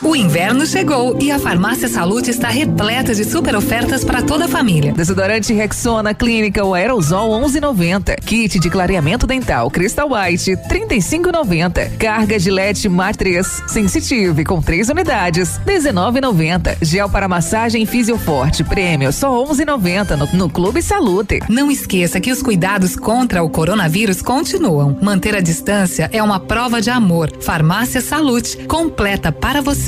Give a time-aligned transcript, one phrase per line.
[0.00, 4.48] O inverno chegou e a Farmácia Salute está repleta de super ofertas para toda a
[4.48, 4.92] família.
[4.92, 8.20] Desodorante Rexona Clínica ou Aerosol 11,90.
[8.20, 11.96] Kit de clareamento dental Crystal White 35,90.
[11.98, 16.76] Carga Gillette Mar 3 Sensitive com 3 unidades 19,90.
[16.80, 21.40] Gel para massagem Fisioforte Prêmio só 11,90 no, no Clube Salute.
[21.48, 24.96] Não esqueça que os cuidados contra o coronavírus continuam.
[25.02, 27.32] Manter a distância é uma prova de amor.
[27.40, 29.87] Farmácia Salute completa para você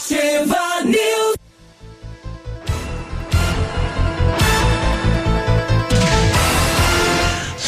[0.00, 1.39] Ativa News.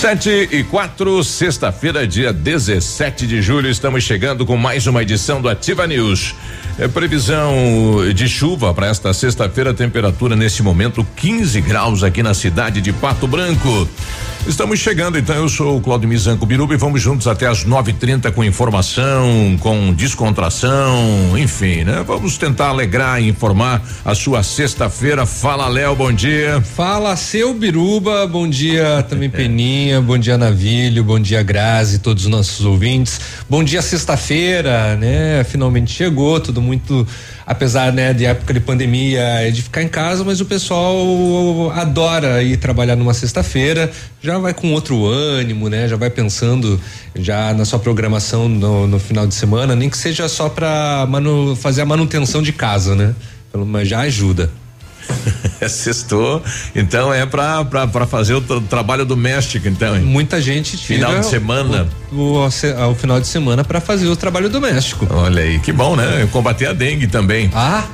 [0.02, 5.48] Sete e quatro, sexta-feira, dia 17 de julho, estamos chegando com mais uma edição do
[5.48, 6.34] Ativa News.
[6.76, 7.54] É previsão
[8.12, 13.28] de chuva para esta sexta-feira, temperatura nesse momento 15 graus aqui na cidade de Pato
[13.28, 13.88] Branco.
[14.46, 15.36] Estamos chegando, então.
[15.36, 19.92] Eu sou o Claudio Mizanco Biruba e vamos juntos até as 9:30 com informação, com
[19.92, 22.02] descontração, enfim, né?
[22.04, 25.24] Vamos tentar alegrar e informar a sua sexta-feira.
[25.26, 26.60] Fala, Léo, bom dia.
[26.60, 32.30] Fala, seu Biruba, bom dia também, Peninha, bom dia, Navilho, bom dia, Grazi, todos os
[32.30, 33.20] nossos ouvintes.
[33.48, 35.44] Bom dia, sexta-feira, né?
[35.44, 37.06] Finalmente chegou, tudo muito
[37.46, 42.42] apesar né de época de pandemia é de ficar em casa, mas o pessoal adora
[42.42, 43.90] ir trabalhar numa sexta-feira,
[44.20, 45.88] já vai com outro ânimo, né?
[45.88, 46.80] Já vai pensando
[47.14, 51.06] já na sua programação no, no final de semana, nem que seja só para
[51.56, 53.14] fazer a manutenção de casa, né?
[53.52, 54.50] Mas já ajuda.
[55.68, 56.42] Sextou,
[56.74, 59.96] então é pra, pra, pra fazer o trabalho doméstico, então.
[59.96, 60.02] Hein?
[60.02, 61.88] Muita gente tira final de semana.
[62.10, 65.06] O, o, o, o final de semana para fazer o trabalho doméstico.
[65.10, 66.28] Olha aí, que bom, né?
[66.32, 67.50] Combater a dengue também.
[67.54, 67.84] Ah,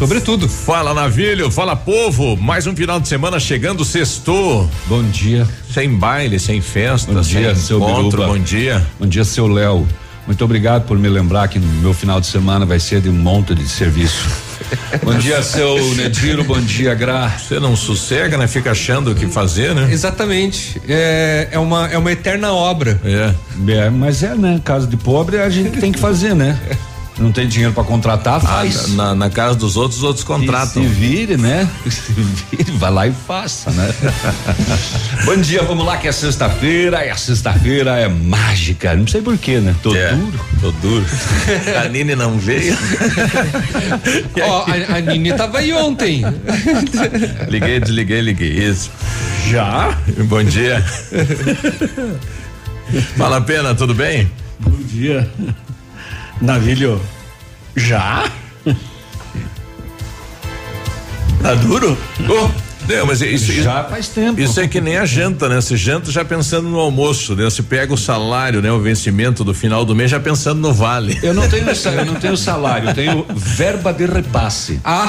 [0.00, 0.48] Sobretudo.
[0.48, 4.66] Fala Navilho, fala povo, mais um final de semana chegando, sextou.
[4.86, 5.46] Bom dia.
[5.74, 8.26] Sem baile, sem festa, bom dia, sem seu encontro, Biruba.
[8.28, 8.86] bom dia.
[8.98, 9.86] Bom dia, seu Léo.
[10.26, 13.54] Muito obrigado por me lembrar que meu final de semana vai ser de um monte
[13.54, 14.28] de serviço.
[15.02, 17.28] bom dia, seu Nediro, bom dia, Gra.
[17.28, 18.46] Você não sossega, né?
[18.46, 19.88] Fica achando o que fazer, né?
[19.90, 20.80] Exatamente.
[20.88, 23.00] É, é, uma, é uma eterna obra.
[23.04, 23.34] É.
[23.72, 23.90] é.
[23.90, 24.60] Mas é, né?
[24.64, 26.58] Caso de pobre, a gente tem que fazer, né?
[27.20, 28.84] Não tem dinheiro para contratar, faz.
[28.84, 30.82] Ah, na, na, casa dos outros, os outros contratam.
[30.82, 31.68] Se, se vire, né?
[31.90, 33.94] Se vire, vai lá e faça, né?
[35.26, 38.94] Bom dia, vamos lá que é sexta-feira e a sexta-feira é mágica.
[38.94, 39.76] Não sei porquê, né?
[39.82, 40.40] Tô é, duro.
[40.62, 41.04] Tô duro.
[41.78, 42.76] a Nini não veio.
[44.42, 46.24] Ó, oh, a, a Nini tava aí ontem.
[47.48, 48.70] liguei, desliguei, liguei.
[48.70, 48.90] Isso.
[49.50, 49.98] Já?
[50.24, 50.82] Bom dia.
[53.16, 54.30] Fala pena, tudo bem?
[54.58, 55.30] Bom dia.
[56.40, 57.00] Navilho,
[57.76, 58.24] já?
[61.42, 61.96] Tá duro?
[62.28, 62.48] Oh,
[62.88, 64.40] não, mas isso, já faz tempo.
[64.40, 65.56] Isso é que nem a janta, né?
[65.56, 67.44] Você janta já pensando no almoço, né?
[67.44, 68.72] Você pega o salário, né?
[68.72, 71.18] O vencimento do final do mês já pensando no vale.
[71.22, 74.80] Eu não tenho, eu não tenho salário, eu tenho verba de repasse.
[74.82, 75.08] Ah,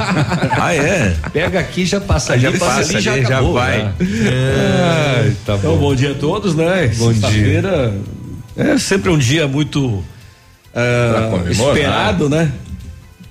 [0.58, 1.14] ah é?
[1.32, 3.82] Pega aqui já passa, já passa ali, já, acabou, já vai.
[3.82, 3.94] Né?
[4.26, 5.32] É.
[5.44, 6.90] tá então, bom dia a todos, né?
[6.96, 7.94] Bom dia.
[8.56, 10.02] É sempre um dia muito
[10.74, 12.52] Uh, esperado, né?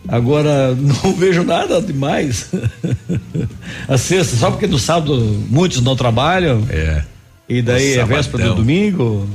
[0.07, 2.49] Agora não vejo nada demais.
[3.87, 5.15] a sexta, só porque no sábado
[5.49, 6.65] muitos não trabalham.
[6.69, 7.03] É.
[7.47, 9.27] E daí é véspera do domingo.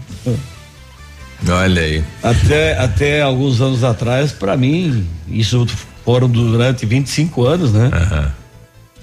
[1.49, 2.03] Olha aí.
[2.23, 5.67] Até, até alguns anos atrás, para mim, isso
[6.05, 7.91] foram durante 25 anos, né?
[7.93, 8.31] Uhum.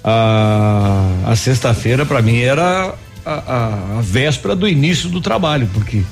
[0.02, 6.02] A, a sexta-feira, para mim, era a, a, a véspera do início do trabalho, porque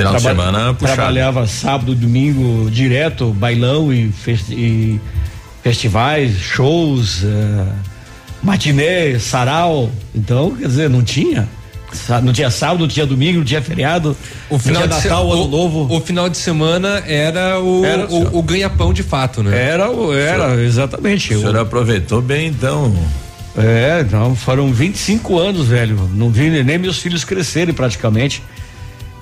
[0.00, 0.96] Final Traba de semana puxado.
[0.96, 5.00] Trabalhava sábado, domingo direto, bailão e, festi e
[5.62, 7.66] festivais, shows, uh,
[8.42, 9.90] matinê, sarau.
[10.14, 11.48] Então, quer dizer, não tinha.
[12.22, 14.16] Não tinha sábado, não tinha domingo, não tinha feriado.
[14.48, 15.92] O final de Natal, o, ano novo.
[15.92, 19.56] O final de semana era o, era, o, o ganha-pão de fato, né?
[19.56, 21.34] Era, era, senhor, exatamente.
[21.34, 22.94] O senhor aproveitou bem, então.
[23.56, 26.08] É, não, foram 25 anos, velho.
[26.14, 28.40] Não vi nem meus filhos crescerem praticamente.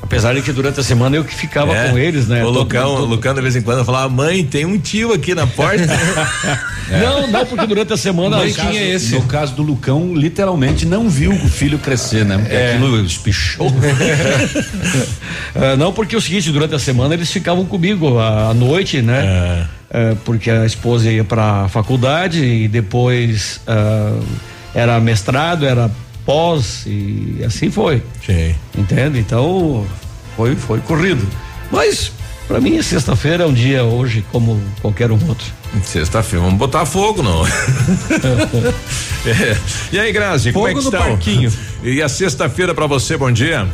[0.08, 1.90] Apesar de que durante a semana eu que ficava É.
[1.90, 2.42] com eles, né?
[2.42, 5.46] O Lucão, todo- Lucão de vez em quando falava, mãe, tem um tio aqui na
[5.46, 5.86] porta.
[6.90, 8.38] Não, não, porque durante a semana.
[8.38, 9.12] Mãe, quem é esse?
[9.14, 12.38] No caso do Lucão, literalmente não viu o filho crescer, né?
[12.38, 13.70] Porque aquilo espichou.
[15.54, 19.02] Ah, não, porque é o seguinte, durante a semana eles ficavam comigo à, à noite,
[19.02, 19.66] né?
[19.90, 24.18] É, porque a esposa ia para a faculdade e depois ah,
[24.74, 25.90] era mestrado, era
[26.28, 28.02] pós e assim foi.
[28.26, 28.54] Sim.
[28.76, 29.18] Entende?
[29.18, 29.86] Então
[30.36, 31.26] foi, foi corrido.
[31.72, 32.12] Mas
[32.46, 35.46] para mim sexta-feira é um dia hoje como qualquer um outro.
[35.82, 37.42] Sexta-feira, vamos botar fogo, não.
[39.26, 39.56] É.
[39.92, 41.08] E aí, Grazi, como é que Fogo estão?
[41.10, 41.52] parquinho.
[41.82, 43.66] E a sexta-feira pra você, bom dia.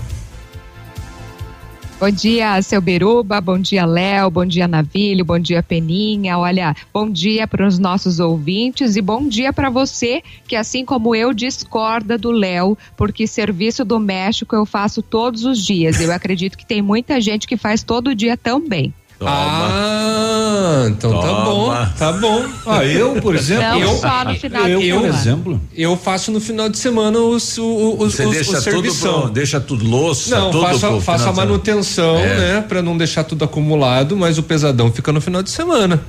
[2.01, 6.37] Bom dia, seu Beruba, bom dia, Léo, bom dia, Navilho, bom dia, Peninha.
[6.37, 11.15] Olha, bom dia para os nossos ouvintes e bom dia para você que, assim como
[11.15, 16.01] eu, discorda do Léo, porque serviço doméstico eu faço todos os dias.
[16.01, 18.93] Eu acredito que tem muita gente que faz todo dia também.
[19.25, 19.69] Toma.
[19.71, 21.45] Ah, então tá Toma.
[21.45, 22.45] bom, tá bom.
[22.67, 23.65] Ah, eu, por exemplo.
[23.65, 25.19] Não eu- só no final eu, de por semana.
[25.19, 25.61] exemplo.
[25.75, 29.31] Eu faço no final de semana os, o, os, Você os, deixa os tudo, pro,
[29.31, 32.37] deixa tudo louça, Não, tudo faço, faço a manutenção, É.
[32.55, 32.65] né?
[32.69, 36.01] Pra não deixar tudo acumulado, mas o pesadão fica no final de semana.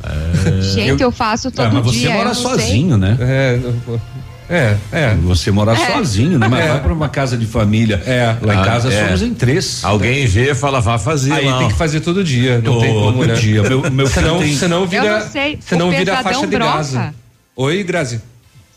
[0.73, 2.09] Gente, eu, faço todo Ah, mas dia.
[2.09, 2.49] você mora eu não sei.
[2.49, 3.17] sozinho, né?
[3.19, 3.59] É,
[4.49, 5.15] é, é.
[5.23, 5.75] Você mora É.
[5.93, 6.47] sozinho, né?
[6.47, 6.67] Mas É.
[6.69, 8.01] vai pra uma casa de família.
[8.05, 8.35] É.
[8.41, 9.05] Lá em Ah, casa é.
[9.05, 9.83] somos em três.
[9.83, 11.57] Alguém vê, fala, vá fazer Aí lá.
[11.59, 13.33] tem que fazer todo dia, não tem como, Todo né?
[13.35, 13.63] dia.
[13.63, 16.57] Meu, meu Senão, tem- senão vira, Eu não sei, senão o vira a faixa de.
[16.57, 17.13] Gaza.
[17.55, 18.21] Oi, Grazi.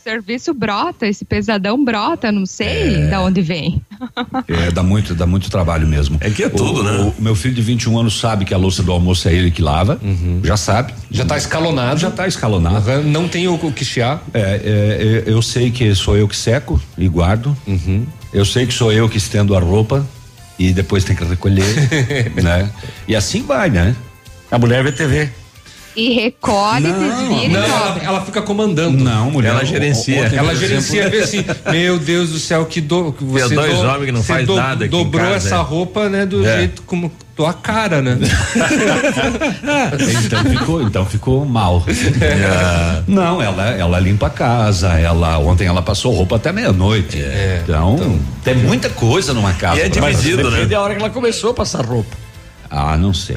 [0.03, 3.83] Serviço brota, esse pesadão brota, não sei da onde vem.
[4.49, 6.19] É, dá muito, dá muito trabalho mesmo.
[6.21, 7.13] É que é tudo, o, né?
[7.19, 9.61] O meu filho de 21 anos sabe que a louça do almoço é ele que
[9.61, 9.99] lava.
[10.43, 10.95] Já sabe.
[11.11, 12.01] Já tá escalonado.
[12.01, 12.77] Já tá escalonado.
[12.77, 14.23] Aham, Não tem o, o que chiar.
[14.33, 17.57] É, é, é, eu sei que sou eu que seco e guardo.
[18.33, 20.07] Eu sei que sou eu que estendo a roupa
[20.59, 21.65] e depois tem que recolher,
[22.43, 22.71] né?
[23.07, 23.95] E assim vai, né?
[24.51, 25.31] A mulher vê TV.
[25.99, 28.05] E recolhe, desvira e Não, ela, dobra.
[28.05, 29.03] ela fica comandando.
[29.03, 29.49] Não, mulher.
[29.51, 30.25] Ela gerencia.
[30.27, 33.73] ontem, Ela gerencia, exemplo, vê assim, meu Deus do céu, que, do, que você dois
[33.77, 35.59] do- homens que não faz nada aqui Dobrou casa, essa é.
[35.59, 36.59] roupa, né, do É.
[36.59, 38.17] jeito como tua cara, né?
[40.25, 41.83] Então ficou, então ficou mal.
[41.89, 43.03] É.
[43.07, 47.19] Não, ela, ela limpa a casa, ela ontem ela passou roupa até meia-noite.
[47.65, 49.81] então, tem muita coisa numa casa.
[49.81, 50.51] E é dividido, né?
[50.51, 52.17] Depende da hora que ela começou a passar roupa.
[52.71, 53.37] Ah, não sei.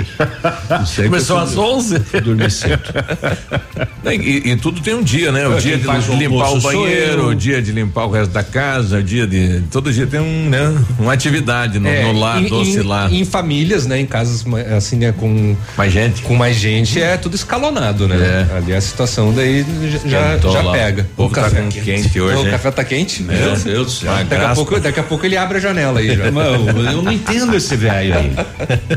[0.69, 2.00] Não sei Começou às eu fui- 11.
[2.01, 2.81] fui dormir cedo.
[4.04, 5.48] E, e tudo tem um dia, né?
[5.48, 8.98] O dia de o limpar o banheiro, o dia de limpar o resto da casa,
[8.98, 9.62] o dia de.
[9.72, 10.75] Todo dia tem um, né?
[10.98, 13.13] Uma atividade no, É, no lar, em, doce em- lar.
[13.13, 14.44] Em famílias, né, em casas
[14.75, 16.24] assim, né, com Mais gente.
[16.24, 18.48] com mais gente, é tudo escalonado, né?
[18.51, 18.57] É.
[18.57, 19.63] Ali a situação daí
[20.07, 20.72] já, Esquentou já lá.
[20.74, 21.04] pega.
[21.13, 23.22] O povo tá com quente hoje, O café tá quente?
[23.22, 24.12] Meu Deus do céu.
[24.27, 26.31] Daqui a, pouco, daqui a pouco ele abre a janela aí já.
[26.31, 28.31] Mano, eu não entendo esse velho aí.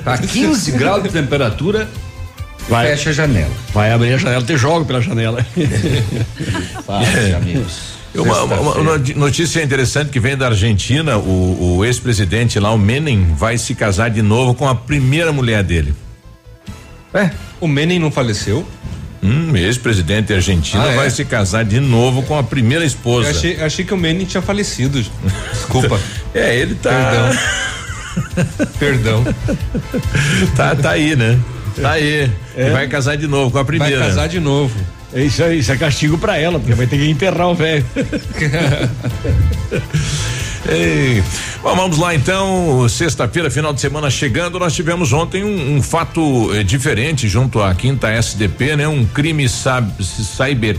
[0.00, 1.88] Tá 15 graus de temperatura,
[2.69, 3.50] Vai, fecha a janela.
[3.73, 5.44] vai abrir a janela, te jogo pela janela.
[6.87, 7.05] Fala,
[7.37, 7.94] amigos.
[8.15, 13.26] Uma, uma- uma notícia interessante que vem da Argentina, o, o ex-presidente lá, o Menem,
[13.37, 15.93] vai se casar de novo com a primeira mulher dele.
[17.12, 17.31] É,
[17.61, 18.65] o Menem não faleceu?
[19.23, 20.97] Hum, ex-presidente argentino Ah, é?
[20.97, 23.31] vai se casar de novo com a primeira Eu esposa.
[23.31, 25.03] achei, achei que o Menem tinha falecido.
[25.53, 25.99] Desculpa.
[26.35, 26.91] É, ele tá.
[26.91, 27.43] Perdão.
[30.56, 31.38] Tá, tá aí, né?
[31.80, 32.30] Tá aí.
[32.56, 33.99] E vai casar de novo com a Vai primeira.
[33.99, 34.75] casar de novo.
[35.14, 37.85] Isso é, isso é castigo pra ela, porque vai ter que enterrar o velho.
[40.68, 41.23] Ei.
[41.62, 46.50] Bom, vamos lá então, sexta-feira, final de semana chegando, nós tivemos ontem um, um fato
[46.54, 48.88] eh, diferente junto à quinta SDP, né?
[48.88, 50.76] Um crime cyber,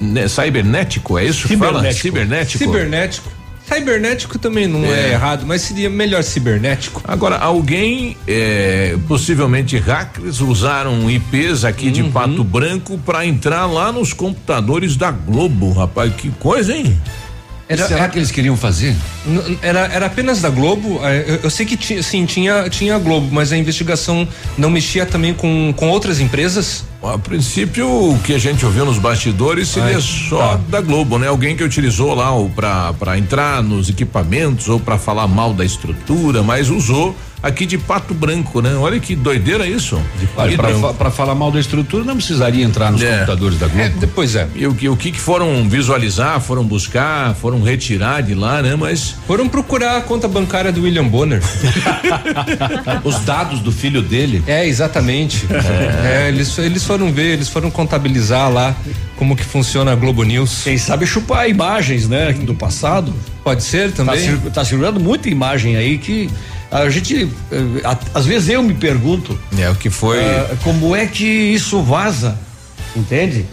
[0.00, 1.90] né, cibernético, é isso que fala?
[1.92, 2.64] Cibernético.
[2.64, 3.30] Cibernético.
[3.66, 4.38] Cibernético.
[4.38, 5.10] Também não é.
[5.10, 5.12] É.
[5.12, 7.02] errado, mas seria melhor cibernético.
[7.06, 11.92] Agora, alguém, eh, possivelmente hackers, usaram IPs aqui Uhum.
[11.92, 16.96] de Pato Branco para entrar lá nos computadores da Globo, rapaz, que coisa, hein?
[17.68, 18.94] Era, Será que eles queriam fazer?
[19.62, 21.00] Era, era apenas da Globo?
[21.02, 24.28] É, Eu, eu sei que tinha, sim, tinha, tinha a Globo, mas a investigação
[24.58, 26.84] não mexia também com, com outras empresas?
[27.02, 30.60] A princípio, o que a gente ouviu nos bastidores seria Ai, só tá.
[30.68, 31.28] da Globo, né?
[31.28, 32.30] Alguém que utilizou lá
[32.98, 37.14] pra entrar nos equipamentos ou pra falar mal da estrutura, mas usou
[37.44, 38.74] aqui de Pato Branco, né?
[38.76, 40.00] Olha que doideira isso.
[40.98, 43.12] Pra falar mal da estrutura, não precisaria entrar nos É.
[43.12, 43.82] computadores da Globo.
[43.84, 44.48] É, depois é.
[44.54, 48.74] E o que, o que que foram visualizar, foram buscar, foram retirar de lá, né?
[48.76, 51.40] Mas Foram procurar a conta bancária do William Bonner.
[53.04, 54.42] Os dados do filho dele.
[54.46, 55.46] É, exatamente.
[56.04, 58.74] É, eles, eles foram ver, eles foram contabilizar lá
[59.16, 60.62] como que funciona a Globo News.
[60.64, 63.14] Quem sabe chupar imagens, né, do passado.
[63.42, 64.18] Pode ser Tá, também?
[64.20, 66.30] cir- tá circulando muita imagem aí que
[66.82, 70.18] a gente, eh, às vezes eu me pergunto É o que foi.
[70.24, 72.38] ah, como é que isso vaza,
[72.96, 73.46] entende?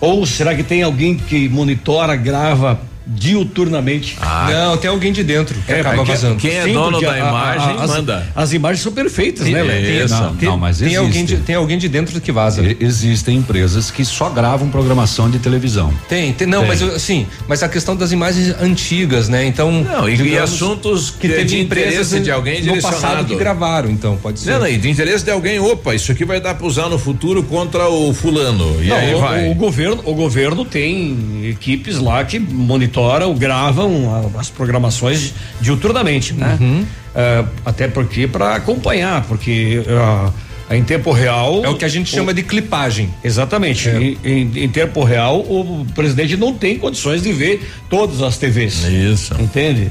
[0.00, 4.16] Ou será que tem alguém que monitora, grava diuturnamente?
[4.20, 6.36] Ah, Não, tem alguém de dentro que É, acaba porque- vazando.
[6.36, 8.26] quem é Sim, dono da a- a- imagem as, manda.
[8.34, 10.08] As imagens são perfeitas, né, Léo?
[10.08, 12.62] Não, não, mas tem, alguém de, tem alguém de dentro que vaza.
[12.62, 15.92] E- Existem empresas que só gravam programação de televisão.
[16.08, 16.68] Tem, tem, não, Tem.
[16.68, 19.44] mas assim, mas a questão das imagens antigas, né?
[19.46, 22.90] Então, Não, e, e assuntos que que teve de empresas interesse de alguém no passado
[22.90, 23.28] direcionado.
[23.28, 24.52] que gravaram, então pode ser.
[24.52, 26.98] Não, não, e de interesse de alguém, opa, isso aqui vai dar pra usar no
[26.98, 28.82] futuro contra o fulano.
[28.82, 29.50] E Não, aí o, vai.
[29.50, 32.97] o governo, o governo tem equipes lá que monitoram,
[33.34, 36.56] gravam a- as programações diuturnamente, né?
[36.60, 36.84] Uhum.
[37.14, 40.30] É, até porque para acompanhar, porque ah,
[40.74, 43.08] em tempo real É o que a gente chama de clipagem.
[43.24, 43.88] Exatamente.
[43.88, 43.96] É.
[44.00, 48.84] Em, em- em tempo real, o presidente não tem condições de ver todas as TVs.
[48.84, 49.34] Isso.
[49.40, 49.90] Entende?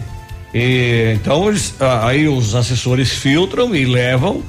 [0.54, 1.74] E, então, eles,
[2.04, 4.42] aí os assessores filtram e levam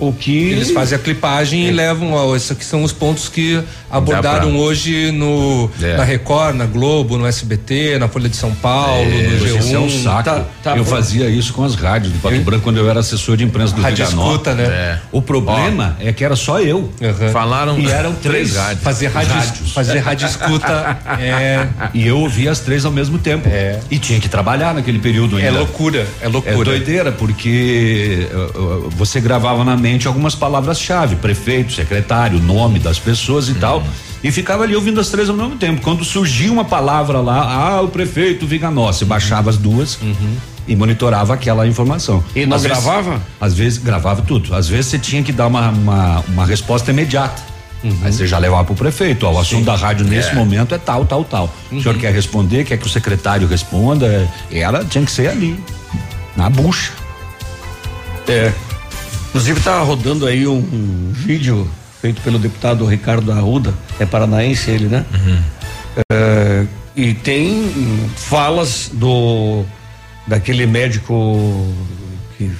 [0.00, 0.50] o que.
[0.50, 4.58] Eles fazem a clipagem e levam, ó, esses aqui são os pontos que abordaram pra-
[4.60, 5.96] hoje no É.
[5.96, 9.58] na Record, na Globo, no SBT, na Folha de São Paulo, no G1.
[9.58, 10.22] Isso é um saco.
[10.24, 10.90] tá- tá eu bom.
[10.90, 13.82] fazia isso com as rádios de Pato Branco quando eu era assessor de imprensa do
[13.82, 14.64] Rádio Rio Grande do escuta, né?
[14.64, 14.98] É.
[15.12, 16.90] O problema é que era só eu.
[17.02, 17.30] Aham.
[17.32, 18.82] Falaram E eram três rádios.
[18.84, 19.72] Fazer rádio, Rádios.
[19.72, 23.48] fazer rádio escuta é, E eu ouvia as três ao mesmo tempo.
[23.48, 23.80] É.
[23.90, 25.48] E tinha que trabalhar naquele período ainda.
[25.48, 26.64] é loucura, é É loucura.
[26.64, 33.48] doideira, porque uh, uh, você gravava na mente algumas palavras-chave, prefeito, secretário, nome das pessoas
[33.48, 33.82] e tal,
[34.22, 35.80] e ficava ali ouvindo as três ao mesmo tempo.
[35.82, 37.42] Quando surgia uma palavra lá,
[37.76, 39.98] ah, o prefeito Viganossi, baixava as duas
[40.68, 42.22] e monitorava aquela informação.
[42.36, 43.20] E não Às vezes- gravava?
[43.40, 44.54] às vezes gravava tudo.
[44.54, 47.42] Às vezes você tinha que dar uma, uma, uma resposta imediata.
[48.02, 51.06] Aí você já levava pro prefeito, ó, o assunto da rádio nesse momento é tal,
[51.06, 51.50] tal, tal.
[51.72, 54.28] O senhor quer responder, quer que o secretário responda?
[54.52, 55.58] Era, tinha que ser ali,
[56.36, 56.92] na bucha.
[58.28, 58.52] É.
[59.30, 61.70] Inclusive tá rodando aí um, um vídeo
[62.00, 65.04] feito pelo deputado Ricardo Arruda, é paranaense ele, né?
[66.12, 67.70] É, e tem
[68.16, 69.64] falas do
[70.26, 71.72] daquele médico
[72.36, 72.50] que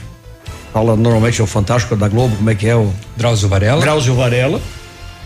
[0.73, 3.81] fala normalmente é o Fantástico da Globo, como é que é o Drauzio Varela.
[3.81, 4.61] Drauzio Varela,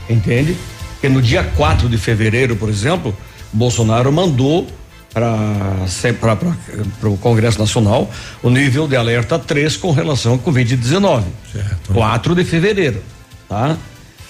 [0.09, 0.57] entende?
[1.01, 3.15] Que no dia 4 de fevereiro, por exemplo,
[3.53, 4.67] Bolsonaro mandou
[5.15, 8.11] para o Congresso Nacional
[8.43, 11.23] o nível de alerta 3 com relação ao Covid-19.
[11.53, 11.93] Certo.
[11.95, 13.01] 4 de fevereiro,
[13.49, 13.77] tá?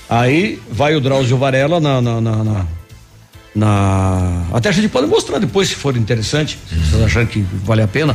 [0.08, 2.66] Aí vai o Drauzio Varela na, na, na, na-
[3.54, 7.82] na- até a gente pode mostrar depois se for interessante, se vocês acharem que vale
[7.82, 8.14] a pena.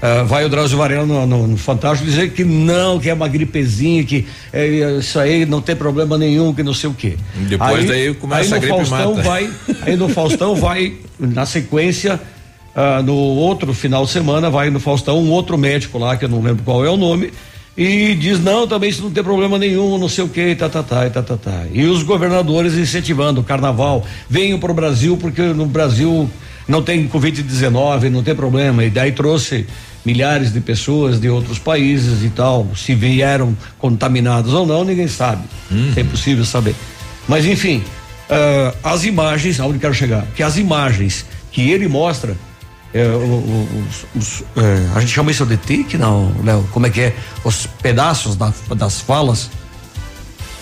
[0.00, 3.26] Ah, vai o Drauzio Varela no, no- no Fantástico dizer que não, que é uma
[3.26, 7.16] gripezinha, que é, isso aí não tem problema nenhum, que não sei o quê.
[7.48, 9.22] Depois daí começa aí a gripe Faustão mata.
[9.28, 9.50] vai,
[9.82, 12.20] aí no Faustão vai, na sequência,
[12.76, 16.28] ah, no outro final de semana, vai no Faustão um outro médico lá, que eu
[16.28, 17.32] não lembro qual é o nome,
[17.76, 20.82] e diz, não, também isso não tem problema nenhum, não sei o que, tá, tá,
[20.84, 21.64] tá, e tá, tá, tá.
[21.72, 26.30] E os governadores incentivando o carnaval, venham pro Brasil, porque no Brasil
[26.68, 29.66] não tem Covid-19, não tem problema, e daí trouxe
[30.04, 35.42] milhares de pessoas de outros países e tal, se vieram contaminados ou não, ninguém sabe,
[35.96, 36.74] é impossível saber.
[37.28, 37.82] Mas enfim,
[38.30, 42.36] ah, as imagens, aonde quero chegar, que as imagens que ele mostra,
[42.94, 46.66] é, os- os, é, a gente chama isso de tique, não, Léo?
[46.72, 47.16] Como é que é?
[47.44, 49.50] Os pedaços da- das falas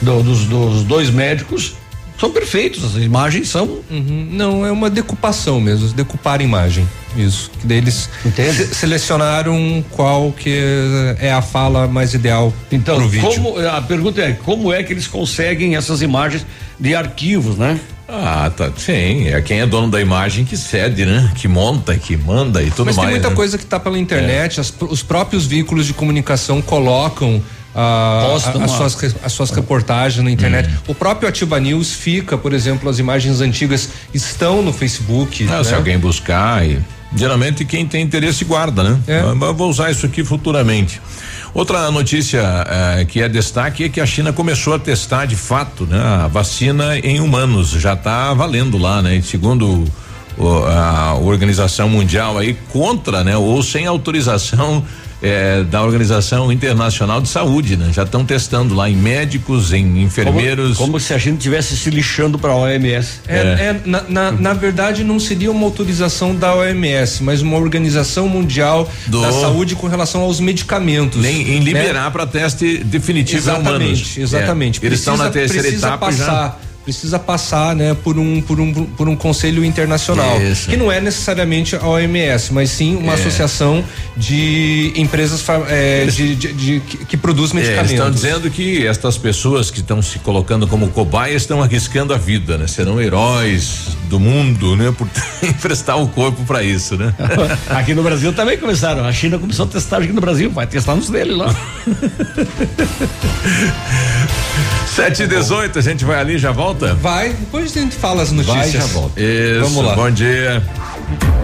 [0.01, 1.75] do- dos, dos dois médicos
[2.19, 3.81] são perfeitos, as imagens são.
[3.91, 6.89] Uhum, Não, é uma decupação mesmo, decupar a imagem.
[7.17, 7.51] Isso.
[7.61, 8.53] Que daí eles Entende?
[8.67, 10.59] se- selecionaram qual que
[11.19, 13.27] é a fala mais ideal Então, pro vídeo.
[13.29, 16.45] como, a pergunta é: como é que eles conseguem essas imagens
[16.79, 17.79] de arquivos, né?
[18.09, 18.71] Ah, tá.
[18.77, 21.33] Sim, é quem é dono da imagem que cede, né?
[21.35, 23.09] Que monta, que manda e tudo Mas mais.
[23.09, 23.35] tem muita né?
[23.35, 27.43] coisa que está pela internet, as- os próprios veículos de comunicação colocam
[27.77, 28.69] ah, a- as, lá.
[28.69, 30.69] suas, as suas reportagens na internet.
[30.69, 30.79] Hum.
[30.89, 35.47] O próprio Ativa News fica, por exemplo, as imagens antigas estão no Facebook.
[35.51, 35.65] Ah, né?
[35.65, 36.79] Se alguém buscar e
[37.15, 38.99] geralmente quem tem interesse guarda, né?
[39.07, 39.23] É.
[39.53, 41.01] Vou usar isso aqui futuramente.
[41.55, 45.85] Outra notícia eh, que é destaque é que a China começou a testar de fato,
[45.87, 45.99] né?
[46.25, 49.17] A vacina em humanos já está valendo lá, né?
[49.17, 49.85] E segundo
[50.37, 53.37] o- a Organização Mundial aí contra, né?
[53.39, 54.85] Ou sem autorização
[55.23, 57.91] eh, da Organização Internacional de Saúde, né?
[57.93, 60.77] Já estão testando lá em médicos, em Como, enfermeiros.
[60.77, 63.21] como se a gente tivesse se lixando para a OMS.
[63.27, 68.29] É, é, na, na, na verdade, não seria uma autorização da OMS, mas uma organização
[68.29, 71.21] mundial Do- da saúde com relação aos medicamentos.
[71.21, 71.65] Nem em né?
[71.65, 73.67] liberar para teste definitivo em humanos.
[74.17, 74.81] Exatamente, exatamente.
[74.83, 76.57] É, Eles estão na Precisa- terceira precisa etapa passar já.
[76.87, 80.71] Precisa passar, né, por um por um por um conselho internacional, Isso.
[80.71, 83.15] que não é necessariamente a OMS, mas sim uma É.
[83.17, 83.83] associação
[84.17, 87.91] de empresas é, de, de- de- que, produz É, medicamentos.
[87.91, 92.57] estão dizendo que estas pessoas que estão se colocando como cobaias estão arriscando a vida,
[92.57, 92.69] né?
[92.69, 94.95] Serão heróis do mundo, né?
[94.97, 95.09] Por
[95.43, 97.13] emprestar o corpo para isso, né?
[97.69, 99.05] Aqui no Brasil também começaram.
[99.05, 100.51] A China começou a testar aqui no Brasil.
[100.53, 101.53] Vai testar nos dele lá.
[104.95, 106.76] 7 e 18 a gente vai ali e já volta?
[107.01, 108.57] Vai, depois a gente fala as notícias.
[108.59, 109.21] Vai, já volta.
[109.21, 109.95] Isso, Vamos lá.
[109.95, 110.63] bom dia.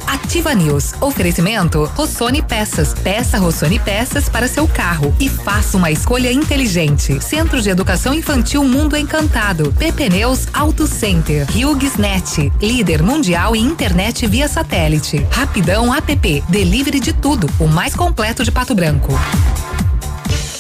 [0.06, 0.92] Ativa News.
[1.00, 2.94] Oferecimento Rossoni Peças.
[2.94, 7.22] Peça Rossoni Peças para seu carro e faça uma escolha inteligente.
[7.22, 9.72] Centro de Educação Infantil Mundo Encantado.
[9.78, 11.46] PP Neus Auto Center.
[11.50, 12.52] HughesNet.
[12.60, 15.24] Líder mundial em internet via satélite.
[15.30, 16.44] Rapidão App.
[16.48, 17.48] Delivery de tudo.
[17.58, 19.12] O mais completo de Pato Branco.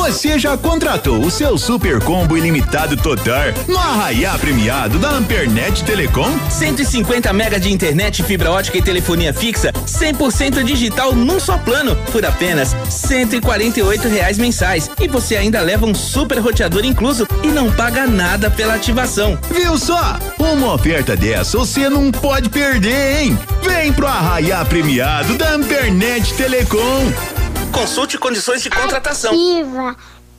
[0.00, 6.30] Você já contratou o seu super combo ilimitado total no Arraiá Premiado da Ampernet Telecom?
[6.48, 12.24] 150 mega de internet, fibra ótica e telefonia fixa, 100% digital num só plano, por
[12.24, 14.90] apenas 148 reais mensais.
[14.98, 19.38] E você ainda leva um super roteador incluso e não paga nada pela ativação.
[19.50, 20.18] Viu só?
[20.38, 23.38] Uma oferta dessa você não pode perder, hein?
[23.62, 27.12] Vem pro Arraiá Premiado da Ampernet Telecom.
[27.72, 29.32] Consulte condições de contratação.
[29.32, 29.96] Ativa.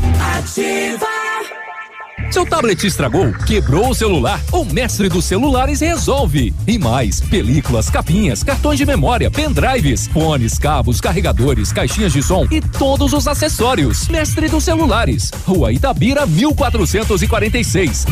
[0.55, 1.07] 去吧
[2.33, 3.31] Seu tablet estragou?
[3.47, 4.41] Quebrou o celular?
[4.51, 6.55] O mestre dos celulares resolve.
[6.67, 12.63] E mais, películas, capinhas, cartões de memória, pendrives, fones, cabos, carregadores, caixinhas de som e
[12.63, 14.09] todos os acessórios.
[14.09, 15.31] Mestre dos celulares.
[15.47, 18.07] Rua Itabira, 1446.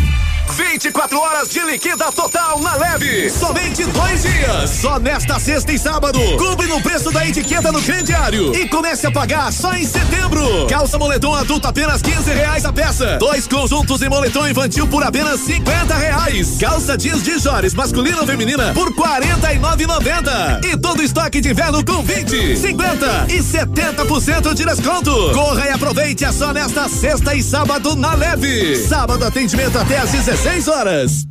[0.50, 3.30] 24 horas de liquida total na leve.
[3.30, 4.70] Somente dois dias.
[4.70, 6.18] Só nesta sexta e sábado.
[6.36, 8.54] Cumpre no preço da etiqueta no crediário.
[8.54, 10.66] E comece a pagar só em setembro.
[10.68, 13.16] Calça moletom adulto apenas 15 reais a peça.
[13.18, 16.58] Dois conjuntos e moletom infantil por apenas 50 reais.
[16.58, 20.64] Calça jeans de Jores masculina ou feminina por 49,90.
[20.64, 25.12] E todo estoque de inverno com 20, 50 e 70% de desconto.
[25.32, 28.76] Corra e aproveite é só nesta sexta e sábado na leve.
[28.76, 31.26] Sábado atendimento até às 16 horas.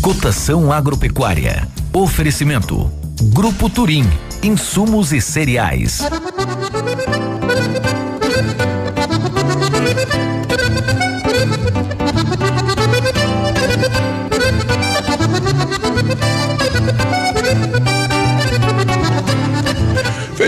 [0.00, 1.68] Cotação agropecuária.
[1.92, 2.90] Oferecimento.
[3.34, 4.08] Grupo Turim.
[4.44, 6.00] Insumos e cereais.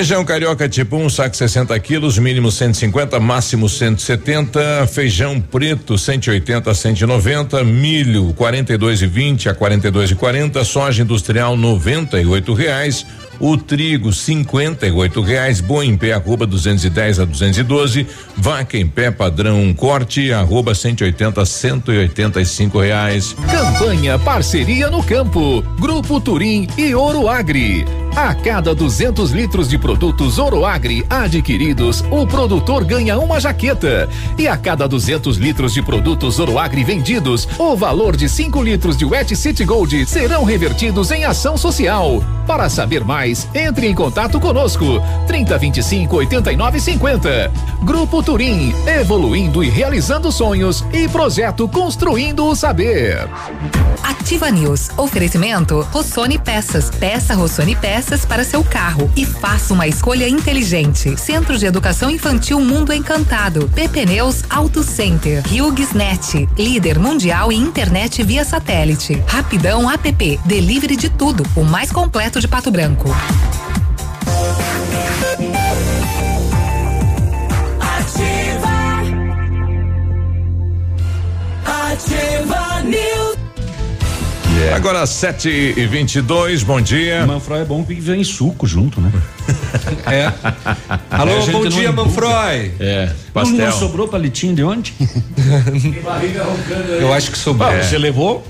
[0.01, 4.87] Feijão carioca tipo 1, um, saco 60 quilos, mínimo 150, máximo 170.
[4.87, 11.55] Feijão preto 180 a 190, milho 42 e 20 a 42 e 40, soja industrial
[11.55, 13.05] 98 reais.
[13.39, 18.07] O trigo cinquenta e oito reais, boi em pé arroba 210 a 212,
[18.39, 23.37] vaca em pé padrão corte arroba 180 a 185 reais.
[23.51, 25.61] Campanha Parceria no Campo.
[25.79, 27.85] Grupo Turim e Ouro Agri.
[28.17, 34.09] A cada 200 litros de produtos Oroagri adquiridos, o produtor ganha uma jaqueta.
[34.37, 39.05] E a cada 200 litros de produtos Oroagri vendidos, o valor de 5 litros de
[39.05, 42.23] Wet City Gold serão revertidos em ação social.
[42.47, 45.01] Para saber mais, entre em contato conosco.
[45.29, 47.53] 3025 89 50.
[47.83, 53.29] Grupo Turim, evoluindo e realizando sonhos e projeto Construindo o Saber.
[54.03, 54.91] Ativa News.
[54.97, 56.91] Oferecimento Rossoni Peças.
[56.91, 61.17] Peça Rossoni Peças para seu carro e faça uma escolha inteligente.
[61.19, 63.69] Centro de Educação Infantil Mundo Encantado.
[63.75, 65.43] PP Neus Auto Center.
[65.47, 66.49] HughesNet.
[66.57, 69.23] Líder mundial em internet via satélite.
[69.27, 70.41] Rapidão App.
[70.47, 71.45] Delivery de tudo.
[71.55, 73.15] O mais completo de Pato Branco.
[84.75, 87.27] Agora 7 e 22 bom dia.
[87.27, 89.11] Manfroy é bom que vem suco junto, né?
[90.07, 90.33] É.
[91.11, 91.93] Alô, gente bom dia.
[91.93, 92.73] Manfroy.
[92.81, 94.93] É, Não, não sobrou palitinho de ontem?
[97.01, 97.69] Eu acho que sobrou.
[97.69, 97.83] Ah, É.
[97.83, 98.47] Você levou?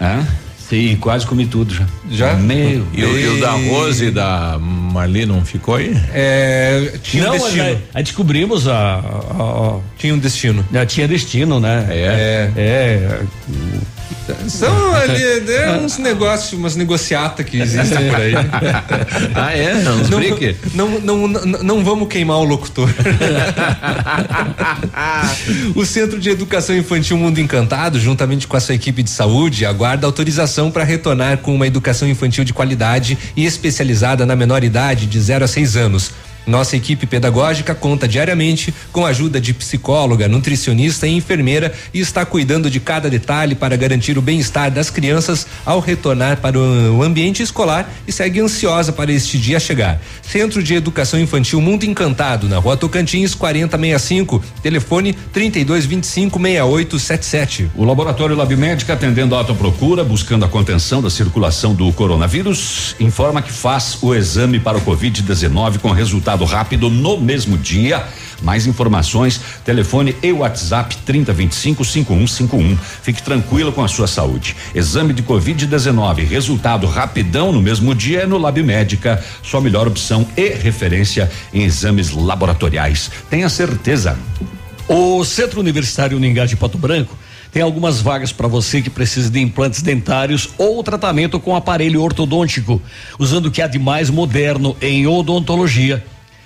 [0.00, 0.24] Ah,
[0.68, 1.86] sim, quase comi tudo já.
[2.10, 2.34] Já?
[2.34, 5.96] Meu E, o- e o da Rose e da Marli não ficou aí?
[6.12, 7.64] É, tinha um Não, destino.
[7.64, 10.64] né, aí descobrimos a, a- a- Tinha um destino.
[10.72, 11.86] Já tinha destino, né?
[11.90, 12.50] É.
[12.56, 13.20] É.
[14.48, 18.34] São ali né, uns negócios, umas negociatas que existem por aí.
[19.34, 19.74] ah, é?
[19.82, 19.96] Não,
[20.74, 22.88] não, não, não, não vamos queimar o locutor.
[25.74, 30.06] o Centro de Educação Infantil Mundo Encantado, juntamente com a sua equipe de saúde, aguarda
[30.06, 35.20] autorização para retornar com uma educação infantil de qualidade e especializada na menor idade de
[35.20, 36.10] 0 a 6 anos.
[36.46, 42.24] Nossa equipe pedagógica conta diariamente com a ajuda de psicóloga, nutricionista e enfermeira e está
[42.24, 47.42] cuidando de cada detalhe para garantir o bem-estar das crianças ao retornar para o ambiente
[47.42, 50.00] escolar e segue ansiosa para este dia chegar.
[50.22, 57.70] Centro de Educação Infantil Mundo Encantado, na Rua Tocantins, 4065, telefone 3225 6877.
[57.74, 62.94] O laboratório Lab Médica, atendendo a alta procura, buscando a contenção da circulação do coronavírus,
[63.00, 68.02] informa que faz o exame para o Covid-19 com resultado rápido no mesmo dia.
[68.42, 72.76] Mais informações, telefone e WhatsApp 3025-5151.
[73.02, 74.56] Fique tranquilo com a sua saúde.
[74.74, 79.22] Exame de Covid-19, resultado rapidão no mesmo dia é no Lab Médica.
[79.42, 83.10] Sua melhor opção e referência em exames laboratoriais.
[83.30, 84.18] Tenha certeza.
[84.88, 87.16] O Centro Universitário Uningá de Pato Branco
[87.54, 92.82] tem algumas vagas para você que precisa de implantes dentários ou tratamento com aparelho ortodôntico,
[93.16, 96.04] usando o que há de mais moderno em odontologia.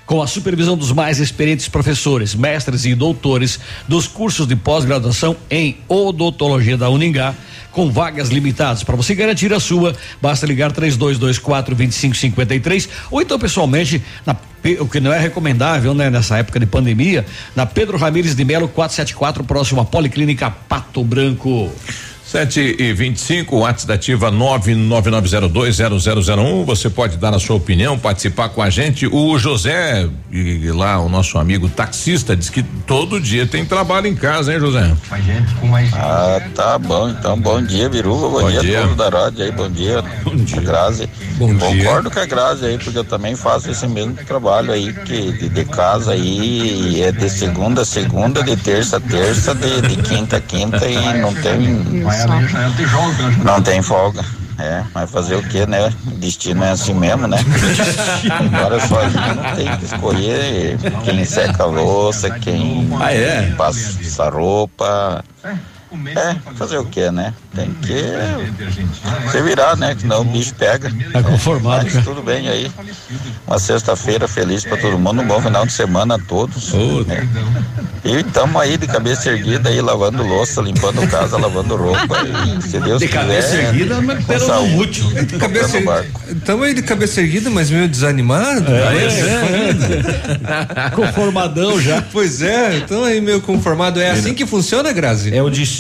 [0.09, 5.77] Com a supervisão dos mais experientes professores, mestres e doutores dos cursos de pós-graduação em
[5.87, 7.35] odontologia da Uningá,
[7.71, 8.83] com vagas limitadas.
[8.83, 14.35] Para você garantir a sua, basta ligar 3224 2553 ou então pessoalmente na
[14.81, 18.67] o que não é recomendável, né, nessa época de pandemia, na Pedro Ramires de Melo
[18.67, 21.71] 474, próximo à Policlínica Pato Branco.
[22.29, 26.67] 7 e 25, o WhatsApp da Ativa 999020001.
[26.67, 29.07] Você pode dar a sua opinião, participar com a gente.
[29.07, 34.15] O José, e lá, o nosso amigo taxista, diz que todo dia tem trabalho em
[34.15, 34.95] casa, hein, José?
[35.95, 37.09] Ah, tá bom.
[37.09, 38.29] Então, bom dia, Biruba.
[38.29, 38.81] Bom, Bom dia, dia.
[38.81, 39.51] a todos da rádio aí.
[39.51, 40.05] Bom dia.
[40.23, 40.61] Bom dia.
[40.61, 41.09] Grazi.
[41.39, 45.33] Bom Concordo com a Grazi aí, porque eu também faço esse mesmo trabalho aí, que
[45.33, 49.81] de, de casa aí, e é de segunda a segunda, de terça a terça, de,
[49.81, 52.07] de quinta a quinta e não tem.
[53.45, 54.25] Não tem folga.
[54.61, 55.87] É, mas fazer o que, né?
[56.05, 57.39] O destino é assim mesmo, né?
[58.53, 63.53] Agora sozinho não tem que escolher quem seca a louça, quem Ah, é?
[63.57, 65.25] passa a roupa.
[66.17, 67.33] É, fazer o que, né?
[67.55, 67.95] Tem que
[69.33, 69.95] se virar, né?
[69.95, 70.93] Que senão o bicho pega.
[71.13, 72.05] Tá conformado, Mas cara.
[72.05, 72.71] tudo bem aí.
[73.47, 76.73] Uma sexta-feira feliz pra todo mundo, um bom final de semana a todos.
[77.07, 77.27] né?
[78.05, 82.17] E estamos aí de cabeça erguida aí, lavando louça, limpando casa, lavando roupa.
[82.59, 83.21] E, se Deus De quiser.
[83.21, 85.25] cabeça erguida, mas pelo saúde, útil.
[85.25, 85.79] De cabeça.
[86.29, 88.65] Estamos aí de cabeça erguida, mas meio desanimado.
[90.95, 92.03] Conformadão já.
[92.03, 94.01] Pois é, então aí meio conformado.
[94.01, 95.35] É assim que funciona, Grazi?
[95.35, 95.78] É o destino.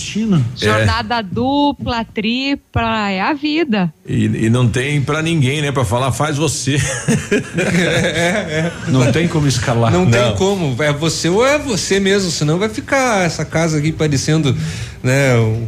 [0.56, 3.92] Jornada dupla, tripla, é a vida.
[4.06, 5.72] E, e não tem pra ninguém, né?
[5.72, 6.76] Pra falar, faz você.
[8.88, 9.92] Não tem como escalar.
[9.92, 10.36] Não, tem Não.
[10.36, 10.82] como.
[10.82, 14.56] É você ou é você mesmo, senão vai ficar essa casa aqui parecendo,
[15.02, 15.66] né, um,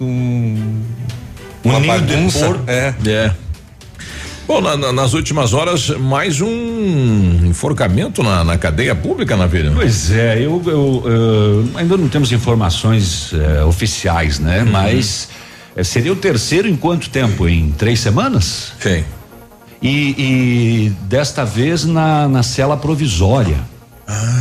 [0.00, 0.82] um
[1.64, 2.60] uma bagunça.
[2.66, 2.94] É.
[3.06, 3.43] É.
[4.46, 9.72] Bom, na- na- nas últimas horas, mais um enforcamento na, na cadeia pública, na vida.
[9.74, 14.62] Pois é, eu, eu, eu- ainda não temos informações eh, oficiais, né?
[14.70, 15.28] Mas
[15.74, 17.48] eh, seria o terceiro em quanto tempo?
[17.48, 18.72] Em três semanas?
[18.78, 19.02] Sim.
[19.80, 23.56] E, e desta vez na, na cela provisória.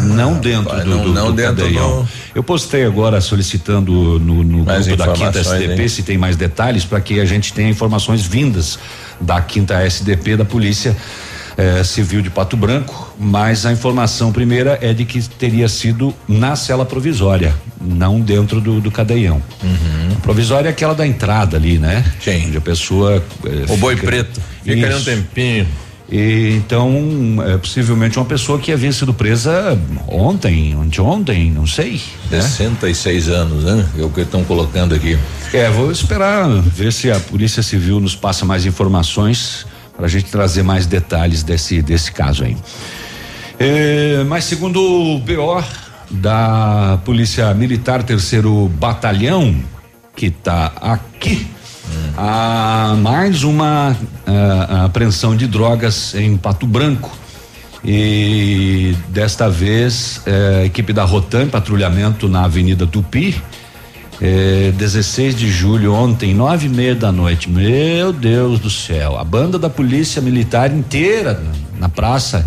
[0.03, 4.43] não dentro rapaz, do, não- do, não do dentro do- Eu postei agora solicitando no,
[4.43, 5.87] no grupo da Quinta STP hein?
[5.87, 8.77] se tem mais detalhes para que a gente tenha informações vindas
[9.23, 10.95] da quinta SDP da polícia
[11.57, 16.55] eh, civil de Pato Branco, mas a informação primeira é de que teria sido na
[16.55, 19.41] cela provisória, não dentro do, do cadeião.
[20.17, 22.03] A provisória é aquela da entrada ali, né?
[22.19, 22.47] Sim.
[22.47, 23.23] Onde a pessoa.
[23.45, 24.41] eh, O boi fica- preto.
[24.63, 25.67] Fica ali um tempinho.
[26.13, 26.93] E, então,
[27.43, 29.75] é, possivelmente uma pessoa que havia sido presa
[30.07, 31.99] ontem, anteontem, não sei.
[32.29, 32.39] né?
[32.39, 33.83] 66 anos, né?
[33.97, 35.17] É o que estão colocando aqui.
[35.51, 39.65] É, vou esperar ver se a Polícia Civil nos passa mais informações
[39.97, 42.55] para a gente trazer mais detalhes desse desse caso aí.
[43.57, 45.63] É, mas segundo o BO
[46.11, 49.55] da Polícia Militar Terceiro Batalhão,
[50.15, 51.47] que está aqui,
[52.17, 57.11] há mais uma ah, apreensão de drogas em Pato Branco.
[57.85, 63.35] E desta vez, eh, a equipe da Rotan, patrulhamento na Avenida Tupi,
[64.21, 67.49] é, 16 de julho, ontem, nove e meia da noite.
[67.49, 69.17] Meu Deus do céu.
[69.17, 72.45] A banda da polícia militar inteira na, na praça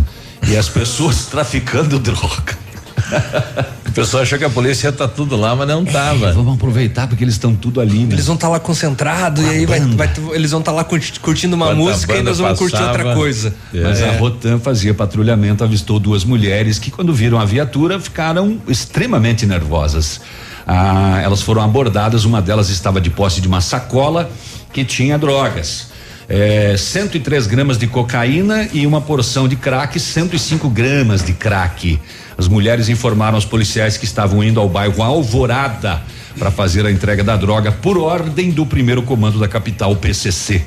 [0.49, 2.57] e as pessoas traficando droga.
[3.97, 6.31] O pessoal achou que a polícia tá tudo lá, mas não tava.
[6.33, 8.15] vamos aproveitar porque eles estão tudo ali, né?
[8.15, 11.57] Eles vão estar lá concentrados e aí vai, vai- eles vão estar lá curti- curtindo
[11.57, 13.55] uma música e nós vamos curtir outra coisa.
[13.73, 14.09] Mas É.
[14.11, 20.21] a Rotan fazia patrulhamento, avistou duas mulheres que, quando viram a viatura, ficaram extremamente nervosas.
[20.67, 24.29] Ah, elas foram abordadas, uma delas estava de posse de uma sacola
[24.73, 25.87] que tinha drogas.
[26.29, 32.01] É, 103 gramas de cocaína e uma porção de crack, 105 gramas de crack.
[32.39, 36.03] As mulheres informaram aos policiais que estavam indo ao bairro Alvorada
[36.39, 40.63] para fazer a entrega da droga por ordem do primeiro comando da capital, PCC.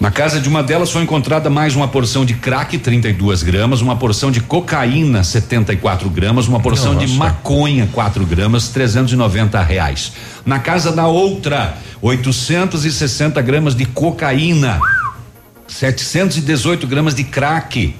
[0.00, 3.96] Na casa de uma delas foi encontrada mais uma porção de crack, 32 gramas, uma
[3.96, 7.18] porção de cocaína, 74 gramas, uma porção de Nossa.
[7.18, 10.12] maconha, 4 gramas, 390 reais.
[10.46, 14.80] Na casa da outra, 860 gramas de cocaína,
[15.66, 17.92] 718 gramas de crack,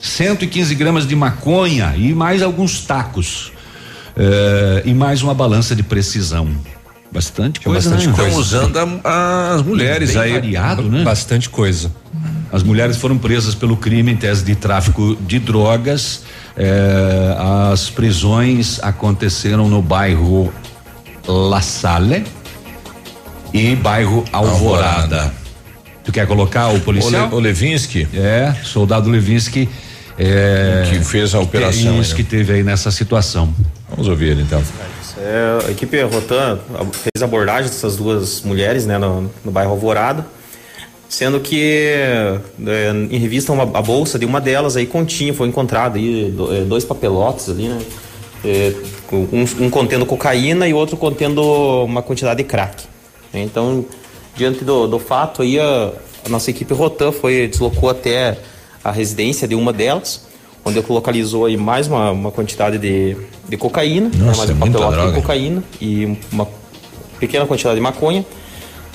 [0.00, 3.52] 115 gramas de maconha e mais alguns tacos.
[4.16, 6.48] Eh, e mais uma balança de precisão.
[7.10, 8.14] Bastante coisa, bastante né?
[8.14, 8.28] coisa.
[8.30, 10.32] Estão usando a- as mulheres Bem aí.
[10.32, 11.02] variado, né?
[11.04, 11.90] Bastante coisa.
[12.52, 16.22] As mulheres foram presas pelo crime em tese de tráfico de drogas.
[16.56, 17.36] Eh,
[17.72, 20.52] as prisões aconteceram no bairro
[21.26, 22.24] La Salle
[23.54, 25.32] e bairro Alvorada.
[26.04, 27.28] Tu quer colocar o policial?
[27.32, 28.08] O Levinsky?
[28.14, 29.68] É, soldado Levinsky.
[30.18, 32.16] É, Que fez a operação aí, Isso né?
[32.16, 33.52] que teve aí nessa situação.
[33.90, 34.62] Vamos ouvir ele então.
[35.16, 36.58] É, a equipe Rotan
[36.92, 40.24] fez abordagem dessas duas mulheres né, no, no bairro Alvorada,
[41.08, 41.60] sendo que
[41.94, 42.38] é,
[43.10, 46.60] em revista uma, a bolsa de uma delas aí continha, foi encontrado aí do- é,
[46.62, 47.78] dois papelotes ali, né?
[48.44, 48.72] É,
[49.12, 51.42] um, um contendo cocaína e outro contendo
[51.84, 52.84] uma quantidade de crack.
[53.34, 53.84] Então,
[54.36, 55.90] diante do, do fato aí, a,
[56.24, 58.38] a nossa equipe Rotan foi, deslocou até
[58.88, 60.26] a residência de uma delas,
[60.64, 63.16] onde localizou aí mais uma, uma quantidade de,
[63.48, 65.12] de cocaína, né, Nossa, mais um é muita papelote droga.
[65.12, 66.48] de cocaína e uma
[67.18, 68.24] pequena quantidade de maconha.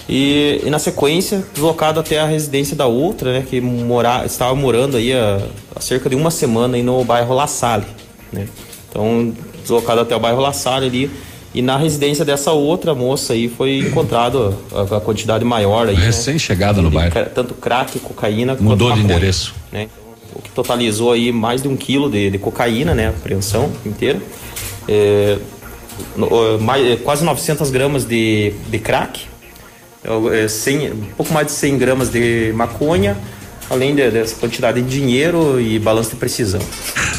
[0.08, 4.98] E, e na sequência, deslocado até a residência da outra, né, que mora, estava morando
[4.98, 5.42] aí há,
[5.76, 7.86] há cerca de uma semana aí no bairro La Salle,
[8.32, 8.48] né.
[8.90, 11.12] Então, deslocado até o bairro La Salle ali,
[11.54, 16.06] e na residência dessa outra moça aí foi encontrado a, a quantidade maior aí, né,
[16.06, 17.14] Recém-chegada no de bairro.
[17.34, 19.54] Tanto crack, cocaína Mudou quanto de maconha, endereço.
[19.72, 19.88] né.
[20.36, 24.20] O que totalizou aí mais de um quilo de, de cocaína, né, a apreensão inteira.
[24.88, 25.38] É,
[26.16, 29.22] no- mais, é, quase 900 gramas de, de crack,
[30.34, 33.16] é, 100, um pouco mais de 100 gramas de maconha,
[33.70, 36.62] além de- dessa quantidade de dinheiro e balanço de precisão.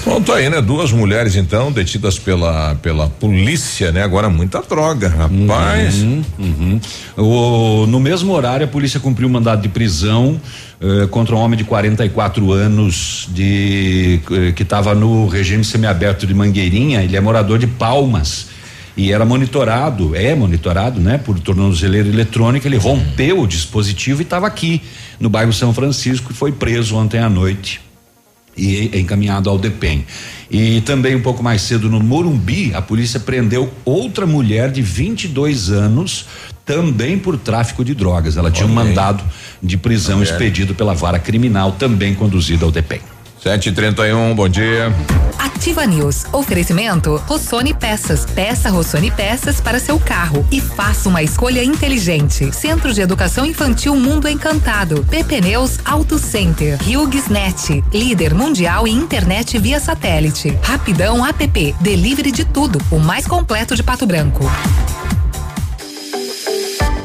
[0.03, 0.61] Pronto aí, né?
[0.61, 4.03] Duas mulheres, então, detidas pela, pela polícia, né?
[4.03, 5.97] Agora muita droga, rapaz.
[6.03, 6.81] Uhum, uhum.
[7.17, 10.39] O- no mesmo horário, a polícia cumpriu um mandado de prisão
[10.81, 16.35] eh, contra um homem de 44 anos de eh, que estava no regime semiaberto de
[16.35, 17.03] Mangueirinha.
[17.03, 18.49] Ele é morador de Palmas
[18.97, 22.67] e era monitorado, é monitorado, né, por tornozeleira eletrônica.
[22.69, 24.81] Ele rompeu o dispositivo e estava aqui
[25.19, 27.81] no bairro São Francisco e foi preso ontem à noite
[28.57, 30.05] e é encaminhado ao DEPEN.
[30.51, 35.71] E também um pouco mais cedo no Morumbi, a polícia prendeu outra mulher de 22
[35.71, 36.27] anos,
[36.65, 38.37] também por tráfico de drogas.
[38.37, 39.23] Ela tinha um mandado
[39.63, 43.01] de prisão expedido pela vara criminal, também conduzido ao DEPEN.
[43.45, 44.91] 7h31, bom dia.
[45.39, 46.25] Ativa News.
[46.33, 48.25] Oferecimento Rossoni Peças.
[48.25, 52.51] Peça Rossoni Peças para seu carro e faça uma escolha inteligente.
[52.55, 55.05] Centro de Educação Infantil Mundo Encantado.
[55.11, 56.79] PP Neus Auto Center.
[56.83, 57.85] Hughes Net.
[57.93, 60.59] Líder mundial em internet via satélite.
[60.63, 61.77] Rapidão app.
[61.81, 62.81] Delivery de tudo.
[62.91, 64.45] O mais completo de Pato Branco.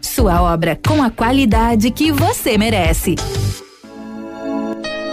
[0.00, 3.16] Sua obra com a qualidade que você merece.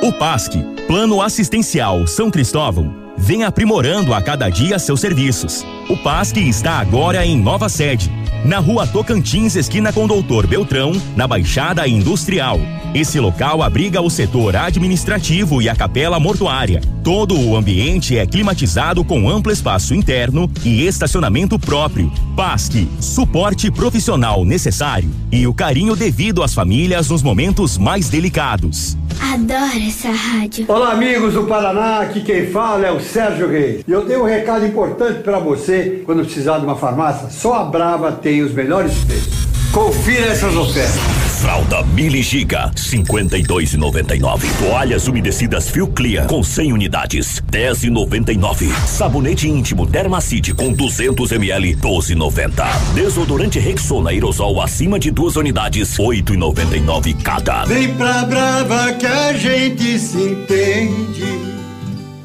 [0.02, 0.56] O PASC,
[0.88, 5.66] Plano Assistencial São Cristóvão, vem aprimorando a cada dia seus serviços.
[5.90, 8.12] O PASC está agora em nova sede,
[8.46, 12.60] na rua Tocantins, esquina com Doutor Beltrão, na Baixada Industrial.
[12.94, 16.80] Esse local abriga o setor administrativo e a capela mortuária.
[17.04, 22.12] Todo o ambiente é climatizado com amplo espaço interno e estacionamento próprio.
[22.36, 28.96] PASC, suporte profissional necessário e o carinho devido às famílias nos momentos mais delicados.
[29.20, 30.66] Adoro essa rádio.
[30.68, 32.00] Olá, amigos do Paraná.
[32.00, 33.84] Aqui quem fala é o Sérgio Reis.
[33.88, 37.30] E eu tenho um recado importante para você quando precisar de uma farmácia.
[37.30, 39.48] Só a Brava tem os melhores preços.
[39.72, 41.24] Confira essas ofertas.
[41.42, 44.46] Fralda Mili Giga, 52,99.
[44.60, 48.72] Toalhas umedecidas Fio Clear com 100 unidades, 10,99.
[48.86, 52.66] Sabonete íntimo Dermacide com 200 ml, 12,90.
[52.94, 57.66] Desodorante Rexona aerosol acima de duas unidades, 8,99 cada.
[57.66, 61.26] Vem pra Brava que a gente se entende.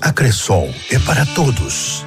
[0.00, 2.06] A Cressol é para todos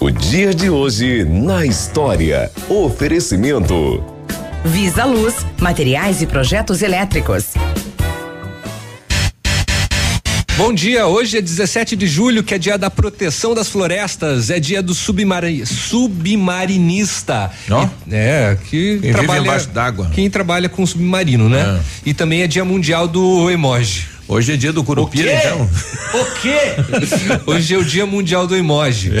[0.00, 2.50] O dia de hoje na história.
[2.68, 4.02] Oferecimento.
[4.64, 7.54] Visa Luz, materiais e projetos elétricos.
[10.58, 14.58] Bom dia, hoje é 17 de julho, que é dia da proteção das florestas, é
[14.58, 17.50] dia do submari, submarinista.
[17.70, 17.84] Ó.
[17.84, 20.10] E- É, que Quem vive trabalha embaixo d'água.
[20.14, 21.78] Quem trabalha com submarino, né?
[22.06, 24.08] E também é dia mundial do emoji.
[24.28, 25.62] Hoje é dia do curupira, então.
[26.20, 26.58] O quê?
[27.46, 29.12] Hoje é o dia mundial do emoji.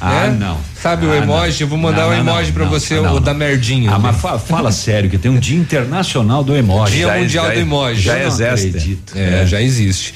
[0.00, 0.30] Ah, É?
[0.30, 0.58] não.
[0.80, 1.62] Sabe o Ah, emoji?
[1.62, 3.20] Eu vou mandar Não, o não, emoji não, pra não, você, não, o não.
[3.22, 3.90] da merdinha.
[3.90, 6.92] Ah, mas fa- fala sério que tem um dia internacional do emoji.
[6.96, 8.08] Dia mundial do emoji.
[8.08, 8.44] Eu não existe.
[8.68, 9.18] acredito.
[9.18, 10.14] É, já existe.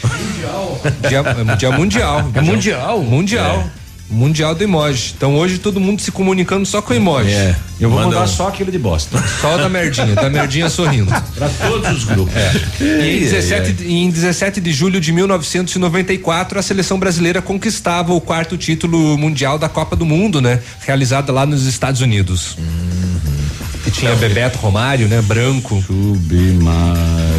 [1.09, 1.21] Dia,
[1.53, 2.31] é dia mundial.
[2.35, 3.03] É mundial?
[3.03, 3.65] Mundial.
[4.11, 5.15] Mundial do emoji.
[5.17, 7.31] Então hoje todo mundo se comunicando só com emoji.
[7.31, 7.55] É.
[7.81, 9.23] Eu vou Manda mandar um- só aquele de bosta.
[9.41, 11.07] Só o da merdinha, da merdinha sorrindo.
[11.35, 12.35] Pra todos os grupos.
[12.81, 18.21] E em 17, de- em 17 de julho de 1994, a seleção brasileira conquistava o
[18.21, 20.61] quarto título mundial da Copa do Mundo, né?
[20.85, 22.57] Realizada lá nos Estados Unidos.
[23.85, 25.23] Que tinha Bebeto Romário, né?
[25.23, 25.83] Branco.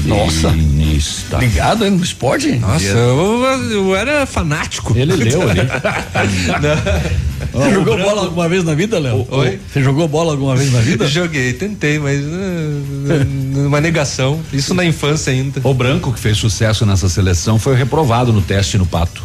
[0.05, 0.49] Nossa.
[0.49, 1.37] Submarinista.
[1.37, 2.51] Ligado hein, no esporte?
[2.53, 4.97] Nossa, eu, eu era fanático.
[4.97, 5.61] Ele leu ali.
[7.51, 9.27] Você jogou bola alguma vez na vida, Léo?
[9.29, 9.59] Oi?
[9.71, 11.07] Você jogou bola alguma vez na vida?
[11.07, 14.39] Joguei, tentei, mas uh, uma negação.
[14.53, 15.59] Isso na infância ainda.
[15.63, 19.23] O branco que fez sucesso nessa seleção foi reprovado no teste no pato.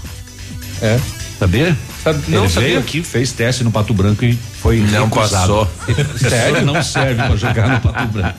[0.82, 0.98] É.
[1.38, 1.76] Sabia?
[2.06, 2.68] Sabe- não Ele sabia?
[2.68, 5.66] veio aqui, fez teste no pato branco e foi Não recusado.
[5.66, 5.70] passou.
[6.30, 6.64] Sério?
[6.64, 8.38] Não serve pra jogar no pato branco.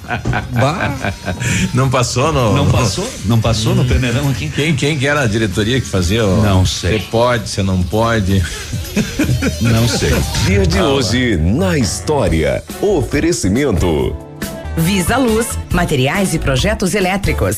[1.73, 2.53] Não passou no.
[2.53, 3.10] Não passou?
[3.25, 4.49] Não passou no peneirão aqui?
[4.49, 6.25] Quem, quem que era a diretoria que fazia?
[6.25, 6.99] o- Não sei.
[6.99, 8.41] Você pode, você não pode.
[9.62, 10.10] Não sei.
[10.45, 12.63] Dia de hoje na história.
[12.82, 14.15] Oferecimento.
[14.77, 17.58] Visa Luz, materiais e projetos elétricos.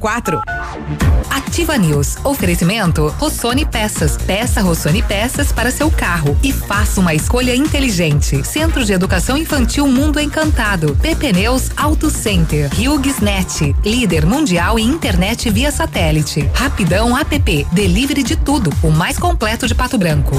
[1.29, 2.17] Ativa News.
[2.23, 4.17] Oferecimento Rossoni Peças.
[4.17, 8.43] Peça Rossoni Peças para seu carro e faça uma escolha inteligente.
[8.43, 10.97] Centro de Educação Infantil Mundo Encantado.
[10.99, 12.67] PP Neus Auto Center.
[12.73, 13.75] HughesNet.
[13.85, 16.49] Líder mundial em internet via satélite.
[16.53, 17.67] Rapidão app.
[17.71, 18.73] Delivery de tudo.
[18.81, 20.35] O mais completo de Pato Branco.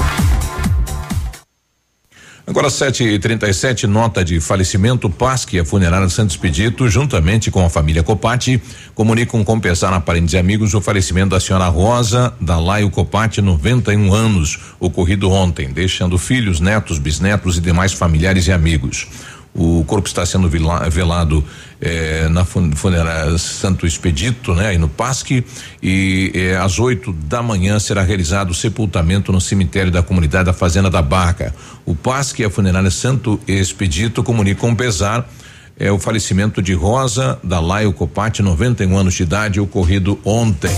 [2.45, 5.09] Agora 7h37, nota de falecimento.
[5.09, 8.61] PASC e a funerária Santo Expedito, juntamente com a família Copati,
[8.93, 13.41] comunicam com pesar a parentes e amigos o falecimento da senhora Rosa da Laio Copati,
[13.41, 19.07] 91 anos, ocorrido ontem, deixando filhos, netos, bisnetos e demais familiares e amigos.
[19.55, 21.43] O corpo está sendo vela- velado
[21.79, 25.43] eh, na fun- funerária Santo Expedito, né, aí no Pasque,
[25.81, 30.53] e eh, às 8 da manhã será realizado o sepultamento no cemitério da comunidade da
[30.53, 31.53] Fazenda da Barca.
[31.85, 35.29] O Pasque e a funerária Santo Expedito comunicam pesar
[35.77, 40.71] é o falecimento de Rosa da Laio Copati, 91 anos de idade, ocorrido ontem.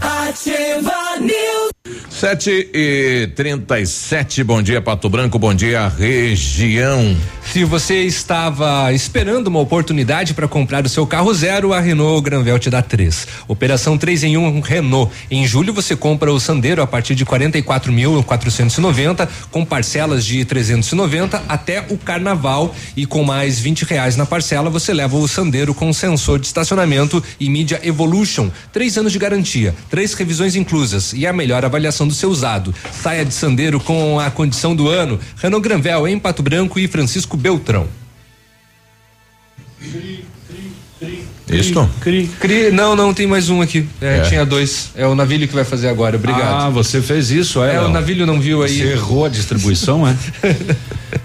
[0.00, 1.72] Ativa News.
[2.18, 7.16] Sete e trinta e sete, bom dia Pato Branco, bom dia região.
[7.44, 12.58] Se você estava esperando uma oportunidade para comprar o seu carro zero, a Renault Granvel
[12.58, 13.26] te dá três.
[13.46, 15.10] Operação 3 em 1 um Renault.
[15.30, 21.86] Em julho você compra o Sandero a partir de 44.490 com parcelas de 390 até
[21.88, 26.40] o Carnaval e com mais 20 reais na parcela você leva o Sandero com sensor
[26.40, 28.50] de estacionamento e mídia Evolution.
[28.72, 32.74] Três anos de garantia, três revisões inclusas e a melhor avaliação do seu usado.
[32.92, 35.20] Saia de Sandero com a condição do ano.
[35.36, 37.86] Renault Granvel em Pato Branco e Francisco Beltrão.
[41.50, 41.88] Isto?
[42.00, 43.86] Cri, cri, não, não, tem mais um aqui.
[44.00, 44.20] É, É.
[44.22, 44.90] Tinha dois.
[44.94, 46.16] É o Navilho que vai fazer agora.
[46.16, 46.66] Obrigado.
[46.66, 47.76] Ah, você fez isso, é?
[47.76, 47.92] É, o Léo?
[47.92, 48.76] Navilho não viu aí.
[48.76, 50.14] Você errou a distribuição, é?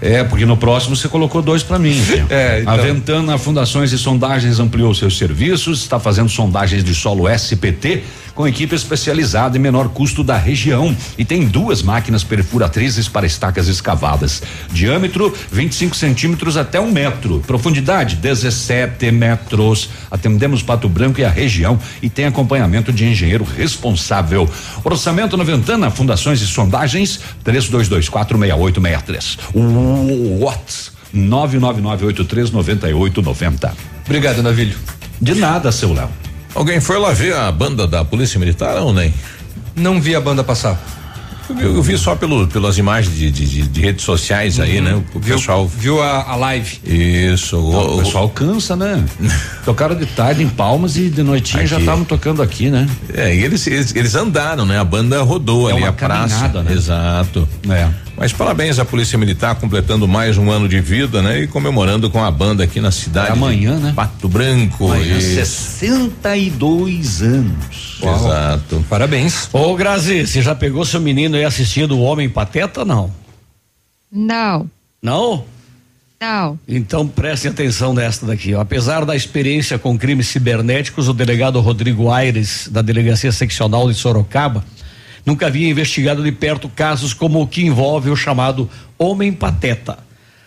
[0.00, 2.00] é, porque no próximo você colocou dois para mim.
[2.30, 2.72] É, então.
[2.72, 8.02] A Ventana Fundações e Sondagens ampliou seus serviços, está fazendo sondagens de solo SPT
[8.34, 13.68] com equipe especializada e menor custo da região e tem duas máquinas perfuratrizes para estacas
[13.68, 14.42] escavadas.
[14.72, 17.42] Diâmetro 25 centímetros até um metro.
[17.46, 19.90] Profundidade 17 metros.
[20.10, 24.50] Atendemos Pato Branco e a região e tem acompanhamento de engenheiro responsável.
[24.82, 29.38] Orçamento na Ventana Fundações e Sondagens 32246863.
[29.54, 33.72] O Whats 999839890.
[34.04, 34.76] Obrigado, Navilho.
[35.20, 36.08] De nada, seu Léo.
[36.54, 39.12] Alguém foi lá ver a banda da Polícia Militar ou nem?
[39.74, 40.80] Não vi a banda passar.
[41.50, 44.80] Eu, vi- eu vi só pelo, pelas imagens de, de- de- de redes sociais aí,
[44.80, 45.02] né?
[45.14, 45.66] O pessoal.
[45.68, 46.78] Viu a, a live?
[46.86, 47.58] Isso.
[47.58, 49.04] o, pessoal cansa, né?
[49.64, 51.84] Tocaram de tarde em Palmas e de noitinha já Aqui.
[51.84, 52.88] estavam tocando aqui, né?
[53.12, 54.78] É, e eles, eles, eles andaram, né?
[54.78, 56.48] A banda rodou É ali uma a praça.
[56.62, 56.72] né?
[56.72, 57.46] Exato.
[57.68, 57.88] É.
[58.16, 61.40] Mas parabéns à Polícia Militar completando mais um ano de vida, né?
[61.42, 63.30] E comemorando com a banda aqui na cidade.
[63.30, 63.92] É amanhã, de né?
[63.94, 64.84] Pato Branco.
[64.92, 65.34] Amanhã, Isso.
[65.34, 67.98] 62 anos.
[68.00, 68.84] Exato.
[68.88, 69.48] Parabéns.
[69.52, 73.10] Ô, Grazi, você já pegou seu menino aí assistindo o Homem Pateta, não?
[74.12, 74.70] Não,
[75.02, 75.44] Não?
[76.20, 76.58] não.
[76.68, 78.54] Então prestem atenção nesta daqui.
[78.54, 78.60] ó.
[78.60, 84.64] Apesar da experiência com crimes cibernéticos, o delegado Rodrigo Aires, da Delegacia Seccional de Sorocaba,
[85.24, 88.68] nunca havia investigado de perto casos como o que envolve o chamado
[88.98, 89.98] Homem Pateta.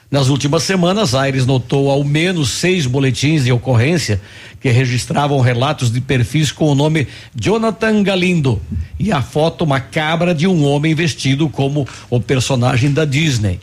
[0.09, 4.21] Nas últimas semanas, Aires notou ao menos seis boletins de ocorrência
[4.61, 8.61] que registravam relatos de perfis com o nome Jonathan Galindo
[8.97, 13.59] e a foto macabra de um homem vestido como o personagem da Disney.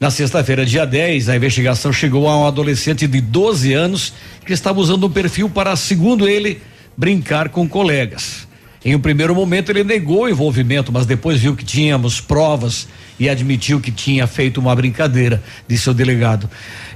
[0.00, 4.14] Na sexta-feira, dia 10, a investigação chegou a um adolescente de 12 anos
[4.46, 6.62] que estava usando um perfil para, segundo ele,
[6.96, 8.48] brincar com colegas.
[8.82, 13.28] Em um primeiro momento, ele negou o envolvimento, mas depois viu que tínhamos provas e
[13.28, 16.48] admitiu que tinha feito uma brincadeira, disse o delegado.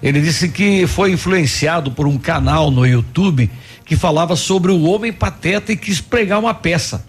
[0.03, 3.51] Ele disse que foi influenciado por um canal no YouTube
[3.85, 7.05] que falava sobre o homem pateta e quis pregar uma peça.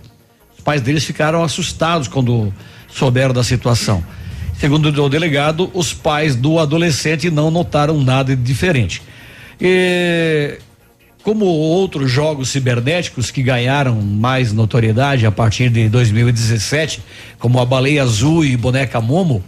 [0.58, 2.54] Os pais deles ficaram assustados quando
[2.90, 4.04] souberam da situação.
[4.60, 9.02] Segundo o delegado, os pais do adolescente não notaram nada de diferente.
[9.60, 10.58] E,
[11.26, 17.02] como outros jogos cibernéticos que ganharam mais notoriedade a partir de 2017,
[17.40, 19.44] como a Baleia Azul e Boneca Momo,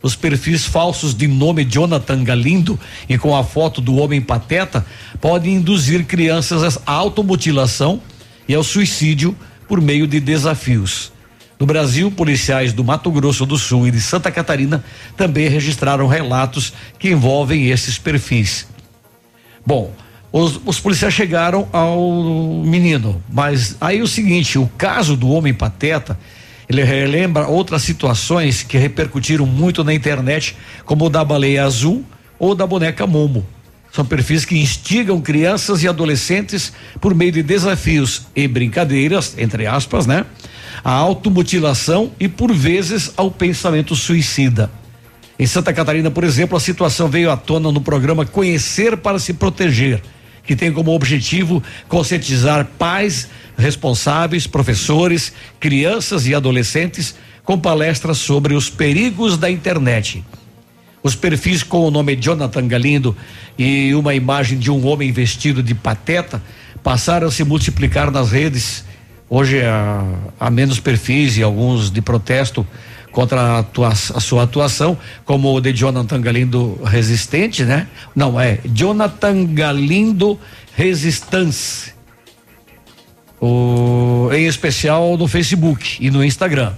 [0.00, 4.86] os perfis falsos de nome Jonathan Galindo e com a foto do homem pateta
[5.20, 8.00] podem induzir crianças à automutilação
[8.48, 11.10] e ao suicídio por meio de desafios.
[11.58, 14.84] No Brasil, policiais do Mato Grosso do Sul e de Santa Catarina
[15.16, 18.68] também registraram relatos que envolvem esses perfis.
[19.66, 19.92] Bom,
[20.38, 26.18] os, os policiais chegaram ao menino, mas aí o seguinte, o caso do homem pateta,
[26.68, 32.04] ele relembra outras situações que repercutiram muito na internet, como o da baleia azul
[32.38, 33.46] ou da boneca Momo.
[33.90, 36.70] São perfis que instigam crianças e adolescentes
[37.00, 40.26] por meio de desafios e brincadeiras, entre aspas, né?
[40.84, 44.70] A automutilação e por vezes ao pensamento suicida.
[45.38, 49.32] Em Santa Catarina, por exemplo, a situação veio à tona no programa Conhecer para se
[49.32, 50.02] Proteger,
[50.46, 53.28] que tem como objetivo conscientizar pais,
[53.58, 60.24] responsáveis, professores, crianças e adolescentes com palestras sobre os perigos da internet.
[61.02, 63.16] Os perfis com o nome Jonathan Galindo
[63.58, 66.42] e uma imagem de um homem vestido de pateta
[66.82, 68.84] passaram a se multiplicar nas redes.
[69.28, 70.04] Hoje há,
[70.38, 72.66] há menos perfis e alguns de protesto
[73.16, 77.88] contra a, a sua atuação, como o de Jonathan Galindo Resistente, né?
[78.14, 80.38] Não, é Jonathan Galindo
[80.74, 81.94] Resistance.
[83.40, 86.74] O, em especial no Facebook e no Instagram.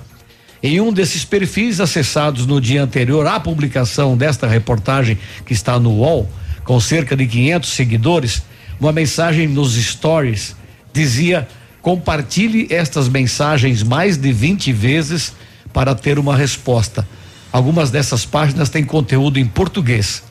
[0.62, 5.90] Em um desses perfis acessados no dia anterior à publicação desta reportagem que está no
[5.90, 6.30] UOL,
[6.62, 8.42] com cerca de 500 seguidores,
[8.78, 10.54] uma mensagem nos stories
[10.92, 11.48] dizia:
[11.82, 15.32] compartilhe estas mensagens mais de 20 vezes
[15.72, 17.06] para ter uma resposta.
[17.50, 20.22] Algumas dessas páginas têm conteúdo em português.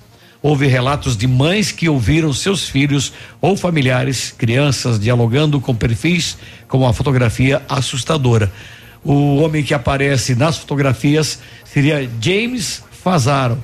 [0.41, 3.11] Houve relatos de mães que ouviram seus filhos
[3.41, 8.51] ou familiares, crianças, dialogando com perfis com uma fotografia assustadora.
[9.03, 13.61] O homem que aparece nas fotografias seria James Fazaro,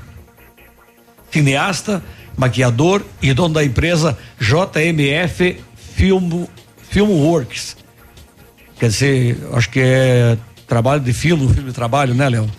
[1.30, 2.04] cineasta,
[2.36, 5.58] maquiador e dono da empresa JMF
[5.96, 6.46] Film,
[6.90, 7.78] Filmworks.
[8.80, 10.38] Quer dizer, acho que é
[10.74, 12.50] trabalho de filme, filme de trabalho, né, Léo?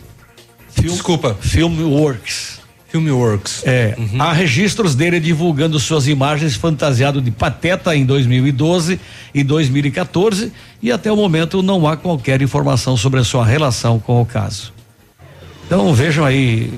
[0.80, 1.36] Desculpa.
[1.40, 2.60] Filmworks.
[2.88, 3.64] Filmworks.
[3.66, 3.96] É.
[4.20, 9.00] Há registros dele divulgando suas imagens fantasiado de pateta em 2012
[9.34, 14.22] e 2014 e até o momento não há qualquer informação sobre a sua relação com
[14.22, 14.72] o caso.
[15.66, 16.72] Então vejam aí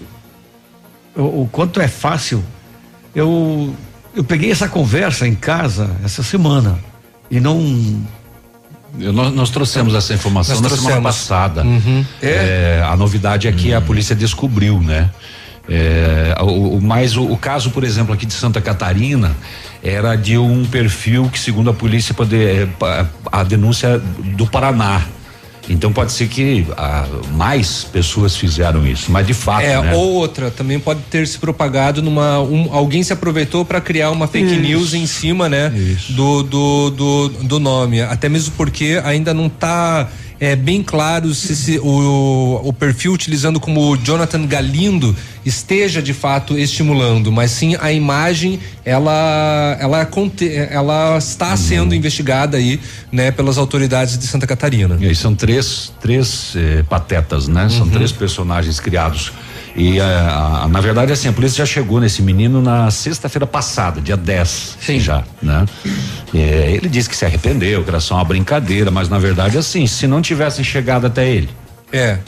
[1.15, 2.43] o, o quanto é fácil.
[3.15, 3.75] Eu
[4.15, 6.79] eu peguei essa conversa em casa essa semana
[7.31, 8.03] e não
[8.99, 11.17] Eu- nós, nós trouxemos essa informação Nós na semana trouxemos.
[11.17, 11.63] passada.
[11.65, 12.05] Uhum.
[12.23, 15.11] É, a novidade é que a polícia descobriu, né?
[15.69, 19.37] É, o, o- mas o, o caso, por exemplo, aqui de Santa Catarina
[19.83, 23.99] era de um perfil que, segundo a polícia, poder, é, a denúncia
[24.37, 25.03] do Paraná.
[25.69, 29.95] Então pode ser que ah, mais pessoas fizeram isso, mas de fato, É, né?
[29.95, 32.41] ou outra, também pode ter se propagado numa.
[32.41, 34.61] um- alguém se aproveitou para criar uma fake Isso.
[34.61, 35.73] news em cima, né?
[36.11, 38.01] Do, do, do, do nome.
[38.01, 40.09] Até mesmo porque ainda não tá
[40.39, 46.59] é, bem claro se, se o, o perfil utilizando como Jonathan Galindo esteja de fato
[46.59, 50.09] estimulando, mas sim a imagem ela ela,
[50.71, 52.81] ela está sendo investigada aí,
[53.11, 54.97] né, pelas autoridades de Santa Catarina.
[55.01, 57.69] E aí são três, três eh, patetas, né?
[57.69, 57.91] São Uhum.
[57.91, 59.33] três personagens criados.
[59.77, 64.01] E ah, ah, na verdade, assim, a polícia já chegou nesse menino na sexta-feira passada,
[64.01, 64.79] dia 10.
[64.81, 64.99] Sim.
[64.99, 65.67] Já, né?
[66.33, 70.07] Ele disse que se arrependeu, que era só uma brincadeira, mas na verdade, assim, se
[70.07, 71.51] não tivessem chegado até ele.
[71.93, 72.19] É.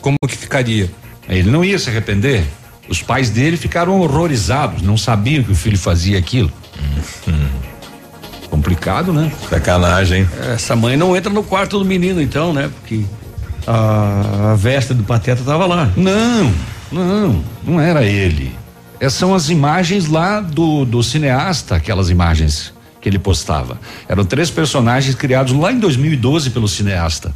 [0.00, 0.88] Como que ficaria?
[1.28, 2.44] Ele não ia se arrepender.
[2.88, 6.52] Os pais dele ficaram horrorizados, não sabiam que o filho fazia aquilo.
[8.48, 9.32] Complicado, né?
[9.50, 10.28] Sacanagem.
[10.54, 12.70] Essa mãe não entra no quarto do menino, então, né?
[12.72, 13.04] Porque
[13.66, 15.90] a, a veste do Pateta tava lá.
[15.96, 16.54] Não,
[16.90, 18.52] não, não era ele.
[18.98, 22.72] Essas são as imagens lá do, do cineasta, aquelas imagens
[23.06, 23.78] que ele postava.
[24.08, 27.32] Eram três personagens criados lá em 2012 pelo cineasta.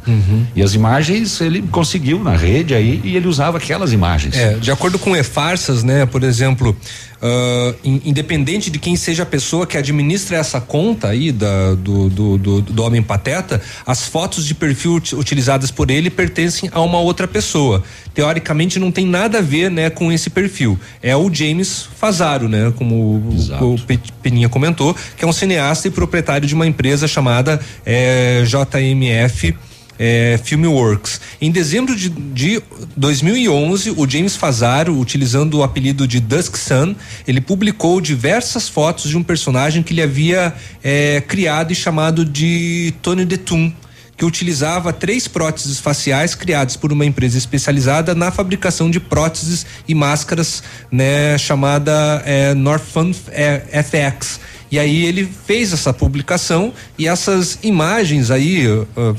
[0.53, 4.35] E as imagens ele conseguiu na rede aí e ele usava aquelas imagens.
[4.35, 6.75] É, de acordo com e-farsas, né, por exemplo,
[7.83, 12.37] in- independente de quem seja a pessoa que administra essa conta aí da, do, do,
[12.37, 16.99] do, do homem pateta, as fotos de perfil ut- utilizadas por ele pertencem a uma
[16.99, 17.83] outra pessoa.
[18.13, 20.79] Teoricamente não tem nada a ver, né, com esse perfil.
[21.01, 25.87] É o James Fazaro, né, como o, o Pe- Peninha comentou, que é um cineasta
[25.87, 29.55] e proprietário de uma empresa chamada eh, JMF
[30.03, 31.21] é, Filmworks.
[31.39, 32.59] Em dezembro de, de
[32.97, 36.95] 2011, o James Fazaro, utilizando o apelido de Dusk Sun,
[37.27, 42.95] ele publicou diversas fotos de um personagem que ele havia é, criado e chamado de
[43.03, 43.71] Tony Detum
[44.17, 49.95] que utilizava três próteses faciais criadas por uma empresa especializada na fabricação de próteses e
[49.95, 54.39] máscaras, né, chamada é, Northfund é, FX.
[54.69, 59.15] E aí ele fez essa publicação e essas imagens aí, ah,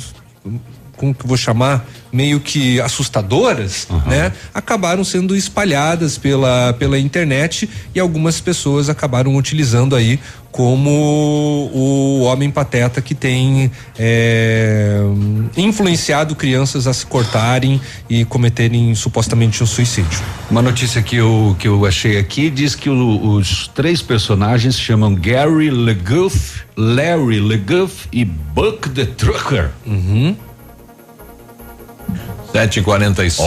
[1.02, 4.30] como que eu vou chamar, meio que assustadoras, né?
[4.54, 10.20] Acabaram sendo espalhadas pela, pela internet e algumas pessoas acabaram utilizando aí
[10.52, 15.00] como o homem pateta que tem é,
[15.56, 20.20] influenciado crianças a se cortarem e cometerem supostamente um suicídio.
[20.50, 24.80] Uma notícia que eu, que eu achei aqui diz que o- os três personagens se
[24.82, 29.70] chamam Gary LeGuff, Larry LeGuff e Buck the Trucker.
[32.52, 33.42] 7h46.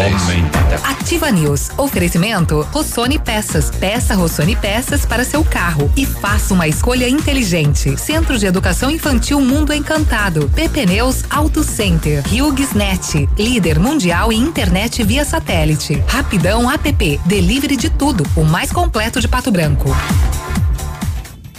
[0.83, 1.69] Ativa News.
[1.77, 3.69] Oferecimento Rossoni Peças.
[3.69, 7.95] Peça Rossoni Peças para seu carro e faça uma escolha inteligente.
[7.97, 10.49] Centro de Educação Infantil Mundo Encantado.
[10.49, 12.23] PP Neus Auto Center.
[12.27, 13.29] HughesNet.
[13.37, 16.03] Líder mundial em internet via satélite.
[16.07, 17.21] Rapidão App.
[17.25, 18.25] Delivery de tudo.
[18.35, 19.95] O mais completo de Pato Branco.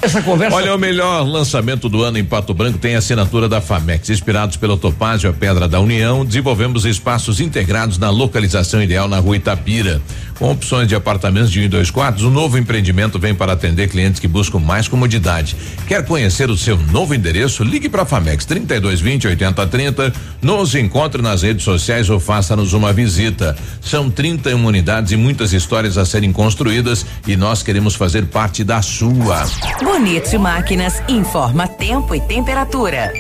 [0.03, 0.57] Essa conversa.
[0.57, 4.11] Olha, o melhor lançamento do ano em Pato Branco tem a assinatura da FAMEX.
[4.11, 9.37] Inspirados pelo Topázio, a Pedra da União, desenvolvemos espaços integrados na localização ideal na rua
[9.37, 10.01] Itapira.
[10.39, 13.89] Com opções de apartamentos de um e dois quartos, o novo empreendimento vem para atender
[13.89, 15.57] clientes que buscam mais comodidade.
[15.89, 17.65] Quer conhecer o seu novo endereço?
[17.65, 20.13] Ligue para a FAMEX 3220 8030,
[20.43, 23.57] nos encontre nas redes sociais ou faça-nos uma visita.
[23.81, 28.83] São 31 unidades e muitas histórias a serem construídas e nós queremos fazer parte da
[28.83, 29.47] sua.
[29.83, 33.11] Bonito Máquinas informa tempo e temperatura.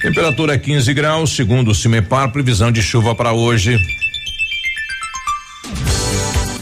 [0.00, 3.78] Temperatura 15 graus, segundo o Cimepar, previsão de chuva para hoje.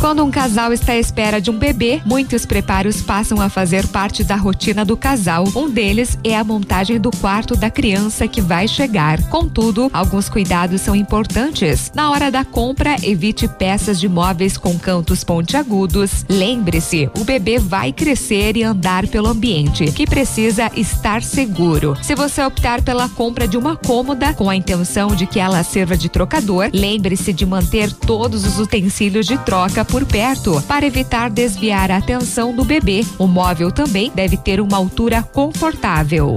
[0.00, 4.24] Quando um casal está à espera de um bebê, muitos preparos passam a fazer parte
[4.24, 5.44] da rotina do casal.
[5.54, 9.22] Um deles é a montagem do quarto da criança que vai chegar.
[9.28, 11.92] Contudo, alguns cuidados são importantes.
[11.94, 16.24] Na hora da compra, evite peças de móveis com cantos pontiagudos.
[16.30, 21.94] Lembre-se, o bebê vai crescer e andar pelo ambiente, que precisa estar seguro.
[22.00, 25.94] Se você optar pela compra de uma cômoda com a intenção de que ela sirva
[25.94, 31.90] de trocador, lembre-se de manter todos os utensílios de troca por perto para evitar desviar
[31.90, 33.04] a atenção do bebê.
[33.18, 36.36] O móvel também deve ter uma altura confortável.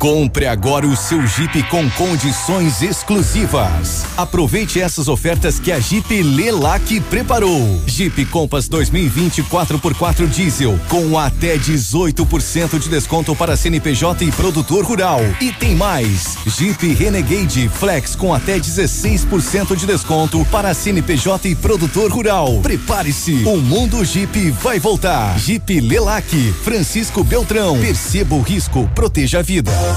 [0.00, 4.06] Compre agora o seu Jeep com condições exclusivas.
[4.16, 7.82] Aproveite essas ofertas que a Jeep Lelac preparou.
[7.86, 15.20] Jeep Compass 2020 4x4 diesel com até 18% de desconto para CNPJ e produtor rural.
[15.38, 16.38] E tem mais.
[16.46, 22.60] Jeep Renegade Flex com até 16% de desconto para CNPJ e produtor rural.
[22.62, 23.44] Prepare-se.
[23.44, 25.38] O mundo Jeep vai voltar.
[25.38, 27.78] Jeep Lelac, Francisco Beltrão.
[27.78, 29.89] Perceba o risco, proteja a vida.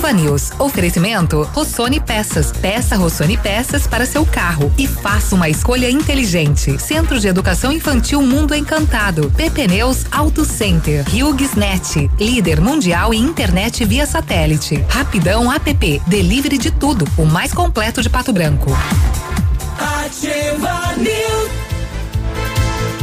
[0.00, 0.52] Ativa News.
[0.58, 2.52] Oferecimento Rossoni Peças.
[2.52, 6.78] Peça Rossoni Peças para seu carro e faça uma escolha inteligente.
[6.78, 9.30] Centro de Educação Infantil Mundo Encantado.
[9.32, 11.04] PP Neus Auto Center.
[11.08, 12.08] HughesNet.
[12.18, 14.76] Líder mundial em internet via satélite.
[14.88, 16.02] Rapidão App.
[16.06, 17.04] Delivery de tudo.
[17.18, 18.70] O mais completo de Pato Branco.
[19.76, 21.49] Ativa News.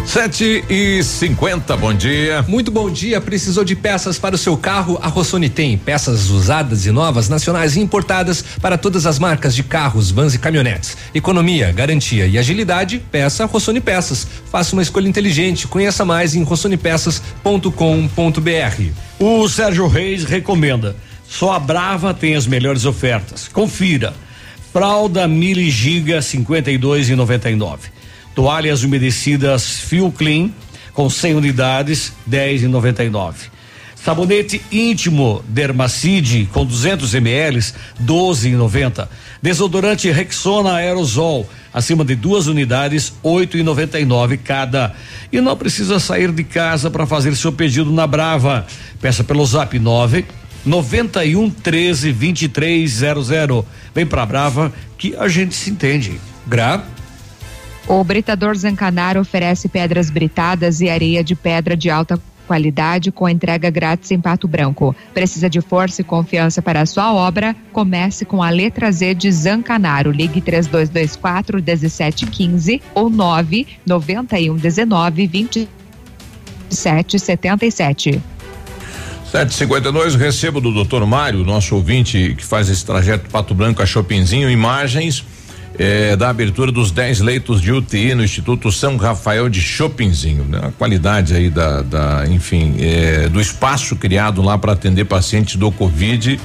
[0.07, 2.41] Sete e cinquenta, bom dia.
[2.47, 3.19] Muito bom dia.
[3.19, 4.97] Precisou de peças para o seu carro?
[5.01, 9.63] A Rossoni tem peças usadas e novas, nacionais e importadas para todas as marcas de
[9.63, 10.95] carros, vans e caminhonetes.
[11.13, 13.03] Economia, garantia e agilidade.
[13.11, 14.25] Peça Rossoni Peças.
[14.49, 15.67] Faça uma escolha inteligente.
[15.67, 18.83] Conheça mais em rossonipeças.com.br.
[19.19, 20.95] O Sérgio Reis recomenda.
[21.27, 23.49] Só a Brava tem as melhores ofertas.
[23.49, 24.13] Confira.
[24.71, 27.96] Fralda Mili Giga 52 e 99.
[28.37, 30.51] Toalhas umedecidas Fio Clean
[30.93, 33.47] com 100 unidades 10 e 99.
[33.95, 39.09] Sabonete íntimo Dermacide com 200 ml 12 e 90.
[39.41, 44.93] Desodorante Rexona Aerosol acima de duas unidades 8 e 99 cada.
[45.33, 48.67] E não precisa sair de casa para fazer seu pedido na Brava.
[49.01, 50.25] Peça pelo Zap 9
[50.63, 53.65] 91 13 2300.
[53.95, 56.21] Vem pra Brava que a gente se entende.
[56.45, 56.85] Gra
[57.87, 63.69] O Britador Zancanaro oferece pedras britadas e areia de pedra de alta qualidade com entrega
[63.69, 64.93] grátis em Pato Branco.
[65.13, 67.55] Precisa de força e confiança para a sua obra?
[67.71, 70.11] Comece com a letra Z de Zancanaro.
[70.11, 78.21] Ligue 3224 1715 ou 991 19 2777.
[79.31, 81.05] 752, recebo do Dr.
[81.05, 85.23] Mário, nosso ouvinte que faz esse trajeto Pato Branco a Chopinzinho, imagens
[85.77, 90.43] eh, da abertura dos 10 leitos de UTI no Instituto São Rafael de Chopinzinho.
[90.43, 90.59] Né?
[90.63, 95.71] A qualidade aí da, da enfim, eh, do espaço criado lá para atender pacientes do
[95.71, 96.39] Covid.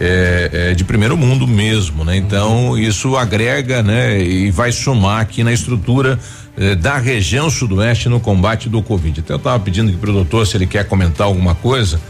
[0.00, 2.16] É, é de primeiro mundo mesmo, né?
[2.16, 4.20] Então isso agrega, né?
[4.20, 6.18] E vai somar aqui na estrutura
[6.56, 9.20] eh, da região sudoeste no combate do Covid.
[9.20, 12.00] Até eu estava pedindo aqui pro doutor se ele quer comentar alguma coisa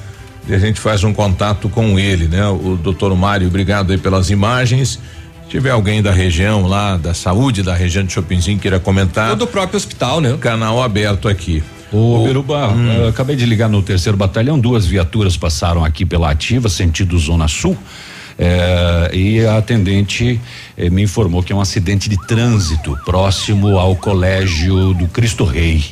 [0.49, 2.47] e a gente faz um contato com ele, né?
[2.49, 4.99] O doutor Mário, obrigado aí pelas imagens.
[5.45, 9.31] Se tiver alguém da região lá, da saúde da região de Chopinzinho queira comentar.
[9.31, 10.37] Ou do próprio hospital, né?
[10.41, 11.63] Canal aberto aqui.
[11.93, 12.91] Ô, Biruba, Hum.
[12.91, 17.49] eu acabei de ligar no terceiro batalhão, duas viaturas passaram aqui pela ativa, sentido Zona
[17.49, 17.77] Sul.
[18.39, 20.41] eh, e a atendente
[20.79, 25.85] eh, me informou que é um acidente de trânsito próximo ao colégio do Cristo Rei.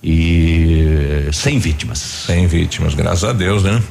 [0.00, 0.84] E
[1.26, 1.98] eh, sem vítimas.
[1.98, 3.82] Sem vítimas, graças a Deus, né?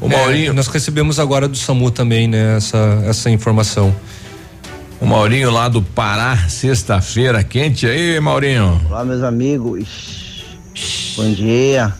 [0.00, 0.54] O Maurinho.
[0.54, 2.56] nós recebemos agora do SAMU também, né?
[2.58, 3.92] Essa, essa informação.
[5.02, 8.80] O Maurinho lá do Pará, sexta-feira quente aí, Maurinho.
[8.86, 10.44] Olá, meus amigos.
[11.16, 11.92] Bom dia.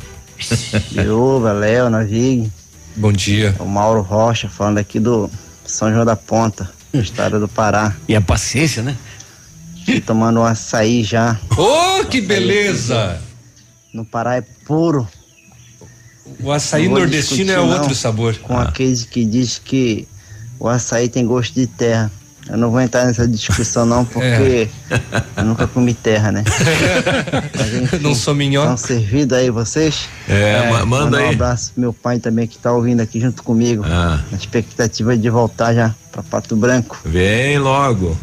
[0.93, 2.49] Biruba, Léo, Navig.
[2.95, 3.57] Bom dia.
[3.59, 5.29] O Mauro Rocha, falando aqui do
[5.65, 7.93] São João da Ponta, estado do Pará.
[8.07, 8.97] E a paciência, né?
[9.85, 11.37] Tô tomando um açaí já.
[11.59, 13.21] Oh, que beleza!
[13.93, 15.09] No Pará é puro.
[16.41, 18.37] O açaí nordestino é outro sabor.
[18.37, 20.07] Com aqueles que diz que
[20.61, 22.09] o açaí tem gosto de terra.
[22.53, 24.69] Eu não vou entrar nessa discussão não, porque
[25.39, 26.45] eu nunca comi terra, né?
[27.59, 28.61] Mas, enfim, Não sou mignon.
[28.61, 30.07] Estão servidos aí vocês?
[30.29, 31.25] É, ma- manda Mandar aí.
[31.29, 33.83] um abraço pro meu pai também que tá ouvindo aqui junto comigo.
[33.87, 34.21] Ah.
[34.31, 36.99] Na expectativa de voltar já pra Pato Branco.
[37.07, 38.19] Vem logo.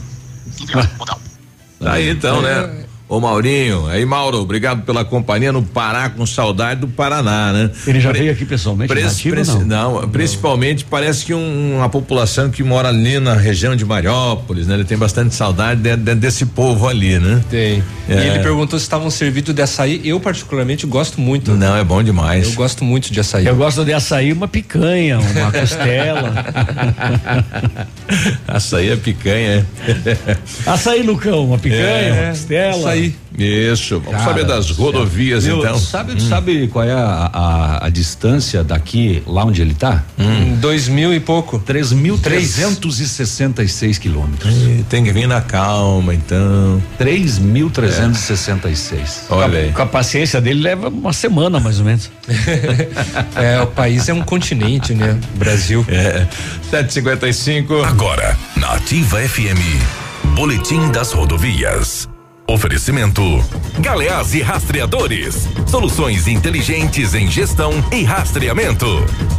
[1.79, 2.85] Tá aí então, né?
[3.09, 7.71] Ô Maurinho, aí Mauro, obrigado pela companhia no Pará com saudade do Paraná, né?
[7.87, 8.87] Ele já Pre- veio aqui pessoalmente?
[8.87, 9.65] Pres- nativo, pres- não?
[10.01, 14.75] não, principalmente parece que um- uma população que mora ali na região de Mariópolis, né?
[14.75, 17.41] Ele tem bastante saudade de- de- desse povo ali, né?
[17.49, 17.83] Tem.
[18.07, 18.13] É.
[18.13, 20.01] E ele perguntou se estavam servidos de açaí.
[20.03, 21.53] Eu, particularmente, gosto muito.
[21.55, 22.45] Não, é bom demais.
[22.49, 23.47] Eu gosto muito de açaí.
[23.47, 26.45] Eu gosto de açaí, uma picanha, uma costela.
[28.47, 30.37] Açaí é picanha, é.
[30.69, 32.77] açaí no cão, uma picanha, É, uma costela.
[32.77, 32.98] Açaí.
[33.43, 34.75] Isso, vamos Cara saber das céu.
[34.77, 35.77] rodovias Viu, então.
[35.79, 40.03] Sabe, sabe qual é a, a, a distância daqui, lá onde ele tá?
[40.17, 40.55] Hum.
[40.59, 41.59] Dois mil e pouco.
[41.59, 44.53] 3.366 quilômetros.
[44.53, 46.81] Ih, Tem que vir na calma, então.
[46.99, 49.23] 3.366.
[49.29, 49.71] Olha aí.
[49.71, 52.09] Com a paciência dele leva uma semana mais ou menos.
[53.35, 55.17] É, o país é um continente, né?
[55.35, 55.85] Brasil.
[55.87, 56.25] É.
[56.69, 57.83] 755.
[57.83, 59.61] Agora, na Ativa FM,
[60.35, 62.07] Boletim das Rodovias.
[62.49, 63.21] Oferecimento:
[63.79, 65.47] Galeás e Rastreadores.
[65.67, 68.87] Soluções inteligentes em gestão e rastreamento.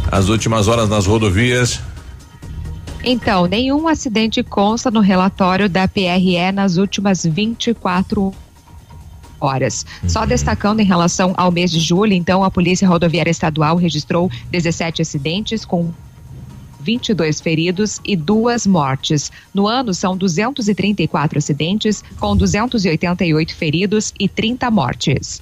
[0.09, 1.81] As últimas horas nas rodovias.
[3.03, 8.33] Então, nenhum acidente consta no relatório da PRE nas últimas 24
[9.41, 9.85] horas.
[10.07, 15.01] Só destacando em relação ao mês de julho, então, a Polícia Rodoviária Estadual registrou 17
[15.01, 15.91] acidentes com
[16.81, 19.31] 22 feridos e duas mortes.
[19.53, 25.41] No ano, são 234 acidentes, com 288 feridos e 30 mortes.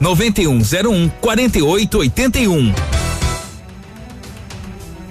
[0.00, 2.74] 99101 4881.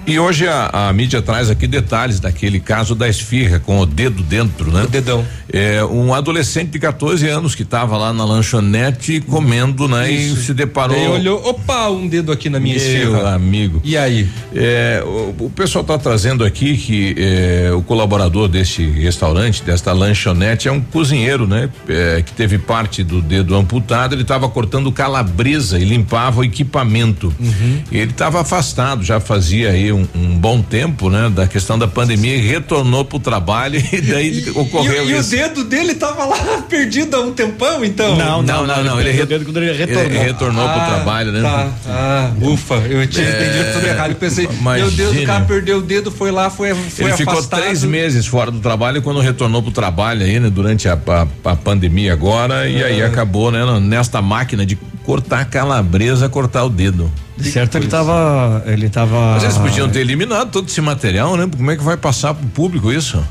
[0.08, 4.22] E hoje a, a mídia traz aqui detalhes daquele caso da esfirra com o dedo
[4.22, 4.84] dentro, né?
[4.84, 5.22] O dedão.
[5.52, 10.10] É um adolescente de 14 anos que estava lá na lanchonete comendo, né?
[10.10, 10.96] E se deparou.
[10.96, 13.34] Daí olhou, opa, um dedo aqui na minha Meu esfirra.
[13.34, 13.82] amigo.
[13.84, 14.26] E aí?
[14.54, 20.68] É, o, o pessoal está trazendo aqui que é, o colaborador deste restaurante, desta lanchonete,
[20.68, 21.68] é um cozinheiro, né?
[21.86, 24.14] É, que teve parte do dedo amputado.
[24.14, 27.32] Ele estava cortando calabresa e limpava o equipamento.
[27.38, 27.82] Uhum.
[27.92, 31.30] Ele estava afastado, já fazia aí um, um, um bom tempo, né?
[31.34, 35.34] Da questão da pandemia e retornou pro trabalho e daí ocorreu e, e isso.
[35.34, 36.36] o dedo dele tava lá
[36.68, 38.16] perdido há um tempão, então?
[38.16, 41.42] Não, não, não, não, ele, re- ele retornou pro Ah, trabalho, né?
[41.42, 44.10] Tá, ah, ufa, eu tinha É, entendido tudo errado.
[44.10, 45.22] Eu pensei, meu Deus, imagine.
[45.24, 47.60] o cara perdeu o dedo, foi lá, foi, foi ele ficou afastado.
[47.62, 50.48] três meses fora do trabalho e quando retornou pro trabalho aí, né?
[50.50, 50.98] Durante a,
[51.44, 53.58] a, a pandemia agora, e aí acabou, né?
[53.80, 57.10] Nesta máquina de cortar calabresa, cortar o dedo.
[57.38, 58.62] De certo, ele tava.
[58.66, 59.34] Ele tava.
[59.34, 61.48] Mas eles podiam ter eliminado todo esse material, né?
[61.56, 63.22] Como é que vai passar pro público isso?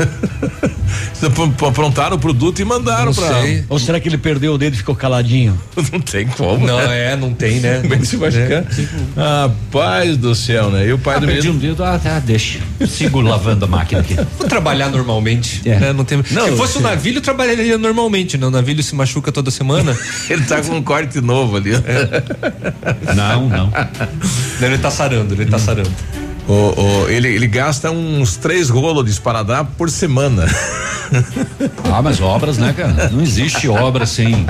[1.68, 3.40] Aprontaram o produto e mandaram Não pra.
[3.42, 3.64] sei.
[3.68, 5.60] Ou será que ele perdeu o dedo e ficou caladinho?
[5.92, 6.66] Não tem como.
[6.66, 7.12] Não, né?
[7.12, 7.80] é, não tem, né?
[7.82, 8.64] Como é que você vai ficar?
[9.16, 10.86] Rapaz do céu, né?
[10.86, 11.56] E o pai Ah, do perdi menino.
[11.64, 12.58] um dedo, ah, tá, deixa.
[12.86, 14.14] Sigo lavando a máquina aqui.
[14.38, 15.60] Vou trabalhar normalmente.
[15.64, 15.78] É.
[15.78, 15.92] né?
[15.92, 16.22] Não tem...
[16.30, 16.82] Não, se fosse o sim.
[16.84, 18.38] navilho, eu trabalharia normalmente.
[18.38, 18.46] Né?
[18.46, 19.96] O navilho se machuca toda semana.
[20.28, 21.72] Ele tá com um corte novo ali.
[23.14, 23.72] Não, não.
[24.60, 25.90] Ele tá sarando, ele tá sarando.
[26.50, 30.46] O, o- ele, ele gasta uns três rolos de esparadrapo por semana.
[31.92, 33.08] Ah, mas obras, né, cara?
[33.10, 34.46] Não existe obra sem,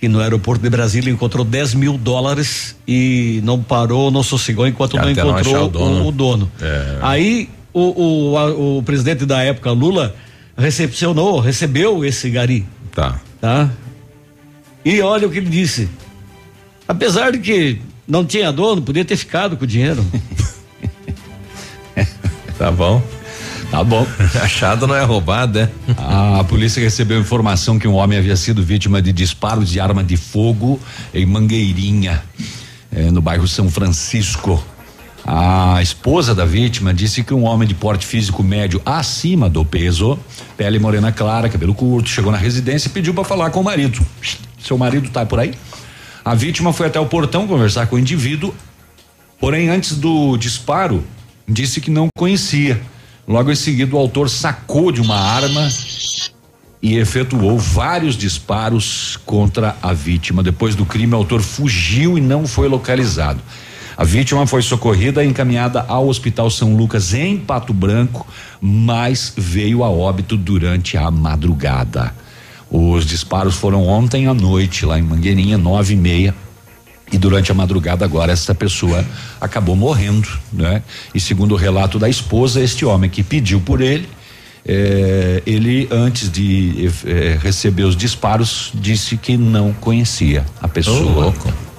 [0.00, 4.96] que no aeroporto de Brasília encontrou 10 mil dólares e não parou, não sossegou enquanto
[4.96, 6.08] não Até não encontrou achar o o dono.
[6.08, 6.52] o dono.
[6.60, 6.96] É.
[7.02, 10.14] Aí o, o, a- o presidente da época, Lula,
[10.60, 12.66] recepcionou, recebeu esse gari.
[12.94, 13.20] Tá.
[13.40, 13.70] Tá?
[14.84, 15.88] E olha o que ele disse.
[16.86, 20.04] Apesar de que não tinha dono, podia ter ficado com o dinheiro.
[22.60, 23.02] Tá bom.
[23.70, 24.06] Tá bom.
[24.42, 25.70] Achado não é roubado, é?
[25.96, 30.18] A polícia recebeu informação que um homem havia sido vítima de disparos de arma de
[30.18, 30.78] fogo
[31.14, 32.22] em Mangueirinha,
[32.92, 34.62] eh, no bairro São Francisco.
[35.32, 40.18] A esposa da vítima disse que um homem de porte físico médio acima do peso,
[40.56, 44.04] pele morena clara, cabelo curto, chegou na residência e pediu para falar com o marido.
[44.58, 45.54] Seu marido tá por aí?
[46.24, 48.52] A vítima foi até o portão conversar com o indivíduo,
[49.38, 51.04] porém antes do disparo
[51.46, 52.82] disse que não conhecia.
[53.28, 55.68] Logo em seguida, o autor sacou de uma arma
[56.82, 60.42] e efetuou vários disparos contra a vítima.
[60.42, 63.40] Depois do crime, o autor fugiu e não foi localizado.
[64.00, 68.26] A vítima foi socorrida e encaminhada ao Hospital São Lucas em Pato Branco,
[68.58, 72.10] mas veio a óbito durante a madrugada.
[72.70, 76.34] Os disparos foram ontem à noite, lá em Mangueirinha, nove e meia.
[77.12, 79.04] E durante a madrugada agora essa pessoa
[79.38, 80.82] acabou morrendo, né?
[81.14, 84.08] E segundo o relato da esposa, este homem que pediu por ele,
[84.64, 91.24] eh, ele antes de eh, receber os disparos disse que não conhecia a pessoa.
[91.24, 91.69] Louco.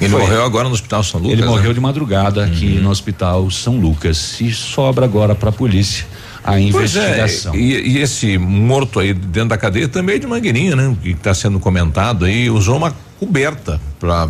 [0.00, 0.20] Ele Foi.
[0.20, 1.32] morreu agora no Hospital São Lucas?
[1.32, 1.48] Ele né?
[1.48, 6.06] morreu de madrugada aqui no Hospital São Lucas e sobra agora para a polícia
[6.46, 7.54] a é, investigação.
[7.56, 10.96] e, e esse morto aí dentro da cadeia também é de Mangueirinha, né?
[11.02, 13.80] Que está sendo comentado aí, usou uma coberta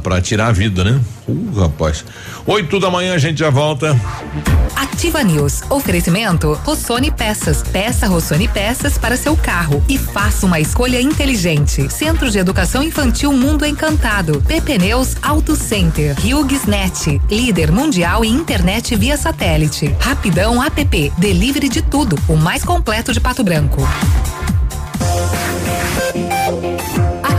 [0.03, 1.01] pra tirar a vida, né?
[1.29, 2.05] Uh, rapaz.
[2.47, 3.99] Oito da manhã a gente já volta.
[4.75, 5.63] Ativa News.
[5.69, 7.63] Oferecimento Rossoni Peças.
[7.63, 11.93] Peça Rossoni Peças para seu carro e faça uma escolha inteligente.
[11.93, 14.43] Centro de Educação Infantil Mundo Encantado.
[14.43, 16.15] PP Neus Auto Center.
[16.19, 17.21] HughesNet.
[17.31, 19.95] Líder mundial em internet via satélite.
[19.99, 21.13] Rapidão App.
[21.19, 22.17] Delivery de tudo.
[22.29, 23.83] O mais completo de Pato Branco.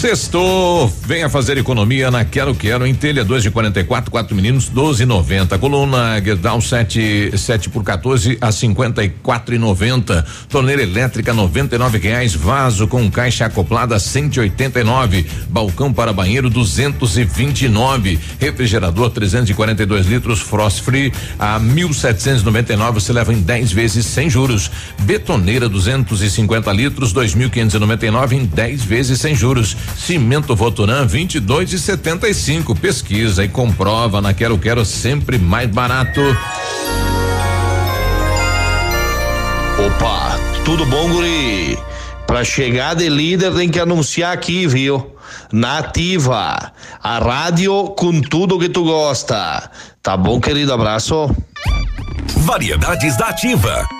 [0.00, 5.58] Sextou, venha fazer economia na Quero Quero em telha 2 de 44, quatro meninos 12,90.
[5.58, 10.24] Coluna Gerdau 7 7 por 14 a 54,90.
[10.48, 12.34] Torneira elétrica 99 reais.
[12.34, 15.26] Vaso com caixa acoplada 189.
[15.50, 18.18] Balcão para banheiro 229.
[18.38, 23.00] Refrigerador 342 litros Frost Free a 1799.
[23.00, 24.70] Você leva em 10 vezes sem juros.
[25.00, 29.76] Betoneira 250 litros 2.599 em 10 vezes sem juros.
[29.96, 32.74] Cimento Votoran 22 e 75.
[32.74, 36.20] Pesquisa e comprova na Quero Quero sempre mais barato.
[39.86, 41.78] Opa, tudo bom, guri?
[42.26, 45.16] Pra chegar de líder tem que anunciar aqui, viu?
[45.52, 46.72] Nativa,
[47.02, 49.70] a rádio com tudo que tu gosta.
[50.02, 50.72] Tá bom, querido?
[50.72, 51.28] Abraço.
[52.36, 53.99] Variedades da Ativa.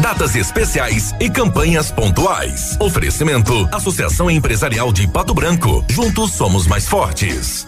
[0.00, 2.74] Datas especiais e campanhas pontuais.
[2.80, 5.84] Oferecimento: Associação Empresarial de Pato Branco.
[5.90, 7.66] Juntos somos mais fortes.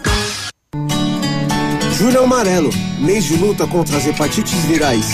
[1.95, 5.11] Julho Amarelo, mês de luta contra as hepatites virais.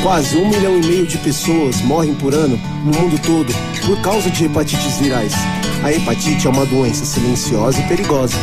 [0.00, 3.52] Quase um milhão e meio de pessoas morrem por ano no mundo todo
[3.84, 5.32] por causa de hepatites virais.
[5.82, 8.36] A hepatite é uma doença silenciosa e perigosa.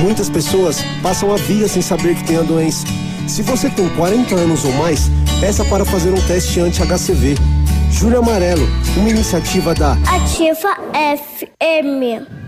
[0.00, 2.86] Muitas pessoas passam a vida sem saber que tem a doença.
[3.28, 7.34] Se você tem 40 anos ou mais, peça para fazer um teste anti-HCV.
[7.92, 8.66] Julho Amarelo,
[8.96, 12.47] uma iniciativa da Ativa FM.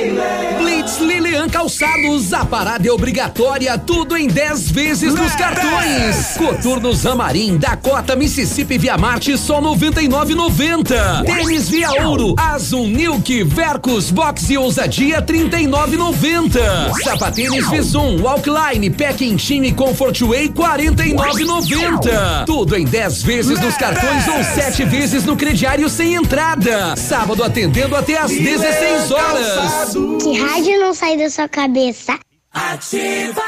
[0.91, 6.35] Blitz Lilian Calçados, a parada é obrigatória, tudo em 10 vezes nos cartões.
[6.37, 11.23] Coturnos Amarim, Dakota, Mississippi Via Marte, só 99,90.
[11.25, 16.59] Tênis Via Ouro, Azul Nilk, Vercos, Box e Ousadia 39,90.
[17.03, 22.45] Sapatênis Visum, Walkline, Packing Chime Comfort Way 49,90.
[22.45, 26.95] Tudo em 10 vezes nos cartões ou 7 vezes no crediário sem entrada.
[26.97, 29.93] Sábado atendendo até às 16 horas.
[30.21, 32.17] Que rádio não sai da sua cabeça?
[32.51, 33.41] Ativa.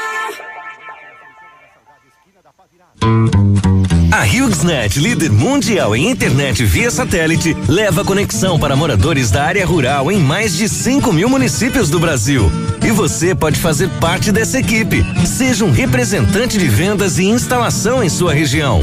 [4.12, 10.10] A HughesNet, líder mundial em internet via satélite, leva conexão para moradores da área rural
[10.10, 12.50] em mais de 5 mil municípios do Brasil.
[12.86, 15.04] E você pode fazer parte dessa equipe.
[15.26, 18.80] Seja um representante de vendas e instalação em sua região.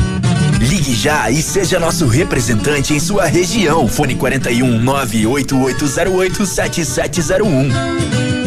[0.60, 3.88] Ligue já e seja nosso representante em sua região.
[3.88, 8.41] Fone 41 98808 7701.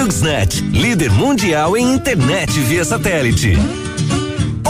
[0.00, 3.89] HughesNet, líder mundial em internet via satélite.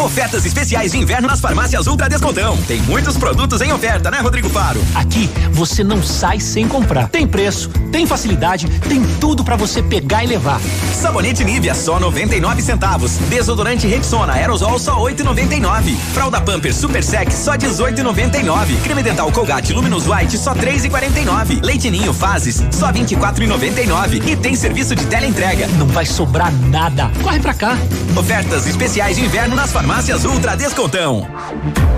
[0.04, 2.56] Ofertas especiais de inverno nas farmácias Ultra Descontão.
[2.66, 4.82] Tem muitos produtos em oferta, né, Rodrigo Faro?
[4.94, 7.08] Aqui você não sai sem comprar.
[7.10, 10.58] Tem preço, tem facilidade, tem tudo para você pegar e levar.
[10.94, 13.18] Sabonete Nivea só 99 centavos.
[13.28, 15.94] Desodorante Rexona Aerosol só 8,99.
[16.14, 18.80] Fralda Pampers Super Sec só 18,99.
[18.82, 21.62] Creme dental Colgate Luminous White só 3,49.
[21.62, 24.26] Leite Ninho Fases só 24,99.
[24.26, 25.66] E tem serviço de teleentrega.
[25.78, 27.10] Não vai sobrar nada.
[27.22, 27.76] Corre pra cá.
[28.16, 29.89] Ofertas especiais de inverno nas farmácias
[30.24, 31.26] Ultra Descontão.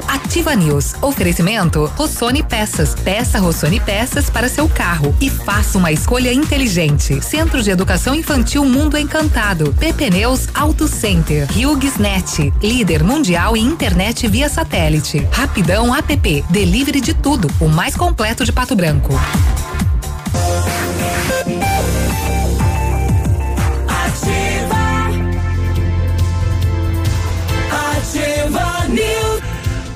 [0.09, 0.95] Ativa News.
[1.03, 2.95] Oferecimento Rossoni Peças.
[2.95, 7.23] Peça Rossoni Peças para seu carro e faça uma escolha inteligente.
[7.23, 9.75] Centro de Educação Infantil Mundo Encantado.
[9.75, 11.47] PP Neus Auto Center.
[11.53, 12.53] HughesNet.
[12.63, 15.29] Líder mundial em internet via satélite.
[15.31, 16.45] Rapidão App.
[16.49, 17.47] Delivery de tudo.
[17.61, 19.13] O mais completo de Pato Branco.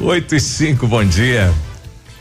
[0.07, 1.53] 8 e 5, bom dia.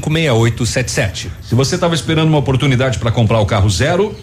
[0.00, 1.30] 6877.
[1.42, 4.14] Se você estava esperando uma oportunidade para comprar o carro zero,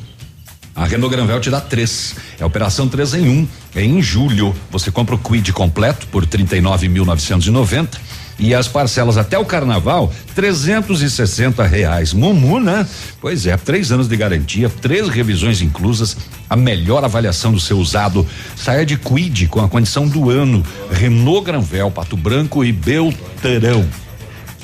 [0.75, 2.15] a Renault Granvel te dá três.
[2.37, 3.31] É operação 3 em 1.
[3.31, 3.47] Um.
[3.73, 4.53] É em julho.
[4.69, 7.97] Você compra o Quid completo por 39.990
[8.37, 12.11] E as parcelas até o carnaval, trezentos e sessenta reais.
[12.11, 12.85] Mumu, né?
[13.21, 16.17] Pois é, três anos de garantia, três revisões inclusas,
[16.49, 18.27] a melhor avaliação do seu usado.
[18.57, 20.61] Saia de Quid com a condição do ano.
[20.91, 23.87] Renault Granvel, Pato Branco e Belterão.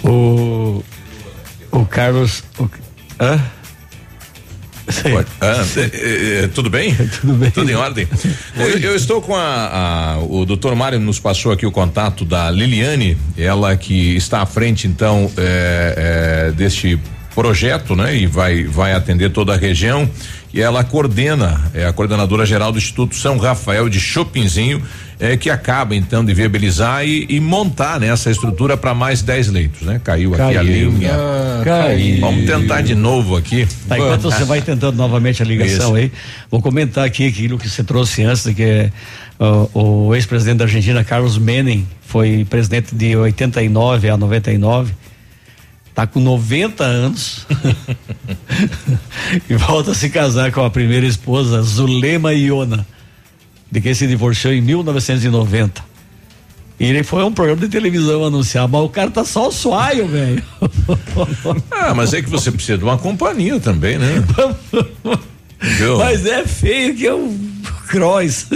[0.04, 0.84] O.
[1.72, 2.44] O Carlos.
[2.60, 2.70] O,
[3.20, 3.40] hã?
[5.40, 5.64] Ah,
[5.94, 6.94] é, é, tudo bem?
[7.22, 7.52] tudo bem.
[7.52, 8.08] Tudo em ordem.
[8.58, 12.52] Eu, eu estou com a, a- o doutor Mário nos passou aqui o contato da
[12.52, 17.00] Liliane, ela que está à frente então é, é, deste
[17.34, 18.16] projeto, né?
[18.16, 20.10] E vai vai atender toda a região
[20.54, 24.84] e ela coordena, é a coordenadora geral do Instituto São Rafael de Chopinzinho,
[25.18, 29.48] é, que acaba então de viabilizar e, e montar né, essa estrutura para mais 10
[29.48, 30.02] leitos, né?
[30.04, 30.92] Caiu, aqui a Caiu.
[30.92, 31.14] linha.
[31.14, 32.20] Ah, caiu.
[32.20, 33.66] Vamos tentar de novo aqui.
[33.88, 35.96] Tá, enquanto você vai tentando novamente a ligação Isso.
[35.96, 36.12] aí,
[36.50, 38.92] vou comentar aqui aquilo que você trouxe antes, que é
[39.74, 44.94] o ex-presidente da Argentina, Carlos Menem, foi presidente de 89 a 99,
[45.94, 47.46] tá com 90 anos
[49.50, 52.86] e volta a se casar com a primeira esposa, Zulema Iona,
[53.70, 55.92] de quem se divorciou em 1990.
[56.80, 59.52] E ele foi a um programa de televisão anunciar, mas o cara tá só o
[59.52, 60.44] suaio, velho.
[61.70, 64.24] Ah, mas é que você precisa de uma companhia também, né?
[65.98, 67.38] Mas é feio que é um
[67.88, 68.48] cross.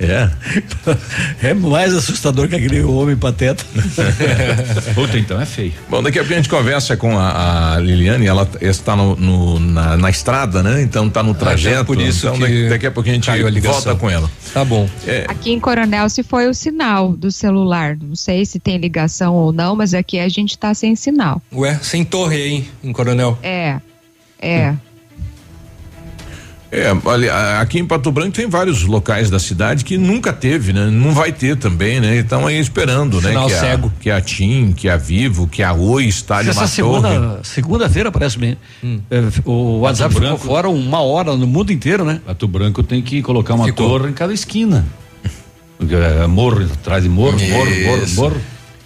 [0.00, 0.30] É.
[1.50, 3.64] É mais assustador que aquele homem pateta.
[4.94, 5.72] Puta, então é feio.
[5.88, 9.58] Bom, daqui a pouco a gente conversa com a, a Liliane, ela está no, no-
[9.60, 10.82] na, na estrada, né?
[10.82, 11.84] Então tá no trajeto.
[11.86, 13.80] por isso então que daqui, daqui a pouquinho a gente caiu a ligação.
[13.80, 14.30] volta com ela.
[14.52, 14.88] Tá bom.
[15.06, 17.96] É, Aqui em Coronel se foi o sinal do celular.
[18.00, 21.40] Não sei se tem ligação ou não, mas aqui a gente tá sem sinal.
[21.52, 23.38] Ué, sem torre aí, em Coronel.
[23.42, 23.76] É.
[24.40, 24.74] É.
[26.72, 30.72] é, olha, a- aqui em Pato Branco tem vários locais da cidade que nunca teve,
[30.72, 30.86] né?
[30.86, 32.18] Não vai ter também, né?
[32.18, 33.28] Então aí esperando, né?
[33.30, 33.92] Sinal Que a, cego.
[34.00, 37.02] que a TIM, que a Vivo, que a Oi, Estádio Essa Uma Torre.
[37.08, 38.56] segunda, segunda-feira, parece bem.
[39.10, 40.44] É, o WhatsApp ficou Branco.
[40.46, 42.20] fora uma hora no mundo inteiro, né?
[42.24, 43.88] Pato Branco tem que colocar uma Ficou.
[43.88, 44.86] torre em cada esquina.
[45.80, 48.36] É morro, atrás de morro, morro, morro, morro.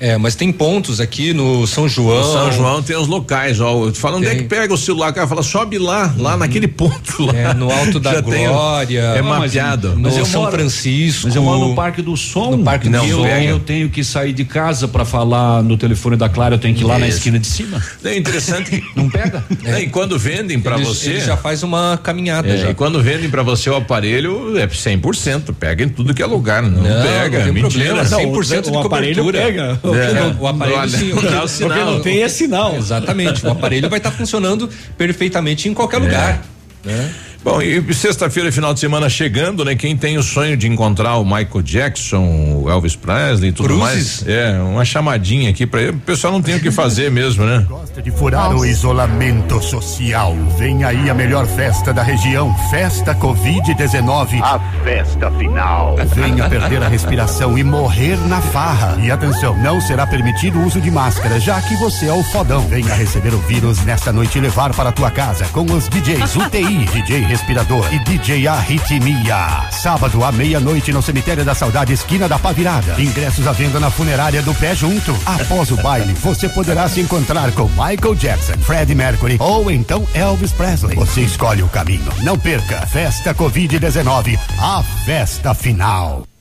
[0.01, 2.19] É, mas tem pontos aqui no São João.
[2.27, 3.91] No São João tem os locais, ó.
[3.93, 7.25] Fala onde é que pega o celular, o cara fala, sobe lá, lá naquele ponto
[7.27, 7.33] lá.
[7.35, 9.01] É, no Alto da tem- Glória.
[9.01, 9.91] é Não, mas mapeado.
[9.91, 11.23] No Mas eu São moro- Francisco.
[11.27, 12.57] Mas eu moro no Parque do Som.
[12.57, 13.27] No Parque do não, Som.
[13.27, 16.75] eu, eu tenho que sair de casa pra falar no telefone da Clara, eu tenho
[16.75, 17.19] que ir lá na Isso.
[17.19, 17.83] esquina de cima.
[18.05, 19.45] É interessante que Não pega?
[19.65, 21.11] É, e quando vendem pra Ele, você.
[21.11, 22.71] ele já faz uma caminhada É, já.
[22.71, 25.55] e quando vendem pra você o aparelho, é 100%.
[25.59, 26.63] Pega em tudo que é lugar.
[26.63, 27.39] Não, Não, pega.
[27.39, 27.95] não tem mentira.
[27.95, 29.47] problema, 100% de o aparelho cobertura.
[29.47, 29.81] pega.
[29.93, 31.69] É, o aparelho olha, sim, o que- sinal.
[31.77, 32.77] Porque não tem é sinal.
[32.77, 33.45] Exatamente.
[33.45, 36.43] O aparelho vai estar funcionando perfeitamente em qualquer lugar.
[36.85, 37.11] Né?
[37.45, 39.75] Bom, e sexta-feira, final de semana chegando, né?
[39.75, 43.83] Quem tem o sonho de encontrar o Michael Jackson, o Elvis Presley e tudo Cruzes?
[43.83, 44.25] mais.
[44.27, 45.91] É, uma chamadinha aqui pra ele.
[45.91, 47.67] O pessoal não tem o que fazer mesmo, né?
[47.69, 50.35] Gosta de furar o isolamento social.
[50.57, 54.41] Vem aí a melhor festa da região, Festa Covid-19.
[54.41, 55.97] A festa final.
[56.15, 58.97] Venha perder a respiração e morrer na farra.
[59.03, 62.67] E atenção, não será permitido o uso de máscara, já que você é o fodão.
[62.69, 66.87] Venha receber o vírus nesta noite e levar para tua casa com os DJs UTI,
[66.87, 69.69] DJ Respirador e DJ Arritmia.
[69.73, 72.95] Sábado à meia-noite no Cemitério da Saudade, esquina da Pavirada.
[72.97, 75.13] Ingressos à venda na funerária do Pé Junto.
[75.27, 80.53] Após o baile, você poderá se encontrar com Michael Jackson, Freddie Mercury ou então Elvis
[80.53, 80.95] Presley.
[80.95, 82.13] Você escolhe o caminho.
[82.23, 82.87] Não perca.
[82.87, 86.34] Festa Covid-19, a festa final.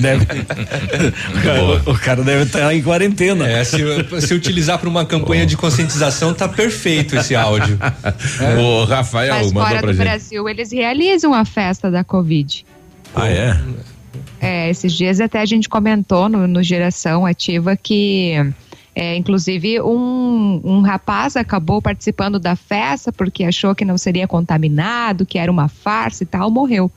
[0.00, 0.26] Deve-
[1.86, 3.48] o, o cara deve estar em quarentena.
[3.48, 3.78] É, se,
[4.20, 7.78] se utilizar para uma campanha de conscientização, tá perfeito esse áudio.
[8.58, 10.04] O Rafael Mas mandou fora pra do gente.
[10.04, 12.64] Brasil, eles realizam a festa da Covid.
[13.14, 13.56] Ah, é?
[14.40, 18.32] É, esses dias até a gente comentou no, no Geração Ativa que,
[18.94, 25.24] é, inclusive, um, um rapaz acabou participando da festa porque achou que não seria contaminado,
[25.24, 26.90] que era uma farsa e tal, morreu.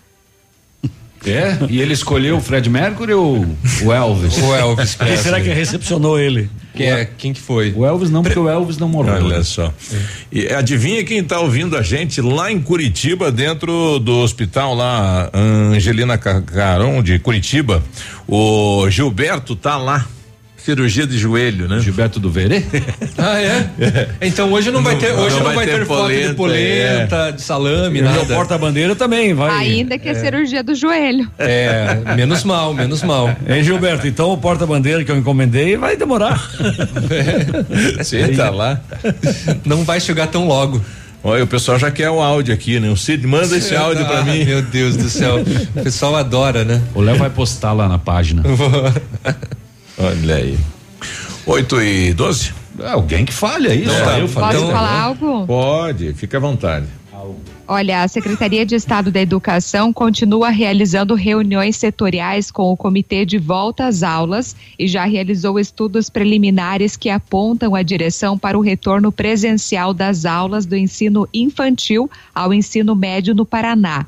[1.31, 1.57] É?
[1.69, 3.45] E ele escolheu o Fred Mercury ou
[3.83, 4.37] o Elvis?
[4.37, 5.17] O Elvis Quem Presley.
[5.23, 6.49] será que recepcionou ele?
[6.73, 7.73] Que é, quem que foi?
[7.75, 9.15] O Elvis não, porque o Elvis não morreu.
[9.25, 9.73] Olha só.
[10.31, 16.17] E adivinha quem tá ouvindo a gente lá em Curitiba, dentro do hospital lá, Angelina
[16.19, 17.83] Ca- Caron de Curitiba.
[18.27, 20.05] O Gilberto tá lá.
[20.67, 21.79] Cirurgia de joelho, né?
[21.79, 22.61] Gilberto do Verê?
[23.17, 23.69] Ah, é?
[24.21, 27.41] Então hoje não vai ter, hoje não não, vai ter, foto de polenta, polenta, de
[27.41, 28.35] salame, E o nada.
[28.35, 29.49] porta-bandeira também vai.
[29.49, 31.27] Ainda que é cirurgia do joelho.
[31.39, 33.33] É, menos mal, menos mal.
[33.47, 34.05] Hein, Gilberto?
[34.07, 36.51] Então o porta-bandeira que eu encomendei vai demorar.
[37.97, 38.79] Você tá lá.
[39.65, 40.81] Não vai chegar tão logo.
[41.23, 42.89] Olha, o pessoal já quer o áudio aqui, né?
[42.89, 44.45] O Cid, manda esse áudio pra Ah, mim.
[44.45, 45.43] Meu Deus do céu.
[45.75, 46.81] O pessoal adora, né?
[46.93, 48.43] O Léo vai postar lá na página.
[49.97, 50.57] Olha aí.
[51.45, 52.53] 8 e 12?
[52.91, 54.19] Alguém que fale aí, só tá.
[54.19, 54.51] eu falei.
[54.51, 55.47] Posso Então, falar algo?
[55.47, 56.85] Pode, fica à vontade.
[57.69, 63.37] Olha, a Secretaria de Estado da Educação continua realizando reuniões setoriais com o Comitê de
[63.37, 69.11] Volta às Aulas e já realizou estudos preliminares que apontam a direção para o retorno
[69.11, 74.05] presencial das aulas do ensino infantil ao ensino médio no Paraná.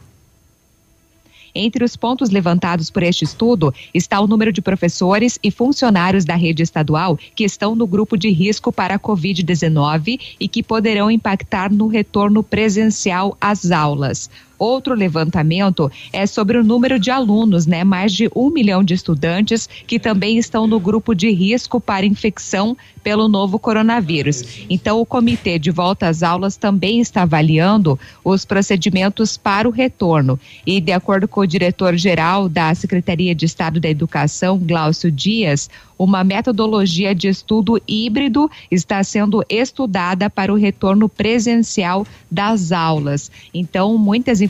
[1.61, 6.33] Entre os pontos levantados por este estudo está o número de professores e funcionários da
[6.33, 11.69] rede estadual que estão no grupo de risco para a Covid-19 e que poderão impactar
[11.69, 14.29] no retorno presencial às aulas.
[14.59, 17.83] Outro levantamento é sobre o número de alunos, né?
[17.85, 22.75] Mais de um milhão de estudantes que também estão no grupo de risco para infecção
[23.01, 24.65] pelo novo coronavírus.
[24.69, 30.39] Então, o Comitê de Volta às Aulas também está avaliando os procedimentos para o retorno.
[30.65, 36.23] E, de acordo com o diretor-geral da Secretaria de Estado da Educação, Glaucio Dias, uma
[36.23, 43.29] metodologia de estudo híbrido está sendo estudada para o retorno presencial das aulas.
[43.53, 44.48] Então, muitas informações,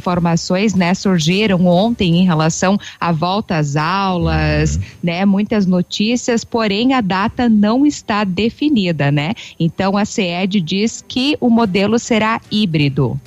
[0.76, 7.48] né, surgiram ontem em relação à volta às aulas, né, muitas notícias, porém a data
[7.50, 9.34] não está definida, né?
[9.60, 13.20] Então, a CED diz que o modelo será híbrido.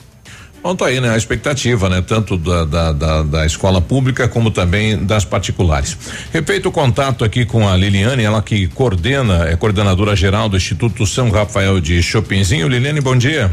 [0.62, 1.10] Bom, tá aí, né?
[1.10, 2.00] A expectativa, né?
[2.00, 5.98] Tanto da, da, da, da escola pública como também das particulares.
[6.32, 11.04] Refeito o contato aqui com a Liliane, ela que coordena, é coordenadora geral do Instituto
[11.04, 12.68] São Rafael de Chopinzinho.
[12.68, 13.50] Liliane, bom dia.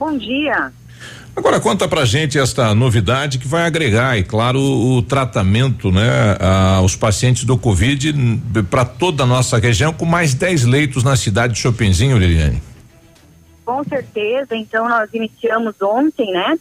[0.00, 0.72] Bom dia.
[1.36, 6.34] Agora conta pra gente esta novidade que vai agregar, e claro, o, tratamento, né,
[6.78, 8.14] aos pacientes do Covid
[8.70, 12.62] para toda a nossa região, com mais 10 leitos na cidade de Chopinzinho, Liliane.
[13.66, 16.56] Com certeza, então nós iniciamos ontem, né?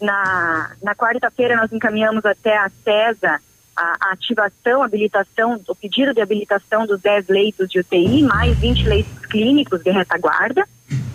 [0.00, 3.40] Na, na quarta-feira nós encaminhamos até a CESA
[3.76, 8.56] a, a ativação, a habilitação, o pedido de habilitação dos 10 leitos de UTI, mais
[8.58, 10.64] 20 leitos clínicos de retaguarda.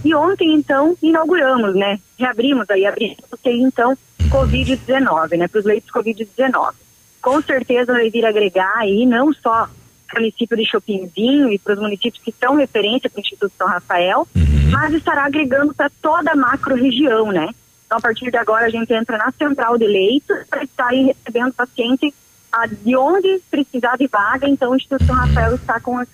[0.07, 1.99] E ontem, então, inauguramos, né?
[2.17, 3.93] Reabrimos aí, abrimos então,
[4.29, 5.49] Covid-19, né?
[5.49, 6.75] Para os leitos Covid-19.
[7.21, 11.79] Com certeza vai vir agregar aí, não só o município de Chopinzinho e para os
[11.81, 14.25] municípios que são referência para o Instituto São Rafael,
[14.71, 17.49] mas estará agregando para toda a macro-região, né?
[17.85, 21.07] Então, a partir de agora, a gente entra na central de leitos para estar aí
[21.07, 22.13] recebendo paciente
[22.49, 24.47] ah, de onde precisar de vaga.
[24.47, 26.07] Então, o Instituto São Rafael está com os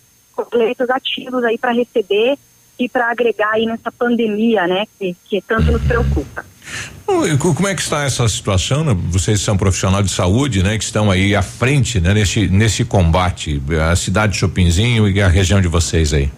[0.51, 2.39] leitos ativos aí para receber
[2.79, 4.85] e para agregar aí nessa pandemia, né?
[4.97, 6.45] Que, que tanto nos preocupa.
[7.05, 8.83] Como é que está essa situação?
[8.83, 8.95] né?
[9.09, 10.77] Vocês são profissionais de saúde, né?
[10.77, 12.13] Que estão aí à frente, né?
[12.13, 16.31] Nesse, nesse combate, a cidade de Chopinzinho e a região de vocês aí.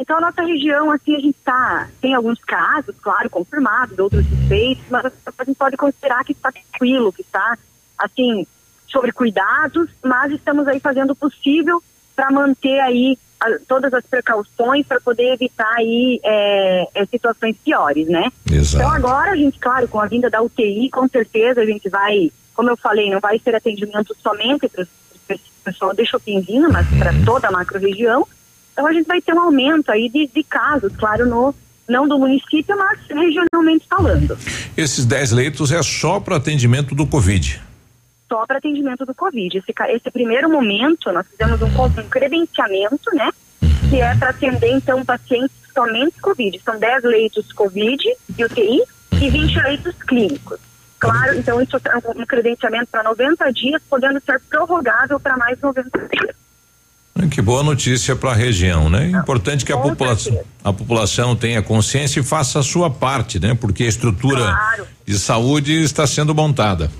[0.00, 4.84] Então, a nossa região, assim, a gente tá, tem alguns casos, claro, confirmados, outros suspeitos,
[4.88, 7.58] mas a gente pode considerar que está tranquilo, que está,
[7.98, 8.46] assim,
[8.88, 11.82] sobre cuidados, mas estamos aí fazendo o possível
[12.16, 18.06] para manter aí a- todas as precauções para poder evitar aí é, é, situações piores,
[18.08, 18.30] né?
[18.50, 18.84] Exato.
[18.84, 22.30] Então agora a gente, claro, com a vinda da UTI, com certeza a gente vai,
[22.54, 24.88] como eu falei, não vai ser atendimento somente para o
[25.64, 28.26] pessoal de Chopinzinho, mas para toda a macro-região.
[28.72, 31.54] Então a gente vai ter um aumento aí de, de casos, claro, no
[31.88, 34.38] não do município, mas regionalmente falando.
[34.76, 37.60] Esses 10 leitos é só para atendimento do Covid.
[38.30, 39.58] Só para atendimento do Covid.
[39.58, 43.28] Esse, esse primeiro momento, nós fizemos um, um credenciamento, né?
[43.90, 46.60] Que é para atender, então, pacientes somente Covid.
[46.64, 48.02] São 10 leitos Covid
[48.38, 48.82] e UTI
[49.20, 50.58] e 20 leitos clínicos.
[51.00, 55.90] Claro, então isso é um credenciamento para 90 dias, podendo ser prorrogável para mais 90
[55.98, 56.36] dias.
[57.16, 59.06] Ah, Que boa notícia para a região, né?
[59.08, 63.54] Importante que a população, a população tenha consciência e faça a sua parte, né?
[63.58, 64.86] Porque a estrutura Claro.
[65.06, 66.90] de saúde está sendo montada.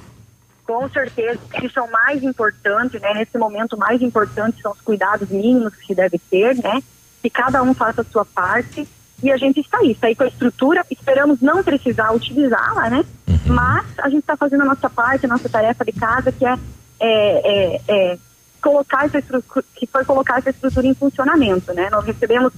[0.71, 3.13] Com certeza, que são mais importantes, né?
[3.15, 6.81] Nesse momento, mais importante são os cuidados mínimos que se deve ter, né?
[7.21, 8.87] Que cada um faça a sua parte
[9.21, 13.05] e a gente está aí, está aí com a estrutura, esperamos não precisar utilizá-la, né?
[13.47, 16.57] Mas a gente está fazendo a nossa parte, a nossa tarefa de casa, que é,
[17.01, 18.19] é, é, é
[18.63, 21.91] colocar essa estrutura, que foi colocar essa estrutura em funcionamento, né?
[21.91, 22.53] Nós recebemos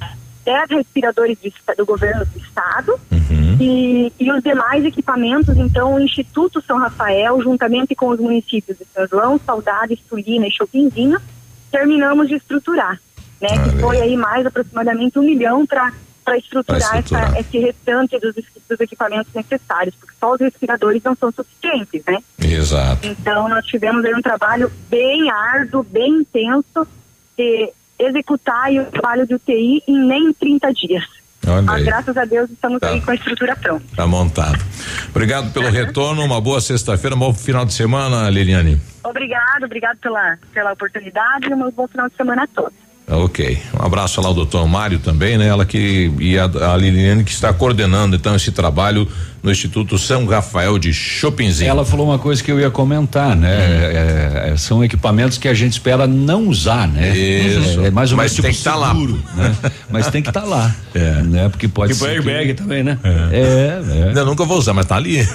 [0.44, 2.98] 10 respiradores de do governo do estado
[3.60, 8.84] e, e os demais equipamentos, então, o Instituto São Rafael, juntamente com os municípios de
[8.92, 11.18] São João, Saudade, Sulina e Chopinzinho,
[11.70, 13.00] terminamos de estruturar,
[13.40, 13.48] né?
[13.64, 15.92] Que foi aí mais aproximadamente um milhão para
[16.24, 17.30] para estruturar, estruturar.
[17.30, 22.18] essa- esse restante dos, dos equipamentos necessários, porque só os respiradores não são suficientes, né?
[22.40, 23.08] Exato.
[23.08, 26.86] Então, nós tivemos aí um trabalho bem árduo, bem intenso,
[27.36, 27.72] de
[28.06, 31.04] executar o trabalho de UTI em nem 30 dias.
[31.44, 31.84] Mas aí.
[31.84, 32.88] graças a Deus estamos Tá.
[32.90, 33.84] aí com a estrutura pronta.
[33.96, 34.58] Tá montado.
[35.10, 38.80] Obrigado pelo retorno, uma boa sexta-feira, um bom final de semana, Liliane.
[39.02, 42.72] Obrigado, obrigado pela, pela oportunidade e um bom final de semana a todos.
[43.08, 43.58] Ok.
[43.78, 45.46] Um abraço lá ao doutor Mário também, né?
[45.48, 49.06] Ela que e a, a Liliane que está coordenando então esse trabalho
[49.42, 51.68] no Instituto São Rafael de Chopinzinho.
[51.68, 53.50] Ela falou uma coisa que eu ia comentar, né?
[53.52, 57.14] É, é, são equipamentos que a gente espera não usar, né?
[57.14, 57.84] Isso.
[57.84, 58.88] É, mais ou menos tipo tem que estar lá.
[58.90, 59.56] seguro, né?
[59.90, 60.74] Mas tem que estar lá,
[61.26, 61.48] né?
[61.48, 62.98] Porque pode Tipo ser airbag que- também, né?
[63.04, 64.18] É, é.
[64.18, 65.28] Eu nunca vou usar, mas tá ali.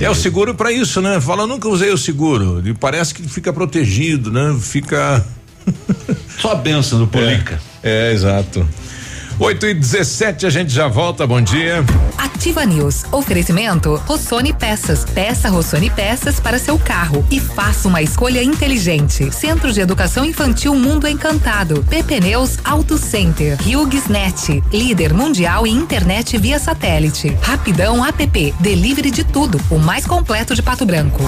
[0.00, 1.20] É o seguro para isso, né?
[1.20, 2.62] Fala, nunca usei o seguro.
[2.64, 4.56] E parece que fica protegido, né?
[4.60, 5.22] Fica.
[6.40, 7.60] Só a benção do Polica.
[7.82, 8.66] É, é, exato.
[9.38, 11.84] 8 e 17 a gente já volta, bom dia.
[12.16, 13.04] Ativa News.
[13.10, 15.04] Oferecimento Rossoni Peças.
[15.04, 19.32] Peça Rossoni Peças para seu carro e faça uma escolha inteligente.
[19.34, 21.82] Centro de Educação Infantil Mundo Encantado.
[21.84, 23.58] PP Neus Auto Center.
[23.60, 24.62] HughesNet.
[24.72, 27.36] Líder mundial em internet via satélite.
[27.42, 28.54] Rapidão App.
[28.60, 29.60] Delivery de tudo.
[29.70, 31.22] O mais completo de Pato Branco.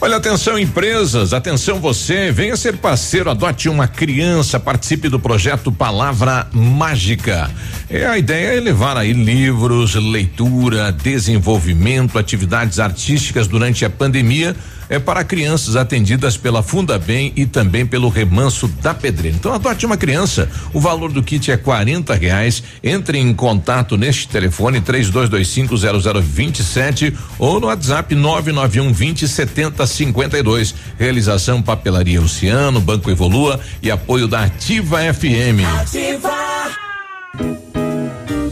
[0.00, 6.46] Olha, atenção empresas, atenção você, venha ser parceiro, adote uma criança, participe do projeto Palavra
[6.52, 7.50] Mágica.
[7.90, 14.54] É, a ideia é levar aí livros, leitura, desenvolvimento, atividades artísticas durante a pandemia
[14.88, 19.36] é para crianças atendidas pela Fundabem e também pelo Remanso da Pedreira.
[19.36, 20.48] Então adote uma criança.
[20.72, 22.62] O valor do kit é quarenta reais.
[22.82, 27.60] Entre em contato neste telefone três dois, dois cinco zero zero vinte e sete ou
[27.60, 30.74] no WhatsApp nove nove um vinte setenta cinquenta e dois.
[30.98, 35.64] Realização Papelaria Oceano, Banco Evolua e apoio da Ativa FM.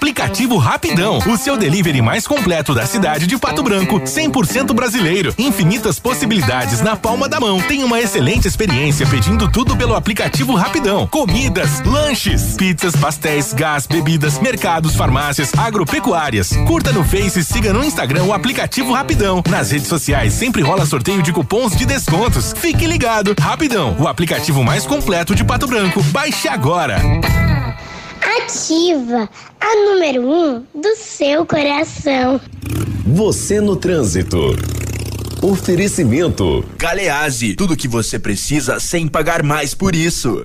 [0.00, 5.34] Aplicativo Rapidão, o seu delivery mais completo da cidade de Pato Branco, 100% brasileiro.
[5.36, 7.60] Infinitas possibilidades na palma da mão.
[7.60, 11.06] Tem uma excelente experiência pedindo tudo pelo aplicativo Rapidão.
[11.06, 16.48] Comidas, lanches, pizzas, pastéis, gás, bebidas, mercados, farmácias, agropecuárias.
[16.66, 19.42] Curta no Face e siga no Instagram o aplicativo Rapidão.
[19.50, 22.54] Nas redes sociais sempre rola sorteio de cupons de descontos.
[22.56, 23.34] Fique ligado.
[23.38, 26.02] Rapidão, o aplicativo mais completo de Pato Branco.
[26.04, 26.98] Baixe agora.
[28.38, 29.28] Ativa
[29.60, 32.40] a número um do seu coração.
[33.04, 34.38] Você no trânsito.
[35.42, 36.64] Oferecimento.
[36.78, 40.44] Galease, tudo que você precisa sem pagar mais por isso.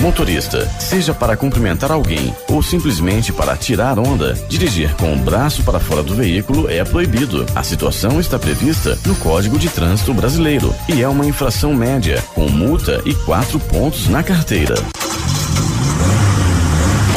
[0.00, 5.80] Motorista, seja para cumprimentar alguém ou simplesmente para tirar onda, dirigir com o braço para
[5.80, 7.44] fora do veículo é proibido.
[7.56, 12.48] A situação está prevista no Código de Trânsito Brasileiro e é uma infração média, com
[12.48, 14.76] multa e quatro pontos na carteira.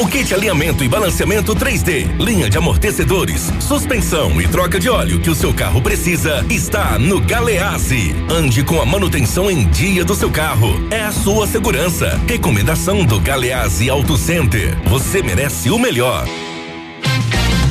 [0.10, 5.36] Kit alinhamento e balanceamento 3D, linha de amortecedores, suspensão e troca de óleo que o
[5.36, 8.16] seu carro precisa está no Galeazzi.
[8.30, 10.70] Ande com a manutenção em dia do seu carro.
[10.90, 12.20] É a sua segurança.
[12.28, 14.76] Recomendação do Galeazzi Auto Center.
[14.86, 16.26] Você merece o melhor.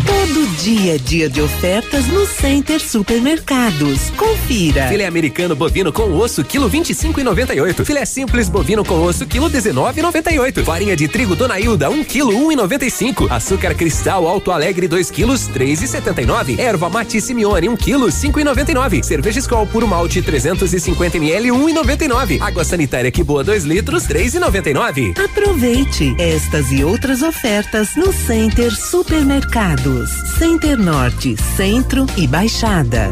[0.08, 4.08] Todo dia é dia de ofertas no Center Supermercados.
[4.16, 4.88] Confira.
[4.88, 7.84] Filé americano bovino com osso, quilo 25,98.
[7.84, 10.64] Filé simples bovino com osso, quilo 19,98.
[10.64, 13.30] Farinha de trigo Dona Hilda, 1 quilo 1,95.
[13.30, 16.58] Açúcar cristal Alto Alegre, 2 quilos 3,79.
[16.58, 19.02] Erva mate Simeone, 1 quilo 5,99.
[19.04, 22.40] Cerveja Skol puro malte 350 ml, 1,99.
[22.40, 25.18] Água sanitária que boa 2 litros 3,99.
[25.22, 30.07] Aproveite estas e outras ofertas no Center Supermercados.
[30.38, 33.10] Center Norte, Centro e Baixada.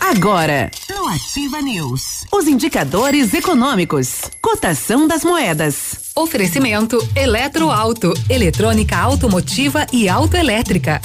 [0.00, 6.12] Agora, no Ativa News, os indicadores econômicos, cotação das moedas.
[6.14, 11.00] Oferecimento Eletroauto, eletrônica automotiva e autoelétrica.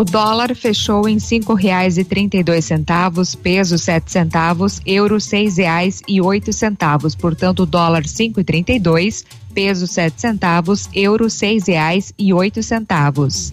[0.00, 5.20] O dólar fechou em cinco reais e trinta e dois centavos, peso sete centavos, euro
[5.20, 7.14] seis reais e oito centavos.
[7.14, 12.62] Portanto, dólar cinco e trinta e dois, peso sete centavos, euro seis reais e oito
[12.62, 13.52] centavos.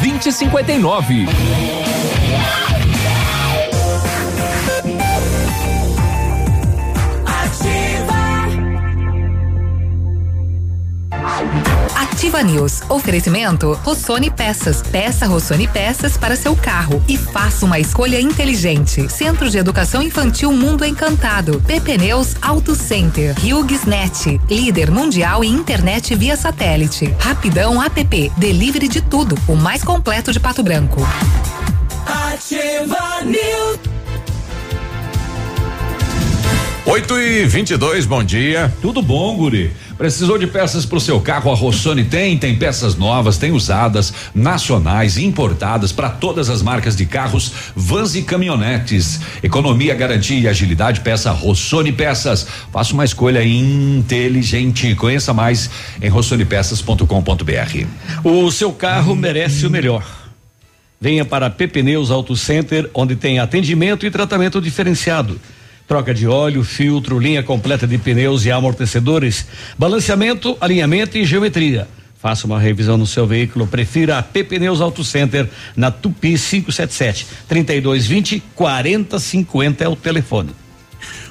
[0.00, 1.26] 2059.
[12.12, 12.82] Ativa News.
[12.90, 14.82] Oferecimento Rossoni Peças.
[14.82, 19.08] Peça Rossoni Peças para seu carro e faça uma escolha inteligente.
[19.08, 21.60] Centro de Educação Infantil Mundo Encantado.
[21.66, 23.34] PP Neus Auto Center.
[23.42, 24.38] HughesNet.
[24.48, 27.06] Líder mundial em internet via satélite.
[27.18, 28.32] Rapidão app.
[28.36, 29.34] Delivery de tudo.
[29.48, 31.00] O mais completo de Pato Branco.
[32.06, 33.92] Ativa News.
[36.84, 38.70] 8 e 22 bom dia.
[38.82, 39.72] Tudo bom, Guri?
[40.02, 41.48] Precisou de peças para o seu carro?
[41.48, 47.06] A Rossoni tem, tem peças novas, tem usadas, nacionais, importadas para todas as marcas de
[47.06, 49.20] carros, vans e caminhonetes.
[49.44, 52.44] Economia, garantia e agilidade, peça Rossoni Peças.
[52.72, 54.92] Faça uma escolha inteligente.
[54.96, 55.70] Conheça mais
[56.02, 57.86] em rossonipeças.com.br.
[58.24, 60.04] O seu carro merece o melhor.
[61.00, 65.40] Venha para PP Neus Auto Center, onde tem atendimento e tratamento diferenciado.
[65.92, 69.46] Troca de óleo, filtro, linha completa de pneus e amortecedores,
[69.76, 71.86] balanceamento, alinhamento e geometria.
[72.18, 73.66] Faça uma revisão no seu veículo.
[73.66, 75.46] Prefira a PP Neus Auto Center
[75.76, 80.52] na Tupi 577 3220 4050 é o telefone.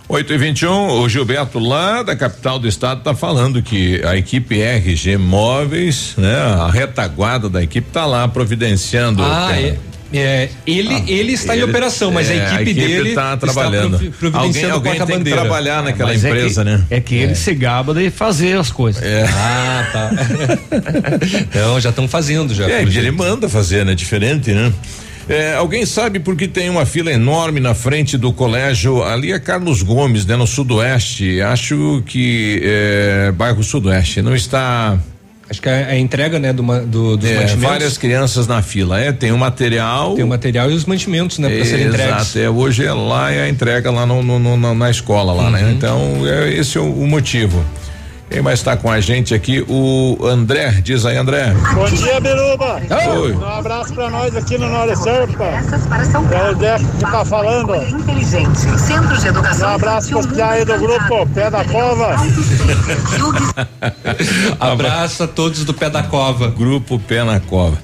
[0.07, 4.61] 8 e 21 o Gilberto lá da capital do estado tá falando que a equipe
[4.61, 9.23] RG Móveis, né, a retaguarda da equipe tá lá providenciando.
[9.23, 9.79] Ah, é.
[10.13, 13.95] É, ele, Ah, ele está em ele- operação, mas é, a equipe, dele tá trabalhando.
[13.95, 15.39] está providenciando Alguém- alguém tem que porta-bandeira.
[15.41, 16.83] trabalhar naquela Mas é que- empresa, né?
[16.89, 19.01] É que ele se gaba de fazer as coisas.
[19.01, 19.23] É.
[19.27, 20.11] Ah, tá.
[21.49, 22.65] Então, já estão fazendo já.
[22.65, 23.17] É, que ele jeito.
[23.17, 23.95] manda fazer, né?
[23.95, 24.71] Diferente, né?
[25.29, 29.03] É, alguém sabe por que tem uma fila enorme na frente do colégio?
[29.03, 30.35] Ali é Carlos Gomes, né?
[30.35, 31.39] No sudoeste.
[31.41, 34.21] Acho que é, bairro sudoeste.
[34.21, 34.97] Não está.
[35.52, 37.56] Acho que a, a entrega, né, do, do- dos é, mantimentos.
[37.61, 38.99] várias crianças na fila.
[38.99, 40.15] É, tem o material.
[40.15, 42.15] Tem o material e os mantimentos, né, para serem entregues.
[42.36, 45.34] Exato, é, hoje é lá é a entrega lá no, no- no- na, na escola
[45.34, 45.49] lá, Uhum.
[45.52, 45.73] né?
[45.76, 47.64] Então, é, esse é o, o motivo.
[48.31, 49.61] Quem mais está com a gente aqui?
[49.67, 51.53] O André, diz aí, André.
[51.73, 52.81] Bom dia, Biruba.
[53.19, 53.33] Oi.
[53.33, 55.43] Um abraço pra nós aqui no Nore Serpa.
[55.43, 57.75] É o Zé que tá falando.
[57.75, 58.79] Inteligente.
[58.79, 62.15] Centro de Educação Um abraço pros piá aí do grupo Pé da Cova.
[64.57, 66.47] Abraço a todos do Pé da Cova.
[66.47, 67.77] Grupo Pé na Cova.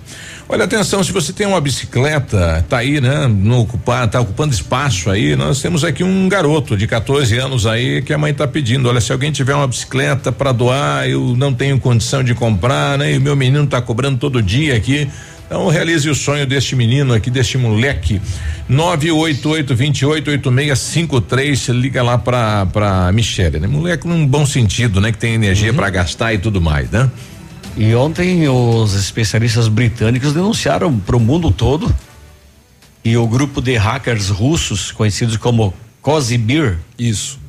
[0.49, 3.27] Olha, atenção, se você tem uma bicicleta, tá aí, né?
[3.27, 8.01] No ocupar, tá ocupando espaço aí, nós temos aqui um garoto de 14 anos aí
[8.01, 11.53] que a mãe tá pedindo, olha, se alguém tiver uma bicicleta para doar, eu não
[11.53, 13.11] tenho condição de comprar, né?
[13.13, 15.09] E o meu menino tá cobrando todo dia aqui.
[15.45, 18.21] Então realize o sonho deste menino aqui, deste moleque.
[18.69, 23.67] 988 28 8653 liga lá pra, pra Michele, né?
[23.67, 25.11] Moleque num bom sentido, né?
[25.11, 27.09] Que tem energia pra gastar e tudo mais, né?
[27.77, 31.93] E ontem os especialistas britânicos denunciaram para o mundo todo
[33.05, 36.77] e o grupo de hackers russos, conhecidos como Kozibir.
[36.97, 37.39] Isso.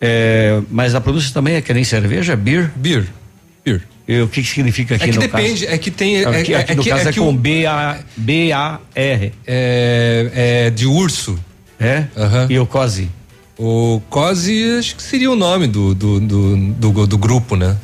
[0.00, 2.34] É, mas a pronúncia também é que nem cerveja?
[2.34, 2.70] Beer?
[2.74, 3.06] Beer.
[3.64, 3.82] Beer.
[4.08, 5.74] E o que, que significa aqui É que no depende, caso?
[5.74, 6.24] é que tem.
[6.24, 8.52] Aqui, é, aqui é no que, caso é, é que com o- B A B
[8.52, 9.32] A R.
[9.46, 10.30] É,
[10.66, 11.38] é de urso.
[11.78, 12.06] É?
[12.48, 13.10] E o COSI?
[13.58, 17.76] O COSI acho que seria o nome do, do, do, do, do grupo, né?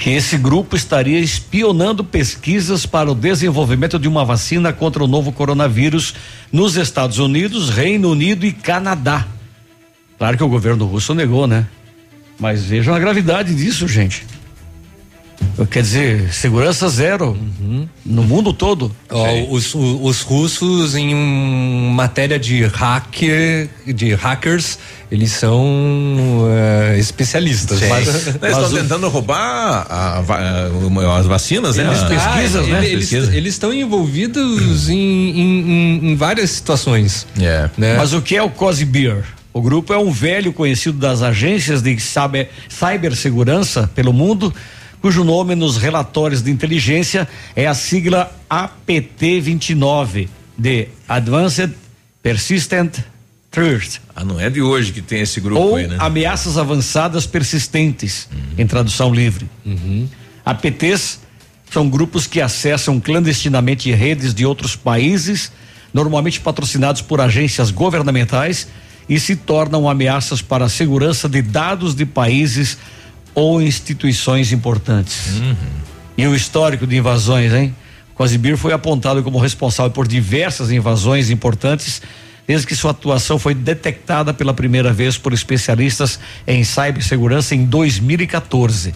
[0.00, 5.30] Que esse grupo estaria espionando pesquisas para o desenvolvimento de uma vacina contra o novo
[5.30, 6.14] coronavírus
[6.50, 9.28] nos Estados Unidos, Reino Unido e Canadá.
[10.16, 11.66] Claro que o governo russo negou, né?
[12.38, 14.24] Mas vejam a gravidade disso, gente.
[15.70, 17.36] Quer dizer, segurança zero
[18.04, 18.90] no mundo todo.
[19.10, 24.78] Ó, os, os russos em um, matéria de hacker, de hackers,
[25.12, 27.78] eles são eh, especialistas.
[27.78, 27.88] Sim.
[27.88, 30.40] Mas- Eles mas estão o- tentando roubar a va-
[30.82, 31.84] uma- as vacinas, né?
[31.84, 32.86] Eles As pesquisam, né?
[32.88, 37.26] Eles, eles estão envolvidos em, em- em- em várias situações.
[37.38, 37.68] É.
[37.76, 37.96] Né?
[37.98, 39.24] Mas o que é o COSIBIR?
[39.52, 44.54] O grupo é um velho conhecido das agências de cyber, cibersegurança pelo mundo,
[45.00, 51.72] cujo nome nos relatórios de inteligência é a sigla APT29, de Advanced
[52.22, 52.98] Persistent
[53.50, 54.00] Threat.
[54.14, 55.96] Ah, não é de hoje que tem esse grupo Ou aí, né?
[55.98, 59.48] ameaças avançadas persistentes, em tradução livre.
[60.44, 61.20] APTs
[61.70, 65.50] são grupos que acessam clandestinamente redes de outros países,
[65.94, 68.68] normalmente patrocinados por agências governamentais
[69.08, 72.78] e se tornam ameaças para a segurança de dados de países
[73.34, 75.40] ou instituições importantes.
[76.16, 77.74] E o histórico de invasões, hein?
[78.14, 82.02] Cosibir foi apontado como responsável por diversas invasões importantes,
[82.46, 88.94] desde que sua atuação foi detectada pela primeira vez por especialistas em cibersegurança em 2014.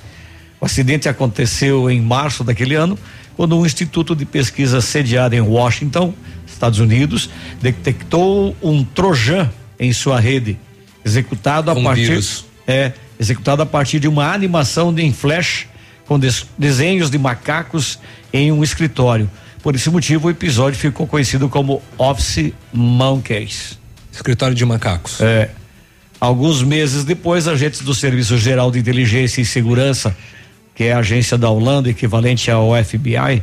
[0.61, 2.99] O acidente aconteceu em março daquele ano,
[3.37, 6.13] quando um instituto de pesquisa sediado em Washington,
[6.47, 7.31] Estados Unidos,
[7.61, 10.59] detectou um trojan em sua rede,
[11.05, 12.45] executado a Um partir vírus.
[12.67, 15.67] é executado a partir de uma animação de em flash
[16.07, 17.99] com des- desenhos de macacos
[18.33, 19.31] em um escritório.
[19.63, 23.79] Por esse motivo, o episódio ficou conhecido como Office Monkeys.
[24.13, 25.21] Escritório de macacos.
[25.21, 25.51] É.
[26.21, 30.17] Alguns meses depois, agentes do Serviço Geral de Inteligência e Segurança,
[30.75, 33.43] que é a agência da Holanda, equivalente ao FBI,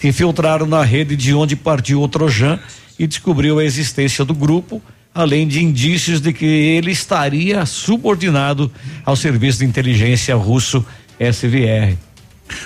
[0.00, 2.58] se infiltraram na rede de onde partiu o Trojan
[2.98, 4.82] e descobriu a existência do grupo,
[5.14, 8.70] além de indícios de que ele estaria subordinado
[9.04, 10.84] ao serviço de inteligência russo
[11.20, 11.96] SVR.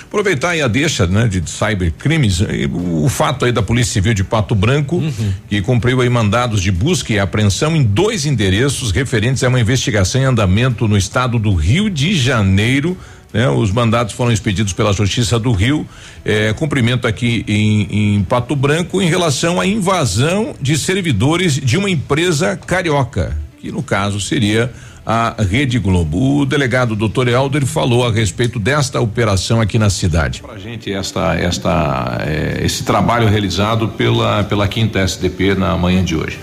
[0.03, 4.53] Aproveitar aí a deixa, né, de cybercrimes, o fato aí da Polícia Civil de Pato
[4.53, 5.01] Branco,
[5.47, 10.21] que cumpriu aí mandados de busca e apreensão em dois endereços referentes a uma investigação
[10.21, 12.97] em andamento no estado do Rio de Janeiro.
[13.31, 15.85] Né, os mandados foram expedidos pela Justiça do Rio,
[16.25, 21.89] eh, cumprimento aqui em, em Pato Branco em relação à invasão de servidores de uma
[21.89, 24.71] empresa carioca, que no caso seria
[25.05, 26.39] a Rede Globo.
[26.39, 30.41] O delegado doutor Helder falou a respeito desta operação aqui na cidade.
[30.41, 36.03] Para a gente esta, esta, eh, esse trabalho realizado pela pela quinta SDP na manhã
[36.03, 36.39] de hoje.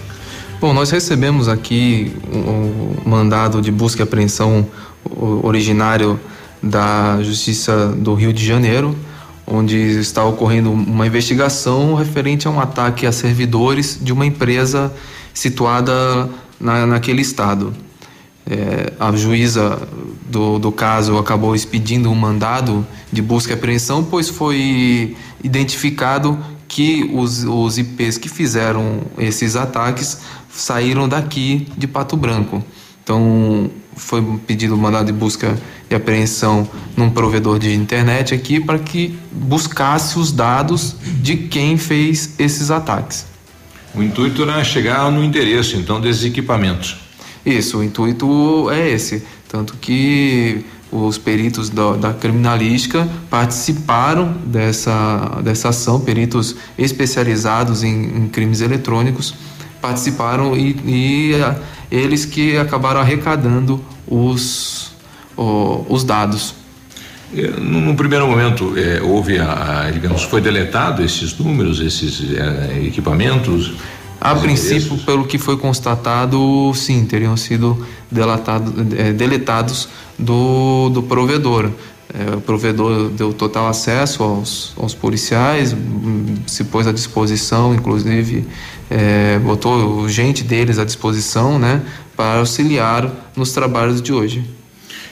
[0.61, 4.67] Bom, nós recebemos aqui o o mandado de busca e apreensão
[5.43, 6.19] originário
[6.63, 8.97] da Justiça do Rio de Janeiro,
[9.47, 14.93] onde está ocorrendo uma investigação referente a um ataque a servidores de uma empresa
[15.33, 16.29] situada
[16.61, 17.73] na, naquele estado.
[18.49, 19.89] É, a juíza
[20.29, 26.39] do, do caso acabou expedindo um mandado de busca e apreensão, pois foi identificado
[26.69, 30.19] que os, os IPs que fizeram esses ataques
[30.49, 32.63] saíram daqui de Pato Branco.
[33.03, 35.59] Então, foi pedido mandado de busca
[35.91, 42.35] e apreensão num provedor de internet aqui para que buscasse os dados de quem fez
[42.39, 43.27] esses ataques.
[43.95, 46.99] O intuito era chegar no endereço então desses equipamentos.
[47.45, 49.23] Isso, o intuito é esse.
[49.49, 58.29] Tanto que os peritos da, da criminalística participaram dessa, dessa ação, peritos especializados em, em
[58.29, 59.35] crimes eletrônicos
[59.87, 61.55] participaram e, e, ah,
[61.91, 64.91] eles que acabaram arrecadando os,
[65.37, 66.55] o- os dados.
[67.35, 69.51] Eh, No, no primeiro momento eh, houve a,
[69.87, 73.73] a, digamos foi deletado esses números, esses eh, equipamentos.
[74.21, 76.39] A princípio, pelo que foi constatado,
[76.75, 79.89] sim, teriam sido delatado, eh, deletados
[80.19, 81.71] do, do provedor.
[82.19, 88.47] Eh, o provedor deu total acesso aos, aos policiais, hum, se pôs à disposição, inclusive
[88.91, 91.83] eh, botou gente deles à disposição, né,
[92.17, 94.43] para auxiliar nos trabalhos de hoje.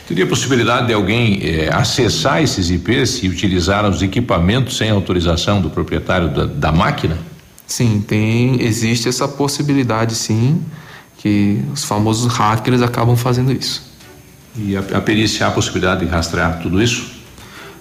[0.09, 5.68] Teria possibilidade de alguém eh, acessar esses IPs e utilizar os equipamentos sem autorização do
[5.68, 7.18] proprietário da, da máquina?
[7.66, 10.62] Sim, tem, existe essa possibilidade, sim,
[11.18, 13.94] que os famosos hackers acabam fazendo isso.
[14.56, 17.12] E a, a perícia há a possibilidade de rastrear tudo isso?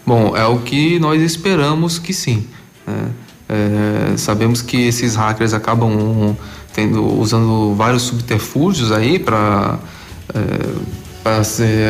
[0.05, 2.47] Bom, é o que nós esperamos que sim.
[2.85, 3.11] né?
[3.47, 6.35] É, sabemos que esses hackers acabam
[6.73, 9.77] tendo, usando vários subterfúgios aí para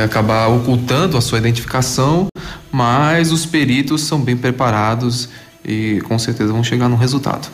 [0.03, 2.27] acabar ocultando a sua identificação,
[2.71, 5.29] mas os peritos são bem preparados
[5.65, 7.47] e com certeza vão chegar no resultado.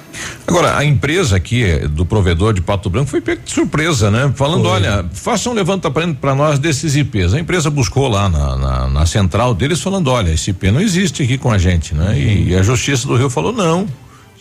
[0.47, 4.31] Agora, a empresa aqui eh, do provedor de Pato Branco foi pega de surpresa, né?
[4.35, 4.71] Falando, Foi.
[4.71, 7.33] olha, faça um levantamento para nós desses IPs.
[7.33, 11.21] A empresa buscou lá na, na, na central deles falando, olha, esse IP não existe
[11.21, 12.19] aqui com a gente, né?
[12.19, 13.87] E, a Justiça do Rio falou, não.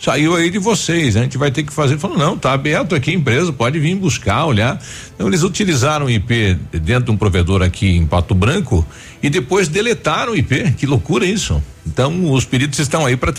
[0.01, 1.97] Saiu aí de vocês, a gente vai ter que fazer.
[1.97, 4.81] Falou, não, tá aberto aqui a empresa, pode vir buscar, olhar.
[5.13, 8.87] Então eles utilizaram o IP dentro de um provedor aqui em Pato Branco
[9.21, 10.71] e depois deletaram o IP.
[10.77, 11.61] Que loucura isso.
[11.85, 13.33] Então os peritos estão aí para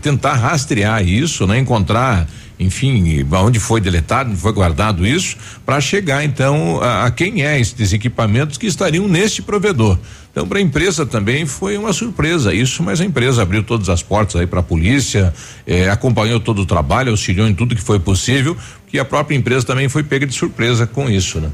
[0.00, 1.58] tentar rastrear isso, né?
[1.58, 2.26] Encontrar,
[2.58, 7.60] enfim, onde foi deletado, onde foi guardado isso, para chegar então a, a quem é
[7.60, 9.98] esses equipamentos que estariam neste provedor.
[10.32, 14.02] Então, para a empresa também foi uma surpresa isso, mas a empresa abriu todas as
[14.02, 15.32] portas aí para a polícia,
[15.66, 18.54] eh, acompanhou todo o trabalho, auxiliou em tudo que foi possível,
[18.86, 21.50] que a própria empresa também foi pega de surpresa com isso, né?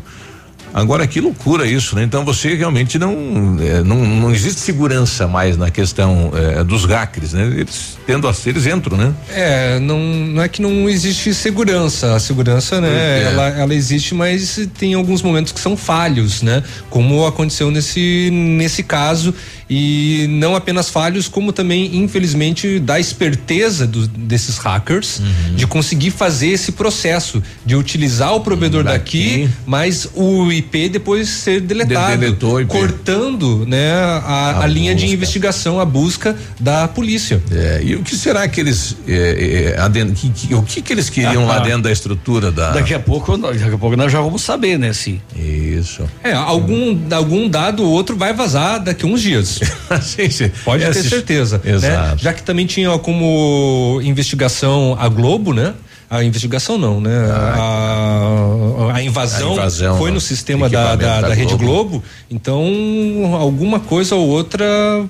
[0.74, 2.02] Agora que loucura isso, né?
[2.02, 7.32] Então você realmente não é, não, não existe segurança mais na questão é, dos hackers,
[7.34, 7.44] né?
[7.58, 9.12] Eles tendo a eles entram, né?
[9.30, 12.14] É, não, não é que não existe segurança.
[12.14, 12.88] A segurança, né?
[12.88, 13.22] É.
[13.32, 16.62] Ela, ela existe, mas tem alguns momentos que são falhos, né?
[16.90, 19.34] Como aconteceu nesse, nesse caso.
[19.74, 25.54] E não apenas falhos, como também, infelizmente, da esperteza do- desses hackers Uhum.
[25.54, 31.60] de conseguir fazer esse processo de utilizar o provedor daqui, mas o IP depois ser
[31.60, 32.70] deletado, deletou IP.
[32.70, 37.42] cortando, né, a, a linha de investigação, a busca da polícia.
[37.50, 40.92] É, e o que será que eles é, é, aden- que- que- o que que
[40.92, 43.96] eles queriam lá Ah, dentro da estrutura da Daqui a pouco, nós- daqui a pouco
[43.96, 44.92] nós já vamos saber, né?
[44.92, 46.04] Se isso.
[46.22, 49.60] É, algum, algum dado ou outro vai vazar daqui a uns dias.
[50.02, 50.50] sim, sim.
[50.64, 51.60] Pode ter Esses- certeza.
[51.64, 51.72] né?
[51.72, 52.22] Exato.
[52.22, 55.74] Já que também tinha como investigação a Globo, né?
[56.12, 57.10] A investigação não, né?
[57.30, 60.14] A, a invasão, A invasão, foi né?
[60.16, 61.88] no sistema da, Equipamento da, da da Rede Globo.
[61.90, 62.04] Globo.
[62.30, 64.62] Então, alguma coisa ou outra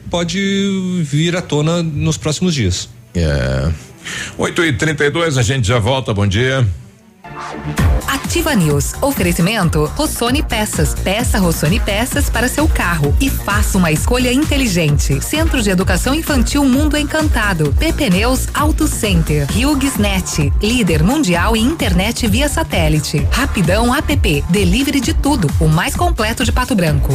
[0.08, 2.88] pode vir à tona nos próximos dias.
[3.16, 3.68] É.
[4.38, 6.64] 8 e 32 a gente já volta, bom dia.
[8.06, 8.94] Ativa News.
[9.00, 10.94] Oferecimento Rossoni Peças.
[10.94, 15.20] Peça Rossoni Peças para seu carro e faça uma escolha inteligente.
[15.20, 17.72] Centro de Educação Infantil Mundo Encantado.
[17.78, 19.46] PP Neus Auto Center.
[19.50, 20.52] HughesNet.
[20.60, 23.26] Líder mundial em internet via satélite.
[23.30, 24.44] Rapidão App.
[24.50, 25.48] Delivery de tudo.
[25.60, 27.12] O mais completo de Pato Branco.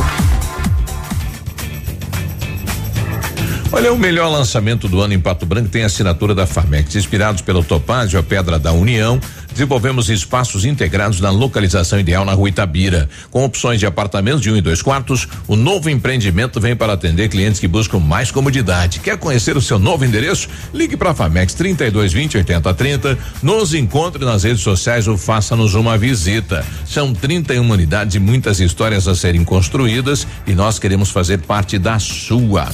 [3.70, 6.96] Olha, o melhor lançamento do ano em Pato Branco tem a assinatura da Farmex.
[6.96, 9.20] Inspirados pelo Topázio, a Pedra da União,
[9.58, 13.10] desenvolvemos espaços integrados na localização ideal na rua Itabira.
[13.32, 17.28] Com opções de apartamentos de um e dois quartos, o novo empreendimento vem para atender
[17.28, 19.00] clientes que buscam mais comodidade.
[19.00, 20.48] Quer conhecer o seu novo endereço?
[20.72, 26.64] Ligue para a Farmex 3220 8030, nos encontre nas redes sociais ou faça-nos uma visita.
[26.86, 31.98] São 31 unidades e muitas histórias a serem construídas e nós queremos fazer parte da
[31.98, 32.70] sua.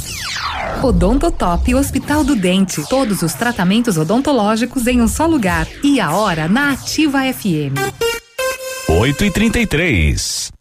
[0.81, 2.83] Odontotop Hospital do Dente.
[2.89, 5.65] Todos os tratamentos odontológicos em um só lugar.
[5.81, 7.77] E a hora na Ativa FM.
[8.89, 10.51] 8 e 33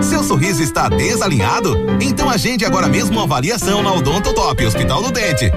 [0.00, 1.76] Seu sorriso está desalinhado?
[2.00, 5.52] Então agende agora mesmo uma avaliação na Odontotop Hospital do Dente.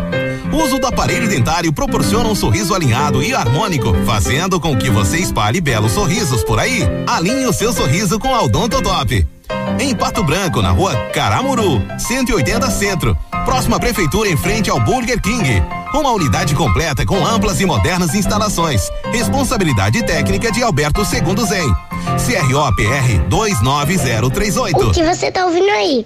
[0.51, 5.17] O uso do aparelho dentário proporciona um sorriso alinhado e harmônico, fazendo com que você
[5.17, 6.81] espalhe belos sorrisos por aí.
[7.07, 9.26] Alinhe o seu sorriso com a Odontotop.
[9.80, 15.61] Em Pato Branco, na rua Caramuru, 180 Centro, próxima prefeitura em frente ao Burger King.
[15.93, 18.89] Uma unidade completa com amplas e modernas instalações.
[19.11, 21.73] Responsabilidade técnica de Alberto Segundo Zen.
[22.26, 24.77] CROPR 29038.
[24.77, 26.05] O que você tá ouvindo aí?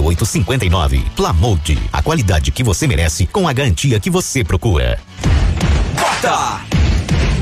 [0.00, 1.04] 5859.
[1.14, 4.98] Plamold, a qualidade que você merece com a garantia que você procura.
[6.16, 6.62] Bota!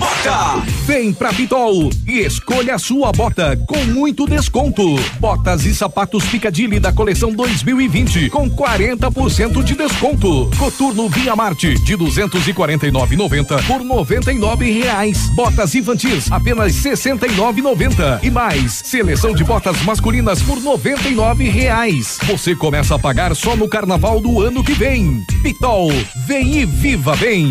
[0.00, 0.62] Bota!
[0.84, 4.82] Vem pra Pitol e escolha a sua bota com muito desconto.
[5.20, 10.50] Botas e sapatos Picadilly da coleção 2020 com 40% de desconto.
[10.58, 15.30] Coturno Via Marte de 249,90 por 99 reais.
[15.36, 22.18] Botas infantis apenas 69,90 e mais seleção de botas masculinas por 99 reais.
[22.24, 25.22] Você começa a pagar só no carnaval do ano que vem.
[25.44, 25.92] Pitol,
[26.26, 27.50] vem e viva bem.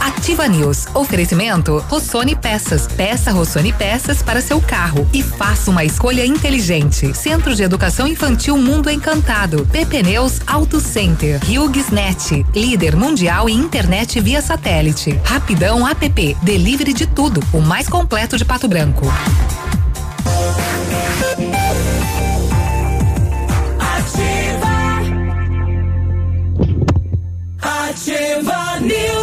[0.00, 0.86] Ativa News.
[0.94, 2.86] Oferecimento Rossoni Peças.
[2.86, 7.14] Peça Rossoni Peças para seu carro e faça uma escolha inteligente.
[7.14, 9.66] Centro de Educação Infantil Mundo Encantado.
[9.66, 11.40] PP Neus Auto Center.
[11.44, 12.44] HughesNet.
[12.54, 15.18] Líder mundial em internet via satélite.
[15.24, 16.36] Rapidão App.
[16.42, 17.42] Delivery de tudo.
[17.52, 19.06] O mais completo de Pato Branco.
[28.86, 29.15] News.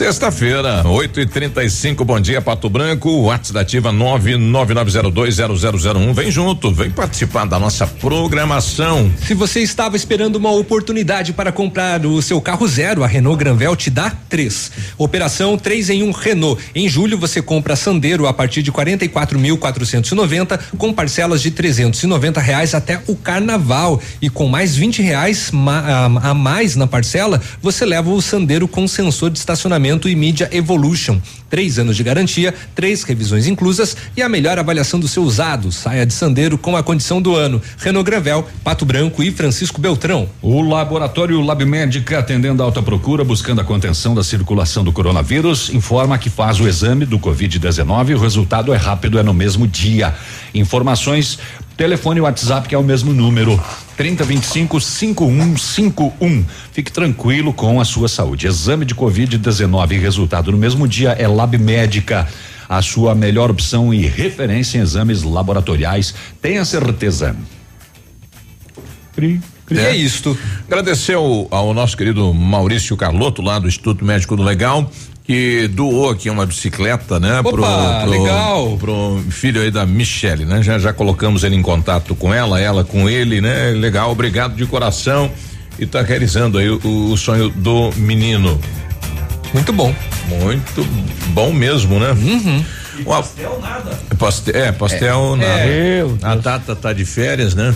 [0.00, 3.10] Sexta-feira, 8 e 35 bom dia, Pato Branco.
[3.20, 6.14] WhatsApp da Ativa 999020001.
[6.14, 9.12] Vem junto, vem participar da nossa programação.
[9.22, 13.76] Se você estava esperando uma oportunidade para comprar o seu carro zero, a Renault Granvel
[13.76, 14.72] te dá três.
[14.96, 16.62] Operação 3 em 1 um Renault.
[16.74, 23.02] Em julho você compra Sandero a partir de 44.490 com parcelas de 390 reais até
[23.06, 28.22] o carnaval e com mais 20 reais ma a, mais na parcela você leva o
[28.22, 31.20] Sandero com sensor de estacionamento e mídia Evolution.
[31.48, 35.72] Três anos de garantia, três revisões inclusas e a melhor avaliação do seu usado.
[35.72, 37.60] Saia de Sandeiro com a condição do ano.
[37.78, 40.28] Renault Gravel, Pato Branco e Francisco Beltrão.
[40.40, 45.70] O laboratório Lab Médica, atendendo a alta procura, buscando a contenção da circulação do coronavírus,
[45.70, 49.66] informa que faz o exame do Covid-19 e o resultado é rápido, é no mesmo
[49.66, 50.14] dia.
[50.54, 51.38] Informações
[51.80, 53.58] Telefone e WhatsApp que é o mesmo número
[53.96, 56.44] 3025 5151.
[56.72, 58.46] Fique tranquilo com a sua saúde.
[58.46, 62.28] Exame de Covid-19 e resultado no mesmo dia é Lab Médica.
[62.68, 66.14] A sua melhor opção e referência em exames laboratoriais.
[66.42, 67.34] Tenha certeza.
[69.14, 69.78] Cri, cri.
[69.78, 70.36] É isto.
[70.66, 74.92] Agradecer ao, ao nosso querido Maurício Carlotto, lá do Instituto Médico do Legal,
[75.30, 77.38] que doou aqui uma bicicleta, né?
[77.38, 78.76] Opa, pro, pro, legal.
[78.78, 80.60] Pro filho aí da Michele, né?
[80.60, 83.70] Já já colocamos ele em contato com ela, ela com ele, né?
[83.70, 85.30] Legal, obrigado de coração
[85.78, 86.80] e tá realizando aí o,
[87.12, 88.60] o sonho do menino.
[89.54, 89.94] Muito bom.
[90.26, 90.84] Muito
[91.28, 92.10] bom mesmo, né?
[92.10, 92.64] Uhum.
[93.04, 94.00] Pastel nada.
[94.18, 95.60] Pastel, é, pastel É, nada.
[95.60, 96.04] é.
[96.22, 97.72] A Tata tá de férias, né?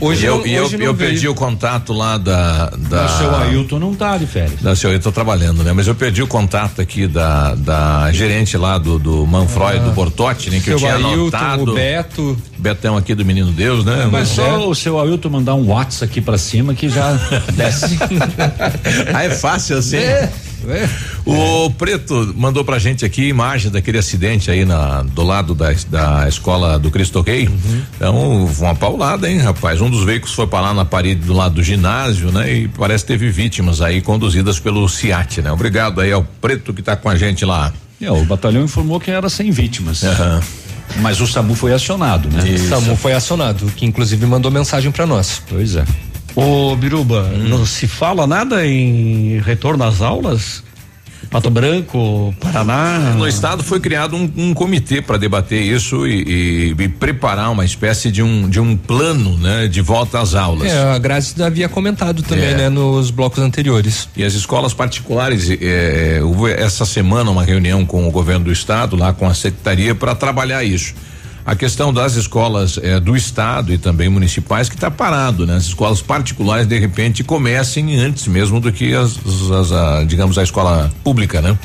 [0.00, 0.94] Hoje e eu, eu, hoje eu veio.
[0.94, 2.70] perdi o contato lá da.
[2.70, 4.60] da O seu Ailton não tá de férias.
[4.60, 5.72] da seu, eu tô trabalhando, né?
[5.72, 10.48] Mas eu perdi o contato aqui da, da gerente lá do, do Manfroy, do Bortotti,
[10.50, 10.60] né?
[10.60, 10.78] Que eu Ah.
[10.80, 11.70] Tinha Ailton, anotado.
[11.70, 12.36] o Beto.
[12.56, 14.08] Betão aqui do Menino Deus, né?
[14.10, 17.12] Mas só o seu Ailton mandar um WhatsApp aqui pra cima que já
[17.54, 17.98] desce.
[19.14, 19.96] ah, é fácil assim?
[19.98, 20.30] É.
[21.24, 26.28] O Preto mandou pra gente aqui imagem daquele acidente aí na, do lado da, da
[26.28, 27.48] escola do Cristo Rei.
[27.48, 27.82] Uhum.
[27.96, 29.80] Então, uma paulada, hein, rapaz?
[29.80, 32.52] Um dos veículos foi parar na parede do lado do ginásio, né?
[32.52, 35.52] E parece que teve vítimas aí conduzidas pelo CIAT, né?
[35.52, 37.72] Obrigado aí ao Preto que tá com a gente lá.
[38.00, 40.02] É, o batalhão informou que era sem vítimas.
[40.96, 42.42] Mas o SAMU foi acionado, né?
[42.42, 45.40] O SAMU foi acionado, que inclusive mandou mensagem para nós.
[45.48, 45.84] Pois é.
[46.34, 50.62] Ô, Biruba, não se fala nada em retorno às aulas?
[51.30, 53.14] Pato Branco, Paraná.
[53.16, 57.64] No estado foi criado um, um comitê para debater isso e, e- e preparar uma
[57.64, 60.72] espécie de um, de um plano, né, de volta às aulas.
[60.72, 62.56] É, a Grazi havia comentado também, É.
[62.56, 64.08] né, nos blocos anteriores.
[64.16, 65.58] E as escolas particulares, eh,
[66.18, 69.94] eh, houve essa semana uma reunião com o governo do estado, lá com a secretaria,
[69.94, 70.94] para trabalhar isso.
[71.50, 75.56] A questão das escolas eh, do estado e também municipais que está parado, né?
[75.56, 79.18] As escolas particulares de repente comecem antes mesmo do que as,
[79.50, 81.58] as- a, digamos a escola pública, né?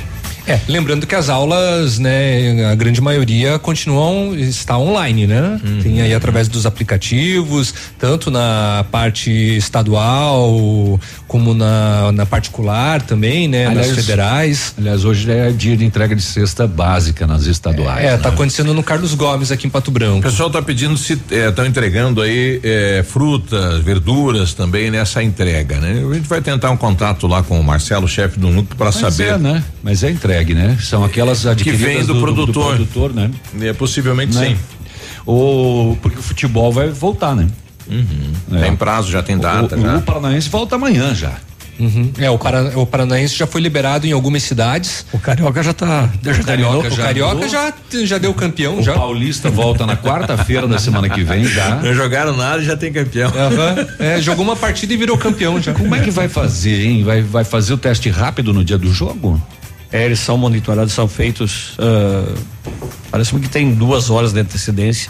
[0.48, 5.60] É, lembrando que as aulas, né, a grande maioria continuam está online, né?
[5.64, 5.82] Uhum.
[5.82, 13.70] Tem aí através dos aplicativos, tanto na parte estadual como na, na particular também, né?
[13.70, 14.74] nas federais.
[14.78, 18.06] Aliás, hoje é dia de entrega de cesta básica nas estaduais.
[18.06, 18.36] É, tá né?
[18.36, 20.22] acontecendo no Carlos Gomes aqui em Pato O Branco.
[20.22, 26.04] pessoal está pedindo se estão entregando aí eh, frutas, verduras também nessa entrega, né?
[26.10, 29.34] A gente vai tentar um contato lá com o Marcelo, chefe do núcleo, para saber.
[29.34, 29.64] é, né?
[29.86, 30.80] Mas é entregue, né?
[30.82, 32.74] São aquelas adquiridas vem do produtor.
[32.74, 33.30] produtor, né?
[33.62, 34.48] É, possivelmente Né?
[34.48, 34.58] sim.
[35.28, 37.48] O, porque o futebol vai voltar, né?
[38.52, 38.62] É.
[38.62, 39.78] Tem prazo, já tem data.
[39.78, 39.98] o, já.
[39.98, 41.34] o Paranaense volta amanhã já.
[41.80, 42.12] Uhum.
[42.18, 45.06] É, o, Para, o Paranaense já foi liberado em algumas cidades.
[45.14, 46.10] O Carioca já tá.
[46.42, 47.74] O Carioca, já o Carioca já,
[48.06, 48.94] já deu campeão, O já.
[48.96, 51.76] Paulista volta na quarta-feira da semana que vem já.
[51.76, 53.30] Não jogaram nada e já tem campeão.
[53.30, 53.88] Aham.
[54.00, 55.74] É, jogou uma partida e virou campeão já.
[55.76, 57.04] Como é que vai fazer, hein?
[57.04, 59.40] Vai, vai fazer o teste rápido no dia do jogo?
[59.96, 61.74] É, eles são monitorados, são feitos.
[61.80, 62.34] ah,
[63.12, 65.10] Parece-me que tem duas horas de antecedência.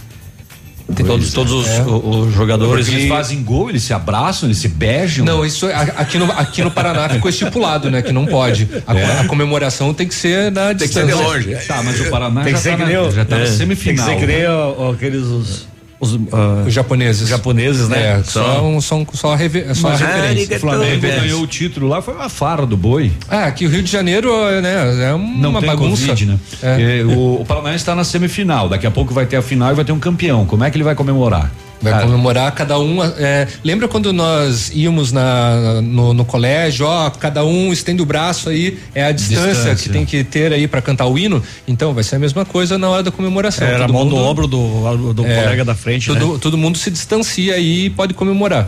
[0.95, 1.81] Tem todos, todos os, É.
[1.83, 2.85] os jogadores.
[2.85, 5.25] Porque eles e- fazem gol, eles se abraçam, eles se beijam.
[5.25, 8.03] Não, isso é- aqui no, aqui no Paraná ficou estipulado, né?
[8.03, 8.69] Que não pode.
[8.85, 9.19] A, É.
[9.21, 11.15] a comemoração tem que ser na Tem que ser distância.
[11.17, 11.55] de longe.
[11.67, 13.47] Tá, mas o Paraná Tem já que ser tá, que na, já tá na é,
[13.47, 14.05] semifinal.
[14.05, 14.91] Tem que ser que nem né?
[14.93, 15.67] aqueles os,
[15.99, 17.27] os, ah, Os japoneses.
[17.29, 18.19] japoneses, né?
[18.19, 20.57] É, só, só, só, a rever- só a Mas referência.
[20.57, 23.11] o Flamengo ganhou o título lá, foi uma farra do boi.
[23.29, 24.29] Ah, aqui o Rio de Janeiro,
[24.61, 25.05] né?
[25.09, 26.07] É uma Não tem bagunça.
[26.07, 26.39] Covid, né?
[26.61, 26.99] É.
[26.99, 28.67] É, o, o Paranaense está na semifinal.
[28.69, 30.45] Daqui a pouco vai ter a final e vai ter um campeão.
[30.45, 31.51] Como é que ele vai comemorar?
[31.85, 33.03] Vai Cara, comemorar cada um.
[33.03, 38.49] é, lembra quando nós íamos na, no, no colégio, ó, cada um estende o braço
[38.49, 39.75] aí, é a distância, Distância.
[39.75, 41.43] que tem que ter aí para cantar o hino.
[41.67, 43.67] Então vai ser a mesma coisa na hora da comemoração.
[43.67, 46.07] Era a Todo mão do mundo- ombro do, do É, colega da frente.
[46.07, 46.39] Todo, né?
[46.41, 48.67] todo mundo se distancia aí e pode comemorar.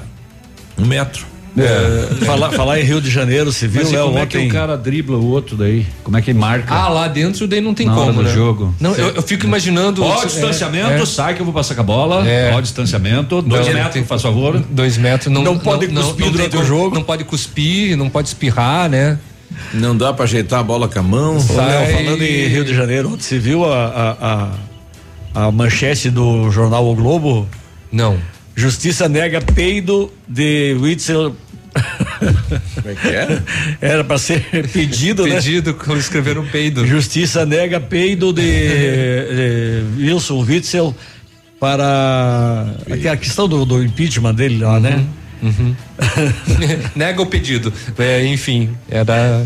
[0.77, 1.25] Um metro.
[1.57, 4.41] É, falar, falar em Rio de Janeiro, se viu, Léo, como é ontem.
[4.43, 5.85] que o cara dribla o outro daí?
[6.03, 6.73] Como é que marca?
[6.73, 8.33] Ah, lá dentro daí não tem Na hora como, do né?
[8.33, 8.75] jogo.
[8.79, 10.03] Não, eu, eu fico imaginando.
[10.03, 11.05] Ó, é, distanciamento, é.
[11.05, 12.27] sai que eu vou passar com a bola.
[12.27, 12.51] É.
[12.53, 14.59] Ó, distanciamento, dois Não, metros, tem- faz favor.
[14.69, 16.95] Dois metros não, Não pode cuspir tem durante o jogo.
[16.95, 19.17] Não pode cuspir, não pode espirrar, né?
[19.73, 21.33] Não dá pra ajeitar a bola com a mão.
[21.33, 23.85] Léo, falando em Rio de Janeiro, ontem você viu a,
[25.33, 27.47] a, a, a manchete do jornal O Globo?
[27.91, 28.17] Não.
[28.55, 31.35] Justiça nega peido de Witzel.
[32.75, 33.41] Como é que é?
[33.81, 34.41] Era para ser
[34.71, 35.35] pedido, né?
[35.35, 36.85] Pedido, como escreveram peido.
[36.85, 40.95] Justiça nega peido de, de Wilson Witzel
[41.59, 45.03] para aquela questão do, do impeachment dele lá, né?
[45.41, 45.75] Uhum.
[46.95, 47.71] Nega o pedido.
[47.97, 49.43] É, enfim, era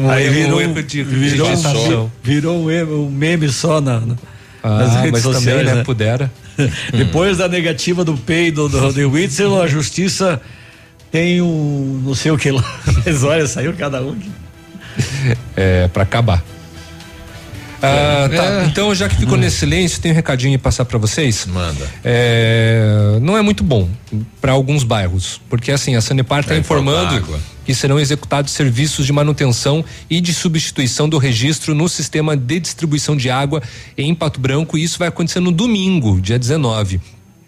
[0.00, 4.16] um Aí virou, um erro de virou, um, virou um, um meme só na, na-
[4.62, 5.84] Ah, nas redes mas sociais, também, né, né?
[5.84, 6.32] pudera.
[6.96, 10.40] Depois da negativa do peido do, do Witzel, a justiça
[11.14, 12.64] tem um não sei o que lá.
[13.06, 14.14] Mas olha, saiu cada um.
[14.14, 14.32] aqui.
[15.56, 16.44] É, pra acabar.
[17.80, 21.46] Ah, tá, então já que ficou nesse silêncio, tem um recadinho pra passar pra vocês.
[21.46, 21.88] Manda.
[22.02, 23.88] É, não é muito bom
[24.40, 29.12] para alguns bairros, porque assim a Sanepar está faltar informando que serão executados serviços de
[29.12, 33.62] manutenção e de substituição do registro no sistema de distribuição de água
[33.96, 37.00] em Pato Branco e isso vai acontecer no domingo, dia 19.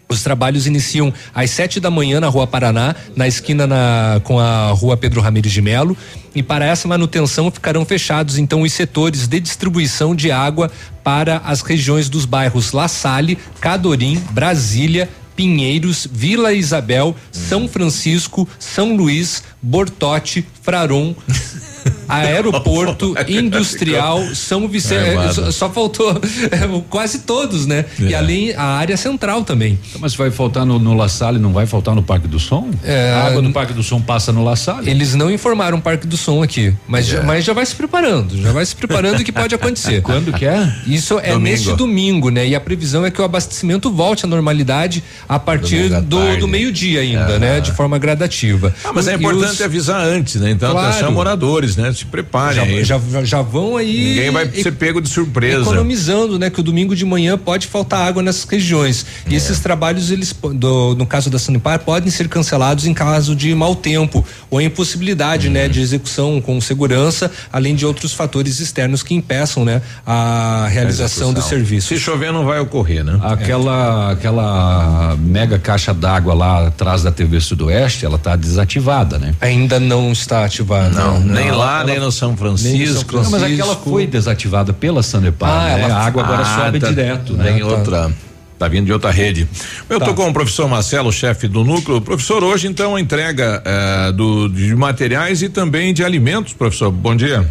[0.08, 4.70] Os trabalhos iniciam às sete da manhã na Rua Paraná, na esquina na- com a
[4.70, 5.96] Rua Pedro Ramires de Melo.
[6.34, 10.70] E para essa manutenção ficarão fechados então os setores de distribuição de água
[11.02, 18.96] para as regiões dos bairros La Salle, Cadorim, Brasília, Pinheiros, Vila Isabel, São Francisco, São
[18.96, 21.14] Luís, Bortote, Fraron,
[22.09, 25.10] Aeroporto, Industrial, São Vicente.
[25.10, 25.32] Armada.
[25.32, 26.10] só, só faltou
[26.51, 27.84] é, quase todos, né?
[28.01, 28.16] E É.
[28.16, 29.78] além a área central também.
[30.01, 32.70] Mas vai faltar no, no La Salle, não vai faltar no Parque do Som?
[32.84, 34.90] É, a água do Parque do Som passa no La Salle?
[34.90, 38.40] Eles não informaram o Parque do Som aqui, mas, já, mas já vai se preparando,
[38.40, 40.02] já vai se preparando que pode acontecer.
[40.06, 40.72] Quando que é?
[40.86, 41.40] Isso é Domingo.
[41.40, 42.47] neste domingo, né?
[42.48, 46.48] E a previsão é que o abastecimento volte à normalidade a partir Domingo do, do
[46.48, 47.38] meio-dia ainda, É.
[47.38, 47.60] né?
[47.60, 48.74] De forma gradativa.
[48.84, 50.51] Ah, mas E- é e importante os- avisar antes, né?
[50.56, 50.88] Então, Claro.
[50.88, 51.92] atenção, moradores, né?
[51.92, 52.84] Se preparem aí.
[52.84, 54.08] já, já, já vão aí.
[54.16, 55.60] Ninguém vai e- ser pego de surpresa.
[55.62, 56.50] Economizando, né?
[56.50, 59.04] Que o domingo de manhã pode faltar água nessas regiões.
[59.28, 59.36] E É.
[59.36, 63.74] esses trabalhos, eles, do- no caso da Sanepar, podem ser cancelados em caso de mau
[63.76, 65.52] tempo ou impossibilidade, Uhum.
[65.52, 65.68] né?
[65.68, 69.82] De execução com segurança, além de outros fatores externos que impeçam, né?
[70.06, 71.48] A realização do Execução.
[71.58, 71.88] serviço.
[71.88, 73.18] Se chover, não vai ocorrer, né?
[73.22, 79.34] Aquela, aquela mega caixa d'água lá atrás da TV Sudoeste, ela tá desativada, né?
[79.40, 80.90] Ainda não está ativada.
[80.90, 83.16] Não, nem Não, lá, ela- nem no São Nem Francisco.
[83.16, 85.82] Não, mas aquela foi desativada pela Sanepar, Ah, né?
[85.82, 87.44] ela- a água agora Ah, sobe tá- direto, né?
[87.52, 87.66] Tem tá.
[87.66, 88.12] outra.
[88.59, 89.47] Tá vindo de outra rede.
[89.90, 90.06] Eu Tá.
[90.06, 92.01] tô com o professor Marcelo, chefe do núcleo.
[92.01, 96.90] Professor, hoje então a entrega eh, do, de materiais e também de alimentos, professor.
[96.90, 97.47] Bom dia.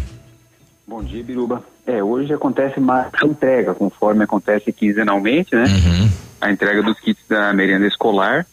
[0.84, 1.62] Bom dia, Biruba.
[1.86, 5.64] É, hoje acontece mais entrega, conforme acontece quinzenalmente, né?
[6.40, 8.44] A entrega dos kits da merenda escolar,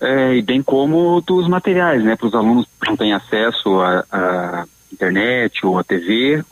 [0.00, 2.16] é, e bem como dos materiais, né?
[2.16, 6.42] Para os alunos que não têm acesso à internet ou à TV,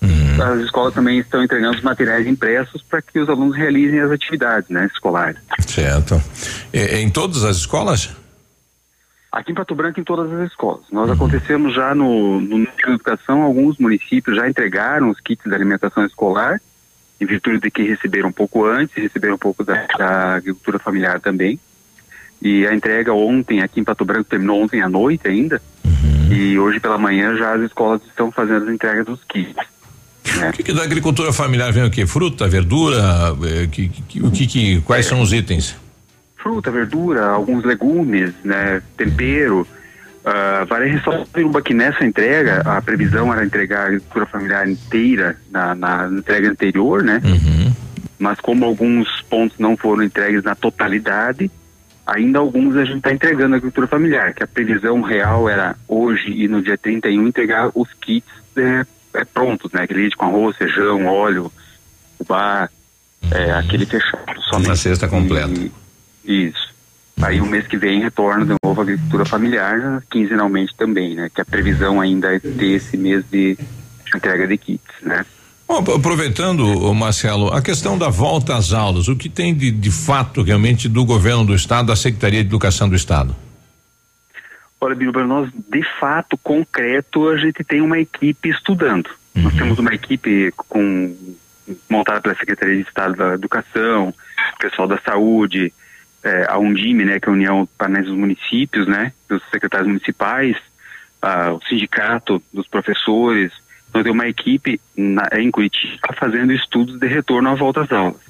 [0.43, 4.69] as escolas também estão entregando os materiais impressos para que os alunos realizem as atividades,
[4.69, 4.89] né?
[4.93, 5.39] Escolares.
[5.67, 6.21] Certo.
[6.73, 8.11] E- em todas as escolas?
[9.33, 10.85] Aqui em Pato Branco, em todas as escolas.
[10.91, 15.55] Nós acontecemos já no, no Ministério da Educação, alguns municípios já entregaram os kits de
[15.55, 16.61] alimentação escolar,
[17.21, 21.21] em virtude de que receberam um pouco antes, receberam um pouco da, da agricultura familiar
[21.21, 21.59] também.
[22.43, 25.61] E a entrega ontem, aqui em Pato Branco, terminou ontem à noite ainda.
[26.31, 29.55] E hoje pela manhã já as escolas estão fazendo as entregas dos kits.
[30.37, 30.51] né?
[30.51, 32.07] O que, que da agricultura familiar vem o quê?
[32.07, 32.99] Fruta, verdura?
[33.45, 35.77] eh, que- que- o que, que quais são os itens?
[36.37, 39.67] fruta, verdura, alguns legumes, né, tempero.
[40.25, 45.75] Uh, vale ressaltar que nessa entrega, a previsão era entregar a agricultura familiar inteira na,
[45.75, 47.21] na entrega anterior, né?
[48.19, 51.51] Mas como alguns pontos não foram entregues na totalidade,
[52.07, 56.31] ainda alguns a gente está entregando a agricultura familiar, que a previsão real era hoje
[56.31, 59.83] e no dia 31 entregar os kits é, é, prontos, né?
[59.83, 61.53] Aquele com arroz, feijão, óleo,
[62.17, 62.69] fubá,
[63.31, 64.69] é, aquele fechado somente.
[64.69, 65.53] Uma cesta completa.
[66.25, 66.75] E- isso.
[67.23, 71.31] Aí o mês que vem retorna de novo a agricultura familiar, quinzenalmente também, né?
[71.35, 73.57] Que a previsão ainda é ter esse mês de
[74.15, 75.25] entrega de kits, né?
[75.69, 79.91] Bom, ap- aproveitando, Marcelo, a questão da volta às aulas, o que tem de, de
[79.91, 83.35] fato realmente do governo do estado, da Secretaria de Educação do Estado?
[84.81, 89.11] Olha, Biruba, nós de fato, concreto, a gente tem uma equipe estudando.
[89.35, 91.15] Nós temos uma equipe com
[91.91, 94.15] montada pela Secretaria de Estado da Educação,
[94.59, 95.73] pessoal da Saúde,
[96.23, 100.57] é, a Undime, né, que é a União Paranaense dos Municípios, né, dos secretários municipais,
[101.21, 103.53] ah, o sindicato dos professores,
[103.97, 108.21] então tem uma equipe na, em Curitiba fazendo estudos de retorno à volta às aulas.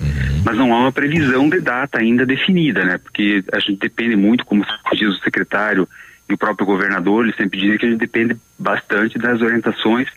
[0.44, 2.98] Mas não há uma previsão de data ainda definida, né?
[2.98, 5.88] Porque a gente depende muito, como diz o secretário
[6.28, 10.08] e o próprio governador, eles sempre dizem que a gente depende bastante das orientações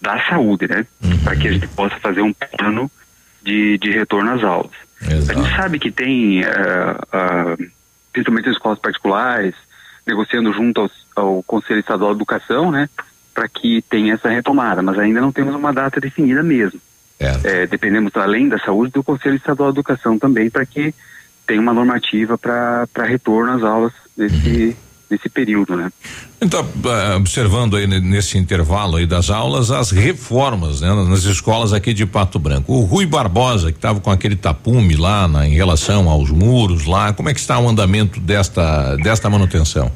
[0.00, 0.86] da saúde, né?
[1.24, 2.90] Para que a gente possa fazer um plano
[3.42, 4.72] de, de retorno às aulas.
[5.02, 7.56] A gente sabe que tem, eh, ah,
[8.12, 9.54] principalmente as escolas particulares,
[10.06, 12.88] negociando junto aos, ao Conselho Estadual de Educação, né?
[13.34, 16.80] Para que tenha essa retomada, mas ainda não temos uma data definida mesmo.
[17.44, 20.94] É, dependemos, além da saúde, do Conselho Estadual de Educação também, para que
[21.46, 24.76] tenha uma normativa para retorno às aulas nesse,
[25.10, 25.90] nesse período, né?
[26.40, 31.72] Então, eh, observando aí ne- nesse intervalo aí das aulas, as reformas né, nas escolas
[31.72, 32.72] aqui de Pato Branco.
[32.72, 37.12] O Rui Barbosa, que estava com aquele tapume lá na- em relação aos muros lá,
[37.12, 39.90] como é que está o andamento desta, desta manutenção?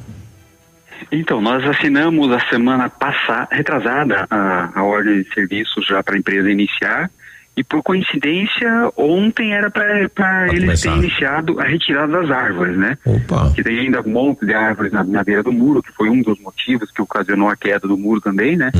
[1.11, 6.19] Então, nós assinamos a semana passada, retrasada, a, a ordem de serviços já para a
[6.19, 7.11] empresa iniciar.
[7.57, 12.97] E por coincidência, ontem era para eles terem iniciado a retirada das árvores, né?
[13.05, 13.53] Opa.
[13.53, 16.23] Que tem ainda um monte de árvores na, na beira do muro, que foi um
[16.23, 18.71] dos motivos que ocasionou a queda do muro também, né?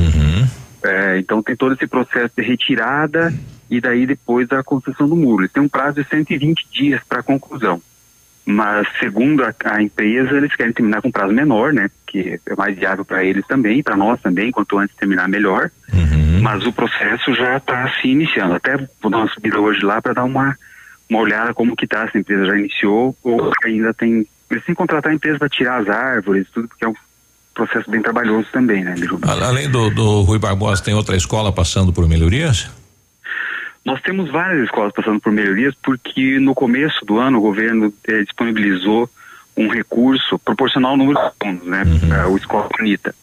[0.81, 3.33] É, então tem todo esse processo de retirada
[3.69, 5.41] e daí depois da construção do muro.
[5.41, 7.81] Eles têm um prazo de 120 dias para a conclusão.
[8.45, 11.89] Mas segundo a, a empresa, eles querem terminar com um prazo menor, né?
[12.09, 15.69] Que é mais viável para eles também, para nós também, quanto antes terminar melhor.
[16.41, 18.55] Mas o processo já está se iniciando.
[18.55, 20.57] Até vou dar uma subida hoje lá para dar uma,
[21.09, 24.25] uma olhada como que tá, se a empresa já iniciou ou se ainda tem.
[24.49, 26.95] Eles têm que contratar a empresa para tirar as árvores, tudo, porque é um
[27.53, 28.95] processo bem trabalhoso também, né,
[29.27, 32.71] Além do, do Rui Barbosa, tem outra escola passando por melhorias?
[33.85, 38.23] Nós temos várias escolas passando por melhorias porque no começo do ano o governo eh,
[38.23, 39.09] disponibilizou
[39.57, 41.83] um recurso proporcional ao número de alunos, né?
[42.11, 43.13] eh, o Escola Bonita.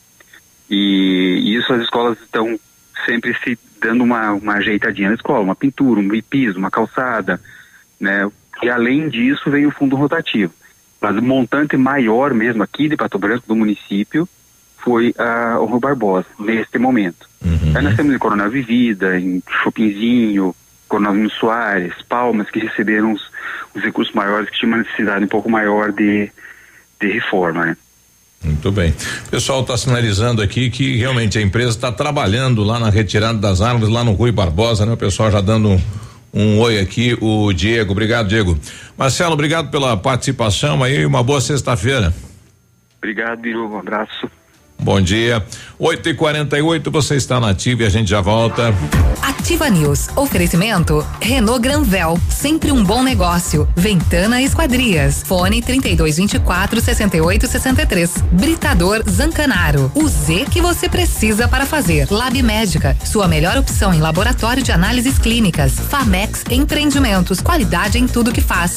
[0.69, 2.59] E isso as escolas estão
[3.05, 7.41] sempre se dando uma, uma ajeitadinha na escola, uma pintura, um piso, uma calçada,
[8.01, 8.29] né?
[8.63, 10.53] E além disso vem o fundo rotativo.
[11.01, 14.29] Mas o montante maior mesmo aqui de Pato Branco, do município,
[14.79, 17.29] foi a, o Rui Barbosa, neste momento.
[17.77, 20.55] Aí nós temos em Coronel Vivida, em Chopinzinho,
[20.89, 23.31] Coronel Soares, Palmas, que receberam os,
[23.75, 26.31] os recursos maiores, que tinham uma necessidade um pouco maior de,
[27.01, 27.77] de reforma, né?
[28.43, 28.95] Muito bem.
[29.27, 33.61] O pessoal está sinalizando aqui que realmente a empresa está trabalhando lá na retirada das
[33.61, 34.93] árvores, lá no Rui Barbosa, né?
[34.93, 35.81] O pessoal já dando um,
[36.33, 37.93] um oi aqui, o Diego.
[37.93, 38.59] Obrigado, Diego.
[38.97, 42.15] Marcelo, obrigado pela participação aí, uma boa sexta-feira.
[42.99, 44.31] Obrigado, Biru, um abraço.
[44.79, 45.45] Bom dia.
[45.79, 48.75] 8 e 48 você está na ativa e a gente já volta.
[49.21, 50.09] Ativa News.
[50.17, 53.69] Oferecimento Renault Granvel, sempre um bom negócio.
[53.75, 55.23] Ventana Esquadrias.
[55.25, 58.15] Fone 3224 6863.
[58.33, 59.91] Britador Zancanaro.
[59.95, 62.07] O Z que você precisa para fazer.
[62.11, 65.73] Lab Médica, sua melhor opção em laboratório de análises clínicas.
[65.73, 68.77] Famex Empreendimentos, qualidade em tudo que faz.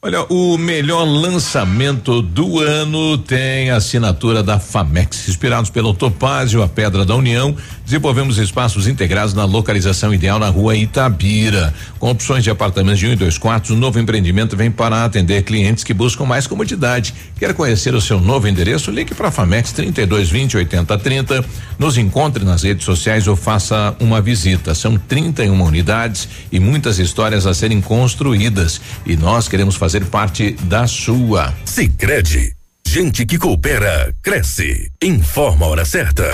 [0.00, 5.28] Olha, o melhor lançamento do ano tem assinatura da Famex.
[5.28, 7.52] Inspirados pelo Topázio, a Pedra da União,
[7.84, 11.74] desenvolvemos espaços integrados na localização ideal na rua Itabira.
[11.98, 15.42] Com opções de apartamentos de um e dois quartos, o novo empreendimento vem para atender
[15.42, 17.12] clientes que buscam mais comodidade.
[17.36, 18.92] Quer conhecer o seu novo endereço?
[18.92, 21.44] Ligue para a Famex 3220 8030.
[21.76, 24.76] Nos encontre nas redes sociais ou faça uma visita.
[24.76, 28.80] São 31 unidades e muitas histórias a serem construídas.
[29.04, 31.52] E nós queremos fazer parte da sua.
[31.64, 32.54] Sicredi,
[32.86, 34.90] gente que coopera cresce.
[35.02, 36.24] Informa a hora certa.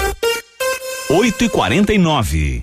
[1.09, 2.63] 8 e 49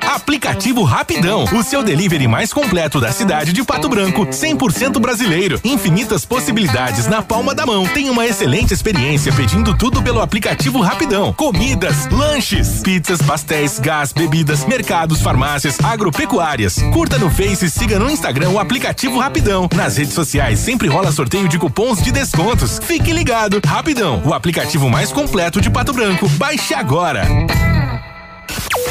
[0.00, 5.60] Aplicativo Rapidão, o seu delivery mais completo da cidade de Pato Branco, 100% brasileiro.
[5.62, 7.86] Infinitas possibilidades na palma da mão.
[7.86, 11.32] Tem uma excelente experiência pedindo tudo pelo aplicativo Rapidão.
[11.32, 16.76] Comidas, lanches, pizzas, pastéis, gás, bebidas, mercados, farmácias, agropecuárias.
[16.92, 19.68] Curta no Face e siga no Instagram o aplicativo Rapidão.
[19.74, 22.80] Nas redes sociais sempre rola sorteio de cupons de descontos.
[22.82, 23.60] Fique ligado.
[23.64, 26.28] Rapidão, o aplicativo mais completo de Pato Branco.
[26.30, 27.26] Baixe agora.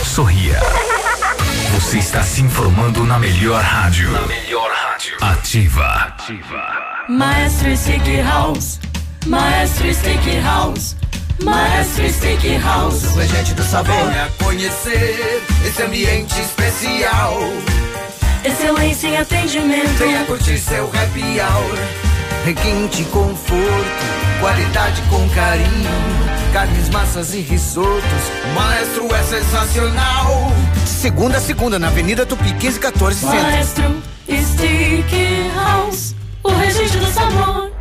[0.06, 0.60] Sorria.
[1.73, 4.11] Você está se informando na melhor rádio.
[4.11, 5.18] Na melhor rádio.
[5.19, 5.86] Ativa.
[5.86, 7.06] Ativa.
[7.10, 8.80] Maestro Stick House.
[9.26, 10.95] Maestro Stick House.
[11.44, 13.15] Maestro Stick House.
[13.15, 13.94] O gente do sabor.
[13.94, 17.38] Venha conhecer esse ambiente especial.
[18.45, 19.98] Excelência em atendimento.
[19.98, 22.15] Venha curtir seu happy hour.
[22.46, 23.60] Requinte conforto,
[24.40, 25.90] qualidade com carinho.
[26.54, 28.04] Carnes, massas e risotos.
[28.54, 30.52] Maestro é sensacional.
[30.86, 33.42] Segunda a segunda na Avenida Tupi 1514 Centro.
[33.42, 36.16] Maestro Stick House.
[36.44, 37.74] O registro do sabor.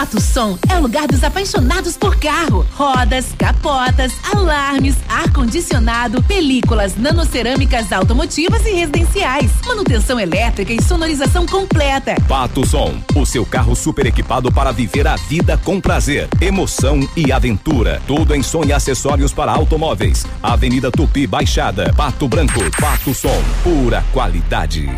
[0.00, 2.66] Pato Som é o lugar dos apaixonados por carro.
[2.74, 9.50] Rodas, capotas, alarmes, ar-condicionado, películas, nanocerâmicas automotivas e residenciais.
[9.66, 12.14] Manutenção elétrica e sonorização completa.
[12.26, 17.30] Pato Som, o seu carro super equipado para viver a vida com prazer, emoção e
[17.30, 18.00] aventura.
[18.06, 20.24] Tudo em som e acessórios para automóveis.
[20.42, 24.88] Avenida Tupi Baixada, Pato Branco, Pato Som, pura qualidade.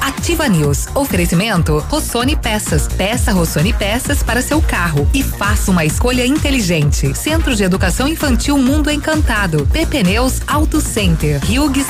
[0.00, 0.86] Ativa News.
[0.94, 2.86] Oferecimento Rossoni Peças.
[2.86, 7.16] Peça Rossoni Peças para seu carro e faça uma escolha inteligente.
[7.16, 9.66] Centro de Educação Infantil Mundo Encantado.
[9.72, 11.40] PP Neus Auto Center.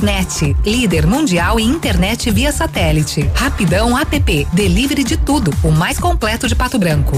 [0.03, 3.29] Net, líder mundial em internet via satélite.
[3.35, 4.47] Rapidão app.
[4.53, 5.53] Delivery de tudo.
[5.63, 7.17] O mais completo de Pato Branco.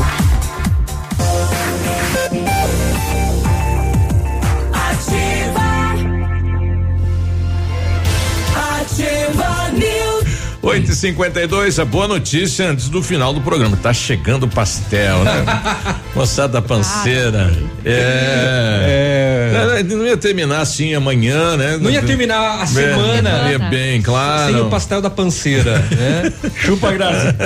[10.63, 13.77] 8 e 52 a boa notícia antes do final do programa.
[13.77, 15.45] Tá chegando o pastel, né?
[16.15, 17.53] Moçada panceira.
[17.85, 19.81] É.
[19.81, 19.83] é.
[19.83, 21.77] Não ia terminar assim amanhã, né?
[21.79, 23.51] Não ia terminar a semana.
[23.51, 24.53] Ia bem, claro.
[24.53, 26.33] Sem o pastel da panceira, né?
[26.55, 27.37] Chupa graça.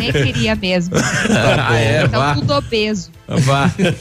[0.00, 0.96] Nem queria mesmo.
[0.96, 2.34] Ah, é, então vá.
[2.34, 3.12] tudo obeso.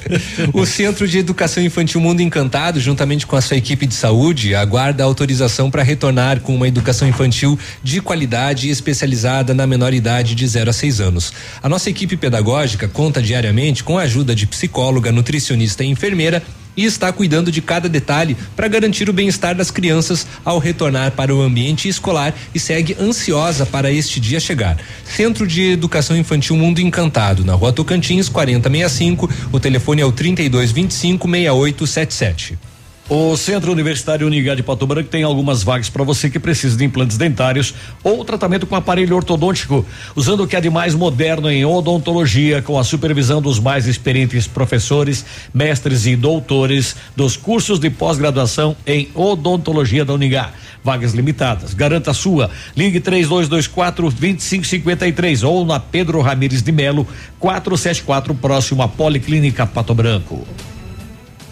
[0.54, 5.04] O Centro de Educação Infantil Mundo Encantado, juntamente com a sua equipe de saúde, aguarda
[5.04, 10.48] autorização para retornar com uma educação infantil de qualidade e especializada na menor idade de
[10.48, 11.34] 0 a 6 anos.
[11.62, 16.44] A nossa equipe pedagógica conta diariamente com a ajuda de psicóloga, nutricionista e enfermeira
[16.76, 21.34] e está cuidando de cada detalhe para garantir o bem-estar das crianças ao retornar para
[21.34, 24.78] o ambiente escolar e segue ansiosa para este dia chegar.
[25.04, 29.30] Centro de Educação Infantil Mundo Encantado, na Rua Tocantins, 4065.
[29.52, 32.73] O telefone é o 3225 6877.
[33.10, 36.86] O Centro Universitário Unigá de Pato Branco tem algumas vagas para você que precisa de
[36.86, 39.86] implantes dentários ou tratamento com aparelho ortodôntico,
[40.16, 44.48] usando o que há de mais moderno em odontologia, com a supervisão dos mais experientes
[44.48, 50.52] professores, mestres e doutores dos cursos de pós-graduação em odontologia da Unigá.
[50.82, 51.74] Vagas limitadas.
[51.74, 52.50] Garanta a sua.
[52.76, 57.06] Ligue 3224 2553 ou na Pedro Ramires de Melo
[57.38, 60.48] 474 próximo à Policlínica Pato Branco.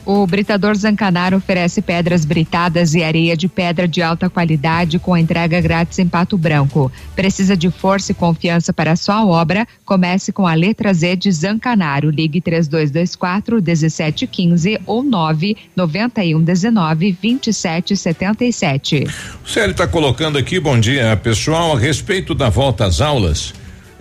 [0.06, 5.62] O Britador Zancanaro oferece pedras britadas e areia de pedra de alta qualidade com entrega
[5.62, 6.92] grátis em Pato Branco.
[7.16, 9.68] Precisa de força e confiança para sua obra?
[9.86, 12.10] Comece com a letra Z de Zancanaro.
[12.10, 19.08] Ligue 3224 1715 ou 991 19 27 77.
[19.46, 23.54] O Célio está colocando aqui, bom dia, pessoal, a respeito da volta às aulas.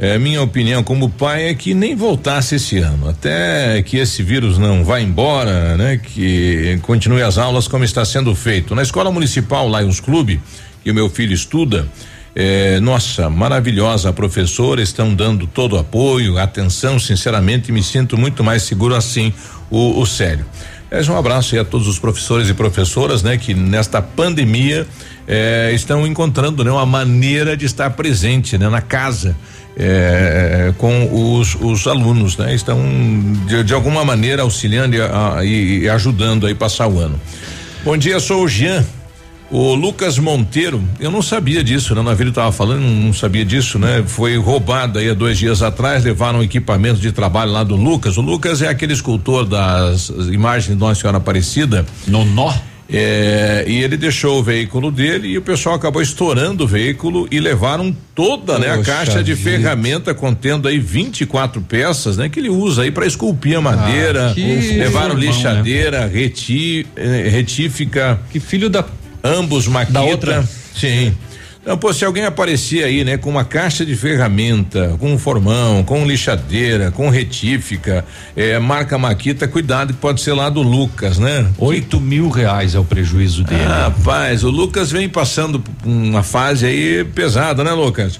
[0.03, 4.57] É, minha opinião como pai é que nem voltasse esse ano, até que esse vírus
[4.57, 6.01] não vá embora, né?
[6.03, 8.75] Que continue as aulas como está sendo feito.
[8.75, 10.41] Na escola municipal, lá em uns clube,
[10.83, 11.87] que o meu filho estuda,
[12.35, 18.63] é, nossa, maravilhosa professora, estão dando todo o apoio, atenção, sinceramente, me sinto muito mais
[18.63, 19.35] seguro assim,
[19.71, 20.47] o, o Célio.
[20.91, 24.87] É, um abraço aí a todos os professores e professoras, né, que nesta pandemia
[25.29, 29.37] eh, estão encontrando, né, uma maneira de estar presente, né, na casa.
[29.83, 32.55] Eh, com os, os alunos, né?
[32.55, 32.79] Estão
[33.47, 37.19] de, de alguma maneira auxiliando e, a- e- ajudando aí passar o ano.
[37.83, 38.85] Bom dia, sou o Jean.
[39.51, 42.01] O Lucas Monteiro, eu não sabia disso, né?
[42.03, 44.05] O navio estava falando, não, sabia disso, né?
[44.07, 48.17] Foi roubado aí há dois dias atrás, levaram equipamento de trabalho lá do Lucas.
[48.17, 51.85] O Lucas é aquele escultor das imagens de Nossa Senhora Aparecida.
[52.07, 52.53] No nó?
[52.93, 57.39] É, e ele deixou o veículo dele e o pessoal acabou estourando o veículo e
[57.39, 59.51] levaram toda, né, a caixa de vida.
[59.51, 64.31] ferramenta contendo aí 24 peças, né, que ele usa aí para esculpir a madeira.
[64.31, 64.35] Ah,
[64.77, 68.21] levaram irmão, lixadeira, reti, eh, retífica.
[68.31, 68.85] Que filho da
[69.23, 70.01] ambos maquita.
[70.01, 70.49] outra?
[70.75, 71.15] Sim.
[71.63, 75.85] Então, pô, se alguém aparecer aí, né, com uma caixa de ferramenta, com um formão,
[75.85, 78.03] com lixadeira, com retífica,
[78.35, 81.47] eh, marca Maquita, cuidado que pode ser lá do Lucas, né?
[81.59, 83.63] Oito mil reais é o prejuízo dele.
[83.63, 88.19] Ah, rapaz, o Lucas vem passando uma fase aí pesada, né, Lucas?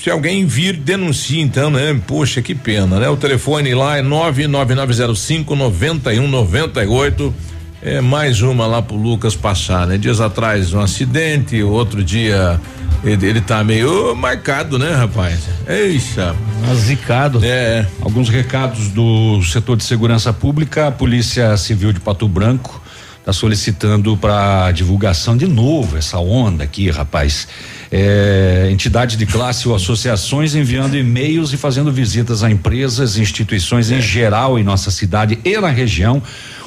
[0.00, 2.00] Se alguém vir, denuncie então, né?
[2.06, 3.08] Poxa, que pena, né?
[3.08, 7.34] O telefone lá é 99905 9198.
[7.80, 9.96] É mais uma lá pro Lucas passar, né?
[9.96, 12.60] Dias atrás um acidente, outro dia
[13.04, 15.40] ele, ele tá meio marcado, né, rapaz?
[15.66, 16.34] Eixa.
[16.74, 17.40] Zicado.
[17.42, 17.86] É.
[18.00, 22.82] Alguns recados do setor de segurança pública, a Polícia Civil de Pato Branco
[23.28, 27.46] está solicitando para divulgação de novo essa onda aqui, rapaz.
[27.90, 34.00] É, entidades de classe ou associações enviando e-mails e fazendo visitas a empresas, instituições em
[34.00, 36.22] geral em nossa cidade e na região,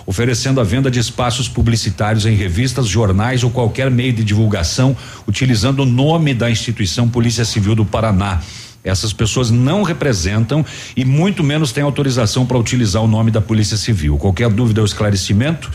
[0.05, 4.95] oferecendo a venda de espaços publicitários em revistas, jornais ou qualquer meio de divulgação,
[5.27, 8.41] utilizando o nome da instituição Polícia Civil do Paraná.
[8.83, 10.65] Essas pessoas não representam
[10.95, 14.17] e muito menos têm autorização para utilizar o nome da Polícia Civil.
[14.17, 15.69] Qualquer dúvida ou esclarecimento,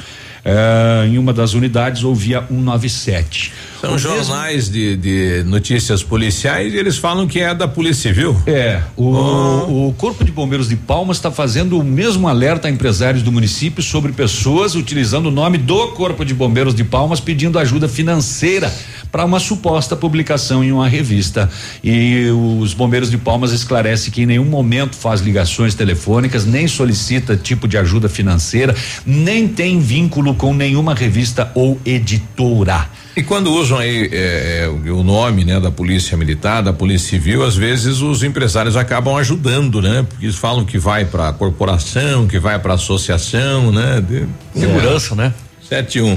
[0.48, 3.52] eh, em uma das unidades ou via 197.
[3.80, 8.10] São O mesmo- jornais de, de notícias policiais e eles falam que é da Polícia
[8.10, 8.40] Civil.
[8.46, 13.22] É, o, o Corpo de Bombeiros de Palmas está fazendo o mesmo alerta a empresários
[13.22, 17.88] do município sobre pessoas utilizando o nome do Corpo de Bombeiros de Palmas pedindo ajuda
[17.88, 18.72] financeira
[19.10, 21.48] para uma suposta publicação em uma revista.
[21.82, 22.26] E
[22.60, 27.66] os bombeiros de Palmas esclarece que em nenhum momento faz ligações telefônicas, nem solicita tipo
[27.66, 28.74] de ajuda financeira,
[29.04, 32.88] nem tem vínculo com nenhuma revista ou editora.
[33.16, 37.42] E quando usam aí é, é, o nome, né, da polícia militar, da polícia civil,
[37.42, 40.04] às vezes os empresários acabam ajudando, né?
[40.06, 44.04] Porque eles falam que vai para corporação, que vai para associação, né?
[44.06, 44.26] De,
[44.60, 45.32] Segurança, né?
[45.68, 46.16] 71.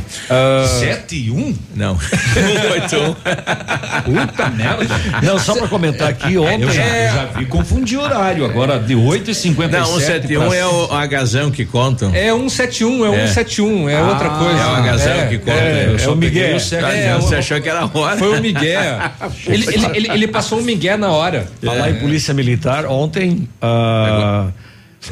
[0.79, 1.55] Sete e um?
[1.75, 1.97] Não.
[1.99, 3.15] 181.
[4.05, 4.95] Puta merda.
[5.23, 6.61] Não, só para comentar aqui, ontem.
[6.63, 10.65] Eu já, eu já vi confundir horário, agora de 8 e 57 Não, 171 é
[10.67, 12.13] o agazão que contam.
[12.13, 13.27] É 171, é É.
[13.27, 14.59] 171, é outra coisa.
[14.59, 15.51] É o agazão É, que conta.
[15.51, 16.53] é, Eu é o Miguel.
[16.53, 16.55] o.
[16.85, 18.17] É, Você o- achou que era a hora?
[18.17, 18.81] Foi o Miguel.
[19.47, 21.47] ele, ele, ele, ele passou o Miguel na hora.
[21.63, 24.47] Falar em polícia militar, ontem ah,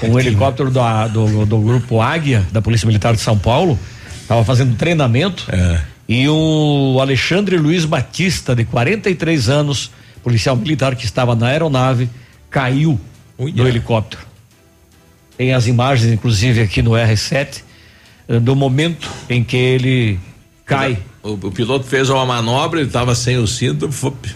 [0.03, 3.77] um helicóptero da- do, do grupo Águia, da Polícia Militar de São Paulo,
[4.27, 5.45] estava fazendo treinamento
[6.07, 9.89] e o Alexandre Luiz Batista, de 43 anos,
[10.21, 12.09] policial militar que estava na aeronave,
[12.49, 12.99] caiu
[13.37, 14.21] do helicóptero.
[15.37, 17.61] Tem as imagens, inclusive, aqui no R7,
[18.27, 20.19] eh, do momento em que ele
[20.65, 20.97] cai.
[21.23, 24.29] O, o piloto fez uma manobra, ele estava sem o cinto, fup.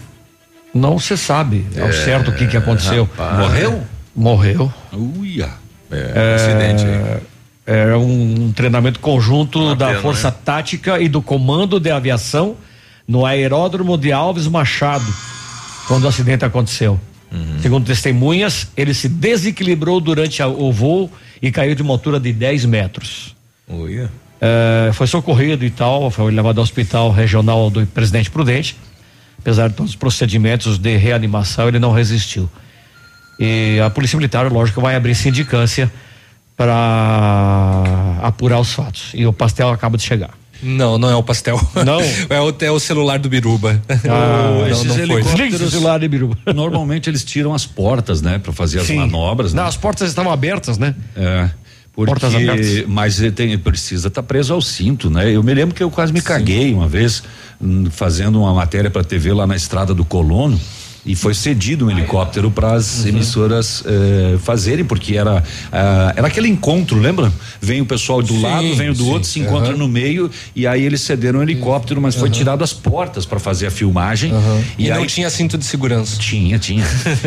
[0.72, 3.04] Não se sabe ao É, certo o que, que aconteceu.
[3.16, 3.38] rapaz.
[3.38, 3.82] Morreu?
[4.14, 4.72] Morreu.
[4.92, 5.50] Uia.
[5.90, 7.20] É, acidente aí.
[7.66, 10.36] É um treinamento conjunto da pena, Força né?
[10.44, 12.56] Tática e do Comando de Aviação
[13.06, 15.04] no aeródromo de Alves Machado,
[15.86, 16.98] quando o acidente aconteceu.
[17.30, 17.60] Uhum.
[17.62, 21.10] Segundo testemunhas, ele se desequilibrou durante a- o voo
[21.40, 23.34] e caiu de uma altura de 10 metros.
[23.68, 24.10] Uia.
[24.40, 28.76] É, foi socorrido e tal, foi levado ao hospital regional do Presidente Prudente.
[29.38, 32.50] Apesar de todos os procedimentos de reanimação, ele não resistiu.
[33.38, 35.90] E a Polícia Militar, lógico, vai abrir sindicância
[36.56, 39.10] para apurar os fatos.
[39.14, 40.30] E o pastel acaba de chegar.
[40.62, 41.60] Não, não é o pastel.
[41.84, 42.00] Não?
[42.30, 43.82] é, o, é o celular do Biruba.
[43.88, 45.24] Ah, não, esses não foi.
[45.70, 46.38] celular de Biruba.
[46.54, 48.96] Normalmente eles tiram as portas, né, para fazer as Sim.
[48.96, 49.52] manobras.
[49.52, 49.68] Não, né?
[49.68, 50.94] as portas estavam abertas, né?
[51.16, 51.50] É.
[51.92, 52.84] Porque, Portas abertas.
[52.86, 55.30] mas ele tem, precisa estar preso ao cinto, né?
[55.30, 57.22] Eu me lembro que eu quase me caguei uma vez
[57.60, 60.58] hum, fazendo uma matéria para TV lá na estrada do Colono
[61.04, 65.42] e foi cedido um helicóptero para as emissoras eh, fazerem porque era
[65.72, 67.32] ah, era aquele encontro, lembra?
[67.60, 69.10] Vem o pessoal do Sim, lado, vem o do sim.
[69.10, 69.78] outro, se encontra Aham.
[69.78, 73.66] no meio e aí eles cederam um helicóptero, mas foi tirado as portas para fazer
[73.66, 74.32] a filmagem
[74.78, 76.18] E, não aí tinha cinto de segurança.
[76.18, 76.84] tinha, tinha.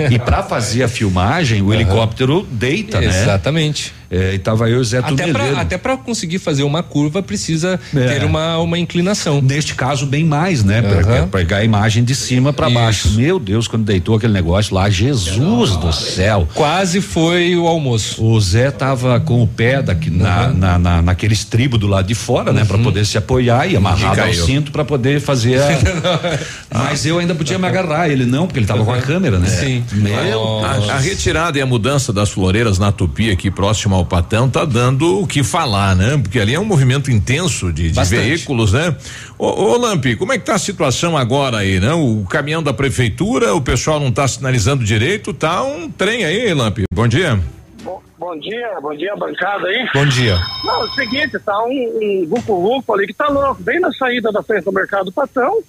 [0.10, 3.08] e para fazer a filmagem, o helicóptero deita, né?
[3.08, 3.94] Exatamente.
[4.10, 7.22] É, e tava eu e o Zé Até pra, até pra conseguir fazer uma curva
[7.24, 8.08] precisa É.
[8.08, 9.42] ter uma, uma inclinação.
[9.42, 10.80] Neste caso, bem mais, né?
[10.80, 11.04] Aham.
[11.28, 13.10] pra pegar a imagem de cima para baixo.
[13.12, 16.48] Meu Deus, quando deitou aquele negócio lá, Jesus do céu.
[16.54, 18.24] Quase foi o almoço.
[18.24, 22.16] O Zé tava com o pé daqui na, na, na- naquele estribo do lado de
[22.16, 22.64] fora, né?
[22.66, 25.66] Pra poder se apoiar e amarrado ao cinto pra poder fazer a...
[26.74, 29.48] Mas eu ainda podia me agarrar, ele não, porque ele tava com a câmera, né?
[29.48, 29.84] Sim.
[29.94, 34.66] Meu A, a retirada e a mudança das floreiras na Tupi aqui próximo Malpatão tá
[34.66, 36.18] dando o que falar, né?
[36.18, 38.96] Porque ali é um movimento intenso de, de veículos, né?
[39.38, 41.94] Ô, ô Lampi, como é que tá a situação agora aí, né?
[41.94, 46.84] O caminhão da prefeitura, o pessoal não tá sinalizando direito, tá um trem aí, Lampi.
[46.94, 47.40] Bom dia.
[47.84, 49.88] Bom, bom dia, bom dia, bancada aí.
[49.94, 50.38] Bom dia.
[50.66, 54.30] Não, é o seguinte, tá um, um vucu-vucu ali que tá louco, bem na saída
[54.30, 55.60] da frente do Mercado Patão,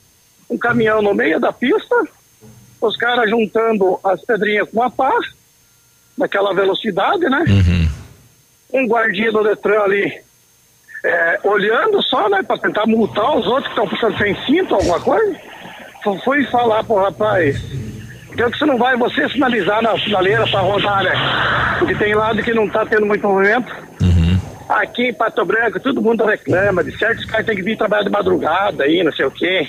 [0.50, 1.94] um caminhão no meio da pista,
[2.80, 5.12] os caras juntando as pedrinhas com a pá,
[6.18, 7.44] naquela velocidade, né?
[8.72, 10.12] Um guardinha do Detran ali,
[11.04, 15.00] é, olhando só, né, pra tentar multar os outros que estão puxando sem cinto, alguma
[15.00, 15.36] coisa.
[16.24, 17.60] Fui falar pro rapaz,
[18.32, 21.12] então que você não vai você sinalizar na sinaleira pra rodar, né?
[21.80, 23.72] Porque tem lado que não tá tendo muito movimento.
[24.68, 28.10] Aqui em Pato Branco, todo mundo reclama de certos caras têm que vir trabalhar de
[28.10, 29.68] madrugada aí, não sei o quê.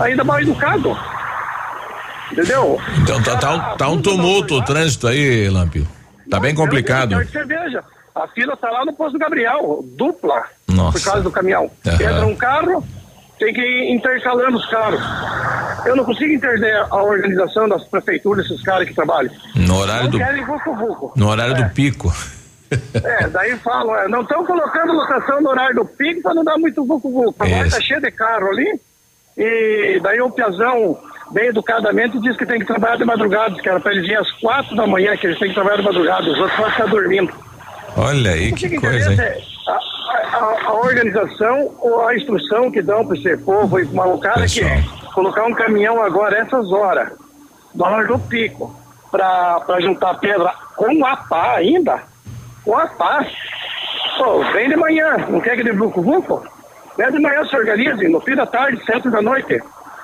[0.00, 0.96] Ainda mal educado.
[2.32, 2.80] Entendeu?
[3.02, 5.86] Então tá, tá, um- tá um tumulto o trânsito aí, Lampi.
[6.30, 7.12] Tá bem complicado.
[7.12, 7.82] Eu de cerveja.
[8.14, 10.98] A fila tá lá no posto do Gabriel, dupla, Nossa.
[10.98, 11.68] por causa do caminhão.
[11.84, 11.94] Aham.
[11.94, 12.84] Entra um carro,
[13.38, 15.00] tem que ir intercalando os carros.
[15.84, 19.32] Eu não consigo entender a organização das prefeituras, esses caras que trabalham.
[19.56, 21.12] No horário não do, querem vucu-vucu.
[21.16, 22.12] no horário do pico.
[22.94, 26.56] É, daí falam, é, não estão colocando lotação no horário do pico para não dar
[26.56, 27.34] muito vucu-vucu.
[27.38, 27.76] Agora Isso.
[27.76, 28.80] tá cheio de carro ali.
[29.36, 30.98] E daí o Piazão,
[31.32, 34.30] bem educadamente, diz que tem que trabalhar de madrugada, que era para eles virem às
[34.40, 37.32] quatro da manhã, que eles têm que trabalhar de madrugada, os outros vão ficar dormindo.
[37.96, 39.20] Olha aí, que que coisa, hein?
[39.20, 44.08] é a, a- a organização ou a instrução que dão para esse povo e para
[44.08, 44.82] o cara que é
[45.14, 47.08] colocar um caminhão agora essas horas,
[47.74, 48.74] na hora do pico,
[49.10, 52.02] para juntar pedra com a pá ainda,
[52.64, 53.24] com a pá.
[54.18, 56.02] Pô, vem de manhã, não quer que de vucu?
[56.96, 59.60] Vem de manhã, se organize, no fim da tarde, sete da noite.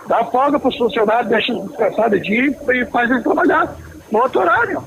[0.06, 3.72] Dá folga para os funcionários, deixa eles descansar de dia e faz eles trabalhar
[4.10, 4.82] no outro horário.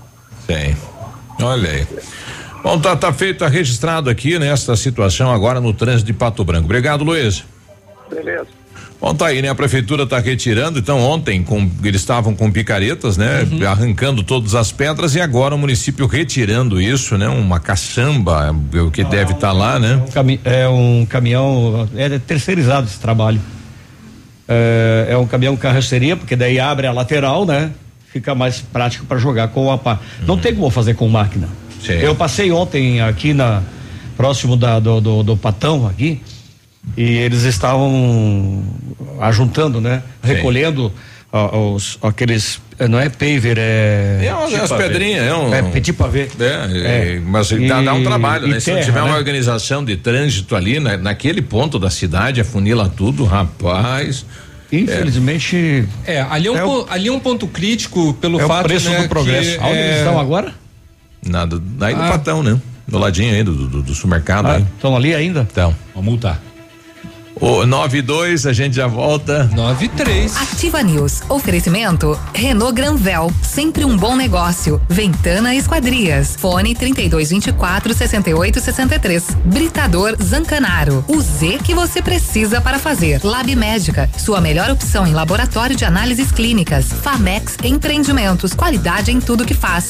[0.47, 0.75] Tem.
[1.41, 1.87] Olha aí.
[2.63, 6.63] Bom, tá, tá feito, tá registrado aqui nesta situação agora no trânsito de Pato Branco.
[6.65, 7.43] Obrigado, Luiz.
[8.09, 8.47] Beleza.
[9.01, 9.49] Bom, tá aí, né?
[9.49, 13.45] A prefeitura tá retirando, então ontem com, eles estavam com picaretas, né?
[13.67, 17.27] Arrancando todas as pedras e agora o município retirando isso, né?
[17.27, 20.01] Uma caçamba, é o que deve estar lá, né?
[20.13, 23.41] Cami- É um caminhão, é terceirizado esse trabalho.
[24.47, 27.71] É, é um caminhão carroceria, porque daí abre a lateral, né?
[28.07, 29.99] Fica mais prático para jogar com a pá.
[30.25, 31.49] Não tem como fazer com máquina.
[31.91, 33.61] Eu passei ontem aqui na
[34.15, 36.21] próximo da, do, do, do Patão aqui
[36.95, 38.63] e eles estavam
[39.19, 40.03] ajuntando, né?
[40.21, 40.91] Recolhendo
[41.31, 44.19] ó, os, aqueles, eh, não é paver, é.
[44.25, 46.27] É umas- tipo pedrinhas, é um- É petit pavê.
[46.39, 48.59] É, é, mas dá, dá um trabalho, e né?
[48.59, 49.17] Se não terra, tiver uma né?
[49.17, 54.25] organização de trânsito ali, na- naquele ponto da cidade, afunila tudo, rapaz.
[54.71, 55.87] Infelizmente.
[56.05, 58.65] É, ali é um, É o- ali é um ponto crítico pelo É o fato
[58.67, 59.57] preço né, do progresso.
[59.57, 60.53] que, Aonde é, eles estão agora?
[61.25, 62.09] Nada, do Ah.
[62.09, 62.59] patão, né?
[62.87, 64.61] Do ladinho aí do, do, do supermercado aí.
[64.75, 65.47] Estão ali ainda?
[65.49, 65.73] Então.
[65.95, 66.39] Vamos multar.
[67.35, 69.45] O 9 e 2, a gente já volta.
[69.55, 70.37] 9 e 3.
[70.37, 71.23] Ativa News.
[71.27, 74.79] Oferecimento Renault Granvel, sempre um bom negócio.
[74.87, 76.35] Ventana Esquadrias.
[76.37, 79.23] Fone 3224 6863.
[79.45, 81.03] Britador Zancanaro.
[81.07, 83.19] O Z que você precisa para fazer.
[83.23, 86.85] Lab Médica, sua melhor opção em laboratório de análises clínicas.
[87.01, 89.89] Famex Empreendimentos, qualidade em tudo que faz.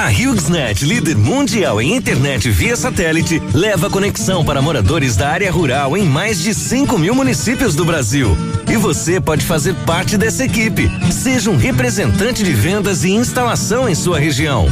[0.00, 5.94] A HughesNet, líder mundial em internet via satélite, leva conexão para moradores da área rural
[5.94, 8.34] em mais de 5 mil municípios do Brasil.
[8.66, 10.90] E você pode fazer parte dessa equipe.
[11.12, 14.68] Seja um representante de vendas e instalação em sua região.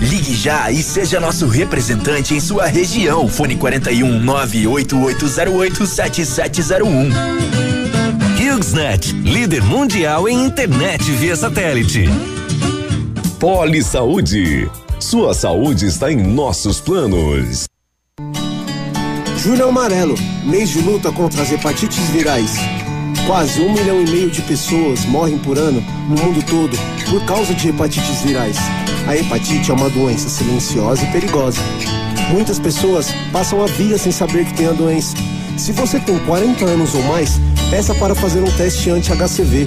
[0.00, 3.28] Ligue já e seja nosso representante em sua região.
[3.28, 7.10] Fone 41 98808 7701.
[8.40, 12.08] HughesNet, líder mundial em internet via satélite.
[13.42, 14.70] Poli Saúde.
[15.00, 17.64] Sua saúde está em nossos planos.
[19.36, 20.14] Julho Amarelo,
[20.44, 22.52] mês de luta contra as hepatites virais.
[23.26, 26.78] Quase um milhão e meio de pessoas morrem por ano no mundo todo
[27.10, 28.58] por causa de hepatites virais.
[29.08, 31.58] A hepatite é uma doença silenciosa e perigosa.
[32.30, 35.16] Muitas pessoas passam a vida sem saber que tem a doença.
[35.58, 37.40] Se você tem 40 anos ou mais,
[37.70, 39.66] peça para fazer um teste anti-HCV.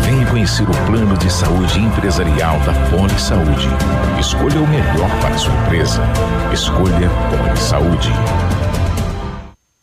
[0.00, 3.68] Venha conhecer o plano de saúde empresarial da Poli Saúde.
[4.18, 6.02] Escolha o melhor para sua empresa.
[6.52, 8.12] Escolha Poli Saúde.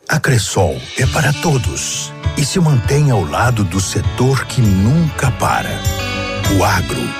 [0.08, 5.70] A Cressol é para todos e se mantém ao lado do setor que nunca para.
[6.58, 7.19] O agro.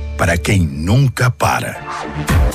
[0.21, 1.81] para quem nunca para.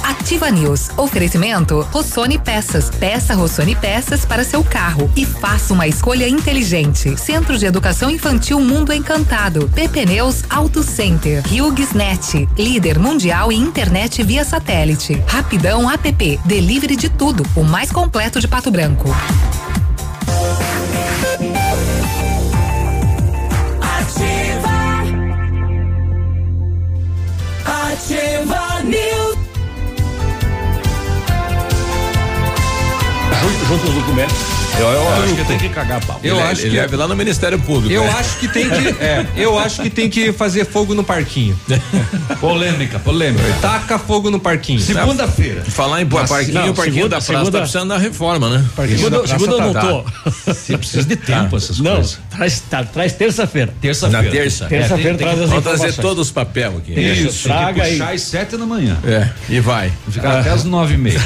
[0.00, 0.88] Ativa News.
[0.96, 2.90] Oferecimento Rossoni Peças.
[2.90, 7.16] Peça Rossoni Peças para seu carro e faça uma escolha inteligente.
[7.20, 9.68] Centro de Educação Infantil Mundo Encantado.
[9.70, 11.42] PP Neus Auto Center.
[11.44, 12.48] HughesNet.
[12.56, 15.20] Líder mundial em internet via satélite.
[15.26, 16.40] Rapidão App.
[16.44, 17.44] Delivery de tudo.
[17.56, 19.08] O mais completo de Pato Branco.
[33.68, 34.55] Juntos os documentos.
[34.78, 36.20] Eu, eu acho que tem que cagar pau.
[36.22, 37.92] Eu Ele- acho ele que leva lá no Ministério Público.
[37.92, 38.14] Eu né?
[38.18, 41.58] acho que tem que, é, eu acho que tem que fazer fogo no parquinho.
[42.40, 43.42] polêmica, polêmica.
[43.60, 44.78] Taca fogo no parquinho.
[44.80, 45.62] Segunda-feira.
[45.64, 48.48] Falar em Nossa, parquinho, não, o parquinho segunda- da praça segunda- tá precisando da reforma,
[48.50, 48.64] né?
[48.76, 50.04] Parquinho Segunda, segunda eu não tá- tô.
[50.52, 52.18] Você precisa de tempo essas Não, coisas.
[52.30, 53.72] traz, tá, traz terça-feira.
[53.80, 54.24] Terça-feira.
[54.24, 54.66] Na terça.
[54.66, 56.92] Terça-feira É, tem- traz as Vamos trazer todos os papéis aqui.
[56.92, 57.92] Isso, Isso, tem que traga aí.
[57.98, 58.96] puxar às sete da manhã.
[59.04, 59.90] É, e vai.
[60.10, 61.20] Ficar até as nove e meia.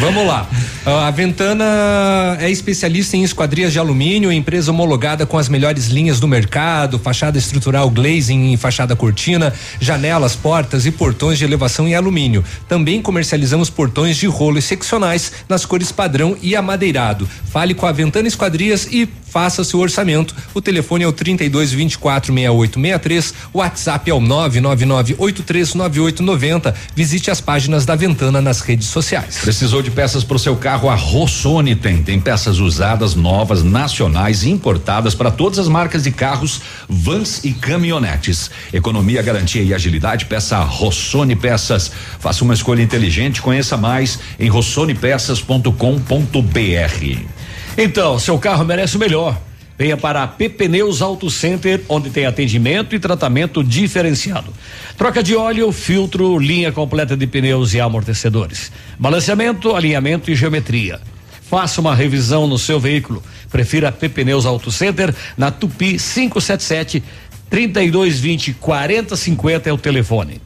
[0.00, 0.46] Vamos lá.
[0.86, 6.20] Ah, A Ventana é especialista em esquadrias de alumínio, empresa homologada com as melhores linhas
[6.20, 11.94] do mercado, fachada estrutural glazing e fachada cortina, janelas, portas e portões de elevação em
[11.94, 12.44] alumínio.
[12.68, 17.28] Também comercializamos portões de rolo e seccionais nas cores padrão e amadeirado.
[17.50, 20.34] Fale com a Ventana Esquadrias e faça seu orçamento.
[20.54, 26.74] O telefone é o 32 24 68 63, o WhatsApp é o 999 839890.
[26.94, 29.38] Visite as páginas da Ventana nas redes sociais.
[29.42, 30.88] Precisou de peças para o seu carro?
[30.88, 32.02] A Rossoni tem.
[32.02, 37.52] Tem peças usadas, novas, nacionais e importadas para todas as marcas de carros, vans e
[37.52, 38.50] caminhonetes.
[38.72, 40.26] Economia, garantia e agilidade.
[40.26, 41.90] Peça a Rossoni Peças.
[42.18, 43.42] Faça uma escolha inteligente.
[43.42, 47.37] Conheça mais em rossonepeças.com.br.
[47.80, 49.40] Então, seu carro merece o melhor.
[49.78, 54.52] Venha para a PP Neus Auto Center, onde tem atendimento e tratamento diferenciado.
[54.96, 58.72] Troca de óleo, filtro, linha completa de pneus e amortecedores.
[58.98, 61.00] Balanceamento, alinhamento e geometria.
[61.48, 63.22] Faça uma revisão no seu veículo.
[63.48, 67.00] Prefira a PP Neus Auto Center na Tupi 577
[67.48, 70.40] 3220 4050 é o telefone.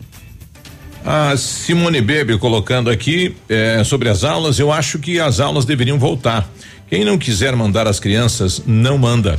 [1.04, 5.98] A Simone Bebe colocando aqui eh, sobre as aulas, eu acho que as aulas deveriam
[5.98, 6.48] voltar.
[6.88, 9.38] Quem não quiser mandar as crianças, não manda.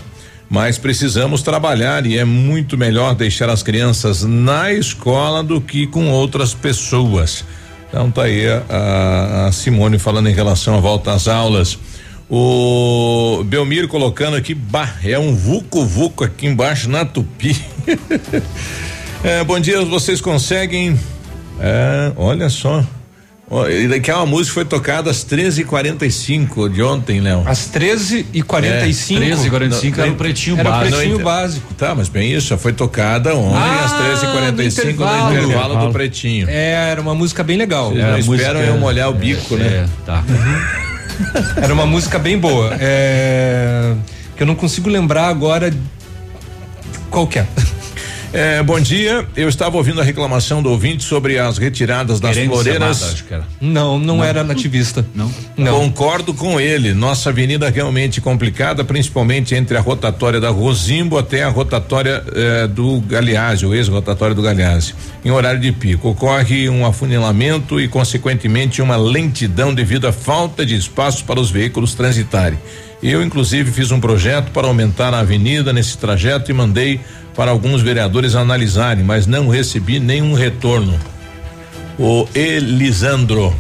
[0.49, 6.10] Mas precisamos trabalhar e é muito melhor deixar as crianças na escola do que com
[6.11, 7.45] outras pessoas.
[7.88, 11.77] Então tá aí a, a- Simone falando em relação à volta às aulas.
[12.30, 17.56] O Belmiro colocando aqui, bah, é um vucu vucu aqui embaixo na Tupi.
[19.26, 20.99] É, bom dia, vocês conseguem
[21.64, 22.84] é, olha só.
[23.69, 27.44] E daqui a uma música foi tocada às 13h45 de ontem, Léo.
[27.45, 28.64] Às 13h45.
[28.64, 30.95] É, 13h45 era o pretinho Era o básico.
[30.95, 31.73] pretinho Não, básico.
[31.76, 35.35] Tá, mas bem isso, foi tocada ontem Ah, às 13h45 no no intervalo.
[35.45, 36.48] intervalo do pretinho.
[36.49, 37.90] É, era uma música bem legal.
[37.90, 39.65] Vocês Era não música- esperam eu molhar o bico, né?
[39.68, 40.23] É, tá.
[41.61, 42.76] Era uma música bem boa.
[42.80, 43.94] É,
[44.35, 45.72] que eu não consigo lembrar agora
[47.11, 47.45] qual que é.
[48.34, 52.54] É, bom dia, eu estava ouvindo a reclamação do ouvinte sobre as retiradas das Querendo
[52.54, 52.82] floreiras.
[52.82, 53.48] amada, acho que era.
[53.62, 55.06] Não, não, era nativista.
[55.14, 55.32] Não.
[55.56, 55.80] Não.
[55.82, 56.96] Concordo com ele.
[56.96, 62.68] Nossa avenida é realmente complicada, principalmente entre a rotatória da Rosimbo até a rotatória eh,
[62.68, 64.96] do Galeazzi, o ex-rotatória do Galeazzi.
[65.24, 70.76] Em horário de pico, ocorre um afunilamento e, consequentemente, uma lentidão devido à falta de
[70.76, 72.58] espaço para os veículos transitarem.
[73.04, 77.02] Eu, inclusive, fiz um projeto para aumentar a avenida nesse trajeto e mandei
[77.36, 80.98] para alguns vereadores analisarem, mas não recebi nenhum retorno.
[81.98, 83.54] O Elisandro.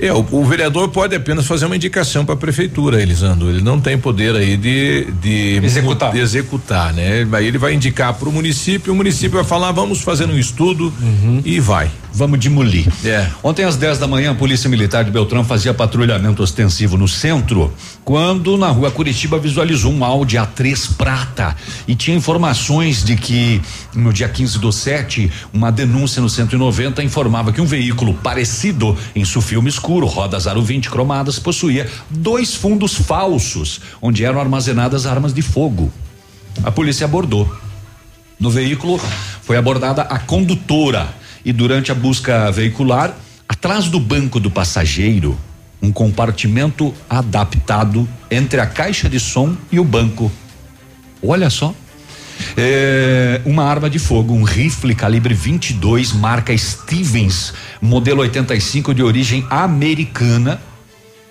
[0.00, 3.48] É, o, o vereador pode apenas fazer uma indicação para a prefeitura, Elisandro.
[3.48, 6.12] Ele não tem poder aí de, de Executar.
[6.12, 7.26] de executar, né?
[7.32, 10.92] Aí ele vai indicar para o município, o município vai falar, vamos fazer um estudo
[11.44, 11.90] e vai.
[12.12, 12.88] Vamos de muli.
[13.04, 13.28] É.
[13.42, 17.72] Ontem às 10 da manhã, a Polícia Militar de Beltrão fazia patrulhamento ostensivo no centro,
[18.04, 21.56] quando na rua Curitiba visualizou um Audi A3 prata
[21.86, 23.60] e tinha informações de que
[23.94, 29.24] no dia 15 do 7, uma denúncia no 190 informava que um veículo parecido em
[29.24, 35.42] sulfilme escuro, rodas aro 20 cromadas, possuía dois fundos falsos, onde eram armazenadas armas de
[35.42, 35.92] fogo.
[36.64, 37.48] A polícia abordou.
[38.40, 39.00] No veículo
[39.42, 43.14] foi abordada a condutora e durante a busca veicular,
[43.48, 45.38] atrás do banco do passageiro,
[45.80, 50.30] um compartimento adaptado entre a caixa de som e o banco.
[51.22, 51.74] Olha só.
[52.56, 59.44] É, uma arma de fogo, um rifle calibre 22, marca Stevens, modelo 85 de origem
[59.50, 60.60] americana,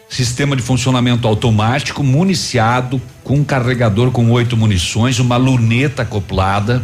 [0.09, 6.83] sistema de funcionamento automático, municiado com um carregador com oito munições, uma luneta acoplada.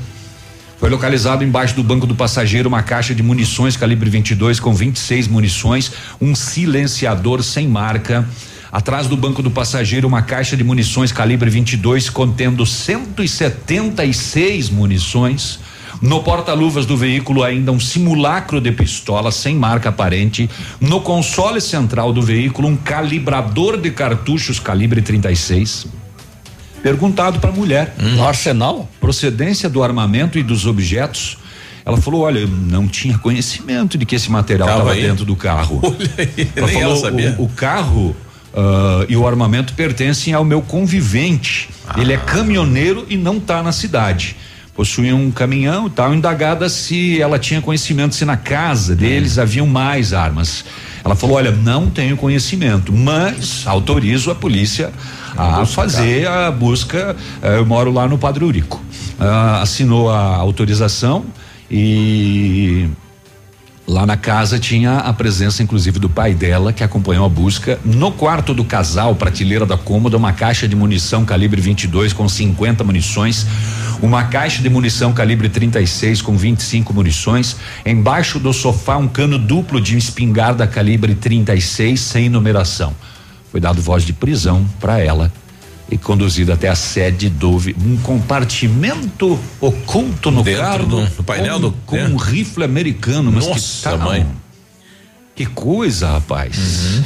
[0.84, 5.30] Foi localizado embaixo do banco do passageiro uma caixa de munições calibre 22 com 26
[5.30, 8.28] munições, um silenciador sem marca.
[8.70, 15.62] Atrás do banco do passageiro, uma caixa de munições calibre 22 contendo 176 munições.
[16.02, 20.50] No porta-luvas do veículo, ainda um simulacro de pistola sem marca aparente.
[20.82, 26.03] No console central do veículo, um calibrador de cartuchos calibre 36.
[26.84, 27.96] Perguntado para a mulher.
[27.98, 28.90] No arsenal?
[29.00, 31.38] Procedência do armamento e dos objetos.
[31.86, 35.36] Ela falou: olha, eu não tinha conhecimento de que esse material Tava estava dentro do
[35.36, 35.80] carro.
[35.84, 37.36] Olha aí, Ela nem ela falou: sabia.
[37.40, 38.16] o, o carro
[38.54, 41.70] ah, e o armamento pertencem ao meu convivente.
[41.98, 44.36] Ele é caminhoneiro e não está na cidade.
[44.76, 49.68] Possuía um caminhão e tal, indagada se ela tinha conhecimento se na casa deles haviam
[49.68, 50.66] mais armas.
[51.04, 54.92] Ela falou: olha, não tenho conhecimento, mas autorizo a polícia
[55.38, 57.16] a fazer a busca.
[57.42, 58.82] eh, eu moro lá no Padre Urico.
[59.20, 61.26] Ah, assinou a autorização
[61.70, 62.90] e
[63.86, 67.78] Lá na casa tinha a presença, inclusive, do pai dela, que acompanhou a busca.
[67.84, 72.82] No quarto do casal, prateleira da cômoda, uma caixa de munição calibre 22 com 50
[72.82, 73.46] munições,
[74.02, 77.58] uma caixa de munição calibre 36 com 25 munições.
[77.86, 82.94] Embaixo do sofá, um cano duplo de espingarda calibre 36 sem numeração.
[83.54, 85.32] Foi dado voz de prisão para ela
[85.88, 91.54] e conduzido até a sede do um compartimento oculto no Dentro carro do- do painel
[91.56, 94.08] com, do- com um rifle americano, mas Nossa, que tal?
[94.10, 94.26] mãe.
[95.36, 96.58] Que coisa, rapaz.
[96.58, 97.04] Uhum.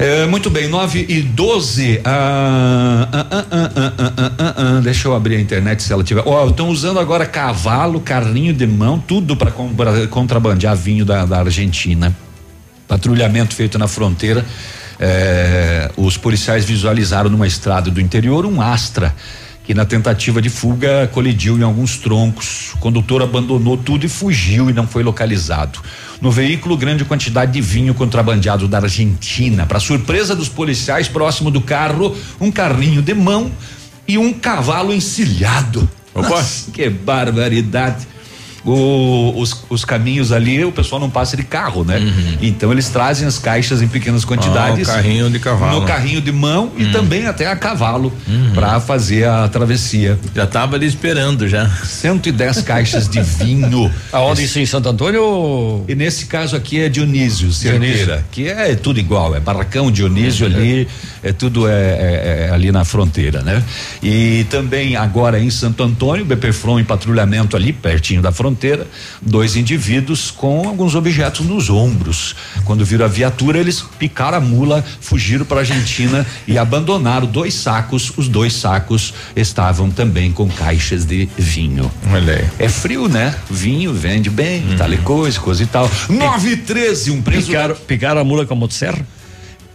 [0.00, 2.00] É, muito bem, 9 e 12.
[2.04, 3.92] Ah, ah, ah, ah,
[4.38, 6.24] ah, ah, deixa eu abrir a internet se ela tiver.
[6.26, 9.52] Ó, estão usando agora cavalo, carrinho de mão, tudo para
[10.10, 12.12] contrabandear vinho da, da Argentina.
[12.88, 14.44] Patrulhamento feito na fronteira.
[15.00, 19.14] Eh, os policiais visualizaram numa estrada do interior um Astra
[19.68, 22.72] que na tentativa de fuga colidiu em alguns troncos.
[22.72, 25.78] O condutor abandonou tudo e fugiu e não foi localizado.
[26.22, 29.66] No veículo, grande quantidade de vinho contrabandeado da Argentina.
[29.66, 33.52] Para surpresa dos policiais, próximo do carro, um carrinho de mão
[34.06, 35.86] e um cavalo encilhado.
[36.14, 38.08] Nossa, que barbaridade.
[38.64, 42.00] O- os, os caminhos ali, o pessoal não passa de carro, né?
[42.42, 44.88] Então eles trazem as caixas em pequenas quantidades.
[44.88, 45.80] Ah, o carrinho de cavalo.
[45.80, 48.12] No carrinho de mão e também até a cavalo
[48.54, 50.18] para fazer a travessia.
[50.34, 51.68] Já estava ali esperando já.
[51.68, 53.90] 110 caixas de vinho.
[54.12, 55.84] Aonde isso em Santo Antônio?
[55.88, 60.86] E nesse caso aqui é Dionísio Cerqueira, que é tudo igual, é Barracão Dionísio ali,
[61.17, 63.62] é tudo é, é- é ali na fronteira, né?
[64.02, 68.86] E também agora em Santo Antônio, BPFROM em patrulhamento ali pertinho da fronteira,
[69.20, 72.34] dois indivíduos com alguns objetos nos ombros.
[72.64, 77.54] Quando viram a viatura, eles picaram a mula, fugiram para a Argentina e abandonaram dois
[77.54, 78.12] sacos.
[78.16, 81.90] Os dois sacos estavam também com caixas de vinho.
[82.12, 82.46] Olha aí.
[82.58, 83.34] É frio, né?
[83.50, 85.90] Vinho vende bem, tal e coisa, coisa e tal.
[86.08, 87.46] 9 e 13, um preso.
[87.48, 88.98] Picaram, picaram a mula com a motosserra?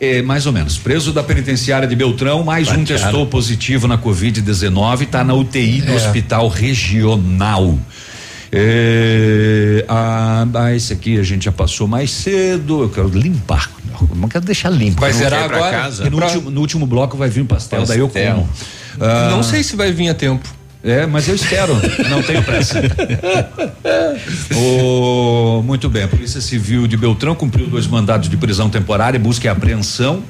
[0.03, 0.77] É, mais ou menos.
[0.77, 3.03] Preso da penitenciária de Beltrão, mais um Batearam.
[3.03, 5.95] testou positivo na Covid-19, está na UTI do É.
[5.95, 7.79] Hospital Regional.
[8.51, 12.83] É, ah, ah, esse aqui a gente já passou mais cedo.
[12.83, 13.71] Eu quero limpar.
[14.13, 14.99] Não quero deixar limpo.
[14.99, 15.71] Vai zerar agora?
[15.71, 16.09] Casa.
[16.09, 18.35] No, Pra- último, no último bloco vai vir um pastel, daí eu Pastel.
[18.35, 18.49] como.
[18.99, 20.47] Ah, Não sei se vai vir a tempo.
[20.83, 21.73] É, mas eu espero.
[22.09, 22.81] Não tenho pressa.
[24.55, 29.47] O- muito bem, a Polícia Civil de Beltrão cumpriu dois mandados de prisão temporária, busca
[29.47, 30.21] e apreensão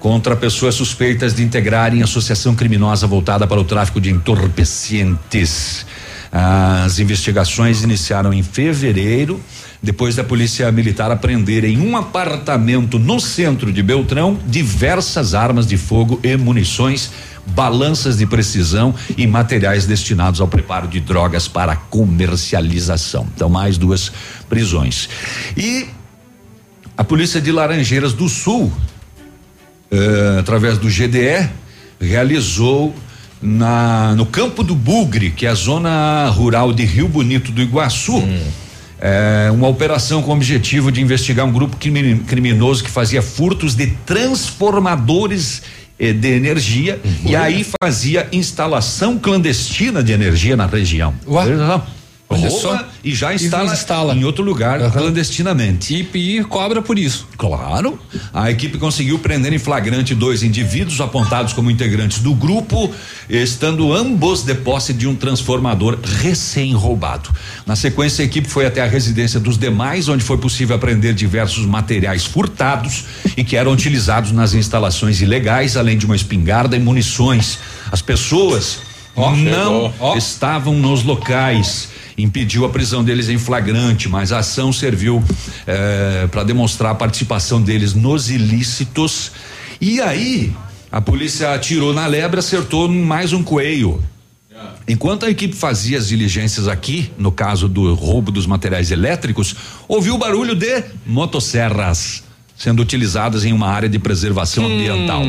[0.00, 5.84] contra pessoas suspeitas de integrarem associação criminosa voltada para o tráfico de entorpecentes.
[6.30, 9.40] As investigações iniciaram em fevereiro,
[9.82, 15.76] depois da polícia militar apreender em um apartamento no centro de Beltrão diversas armas de
[15.76, 17.10] fogo e munições,
[17.46, 23.26] balanças de precisão e materiais destinados ao preparo de drogas para comercialização.
[23.34, 24.12] Então, mais duas
[24.48, 25.08] prisões.
[25.56, 25.86] E
[26.96, 28.70] a polícia de Laranjeiras do Sul,
[29.90, 31.48] eh, através do GDE,
[32.00, 32.94] realizou
[33.42, 38.22] na no campo do Bugre, que é a zona rural de Rio Bonito do Iguaçu.
[39.00, 43.74] eh, uma operação com o objetivo de investigar um grupo crimi- criminoso que fazia furtos
[43.76, 45.62] de transformadores
[46.00, 51.14] eh, de energia e aí fazia instalação clandestina de energia na região.
[51.48, 51.82] Veja
[52.30, 52.84] Olha Rouba só.
[53.02, 54.14] E já E instala, instala.
[54.14, 55.94] em outro lugar clandestinamente.
[56.14, 57.26] E, e cobra por isso.
[57.38, 57.98] Claro.
[58.34, 62.92] A equipe conseguiu prender em flagrante dois indivíduos apontados como integrantes do grupo,
[63.30, 67.30] estando ambos de posse de um transformador recém-roubado.
[67.66, 71.64] Na sequência, a equipe foi até a residência dos demais, onde foi possível apreender diversos
[71.64, 73.04] materiais furtados
[73.36, 77.58] e que eram utilizados nas instalações ilegais, além de uma espingarda e munições.
[77.90, 78.80] As pessoas
[79.16, 80.16] Ó, não chegou.
[80.16, 81.88] estavam nos locais.
[82.18, 85.22] Impediu a prisão deles em flagrante, mas a ação serviu
[86.30, 89.30] para demonstrar a participação deles nos ilícitos.
[89.80, 90.52] E aí,
[90.90, 94.02] a polícia atirou na lebre, acertou mais um coelho.
[94.88, 99.54] Enquanto a equipe fazia as diligências aqui, no caso do roubo dos materiais elétricos,
[99.86, 102.24] ouviu o barulho de motosserras
[102.58, 105.22] sendo utilizadas em uma área de preservação ambiental.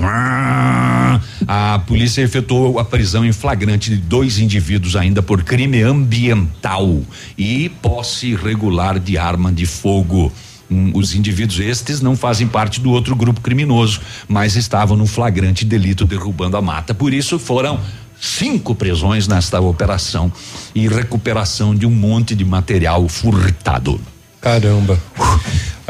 [0.00, 7.02] Ah, A polícia efetuou a prisão em flagrante de dois indivíduos ainda por crime ambiental
[7.36, 10.32] e posse irregular de arma de fogo.
[10.70, 15.64] Hum, os indivíduos estes não fazem parte do outro grupo criminoso, mas estavam no flagrante
[15.64, 16.94] delito derrubando a mata.
[16.94, 17.80] Por isso foram
[18.20, 20.30] cinco prisões nesta operação
[20.74, 24.00] e recuperação de um monte de material furtado.
[24.40, 24.98] Caramba.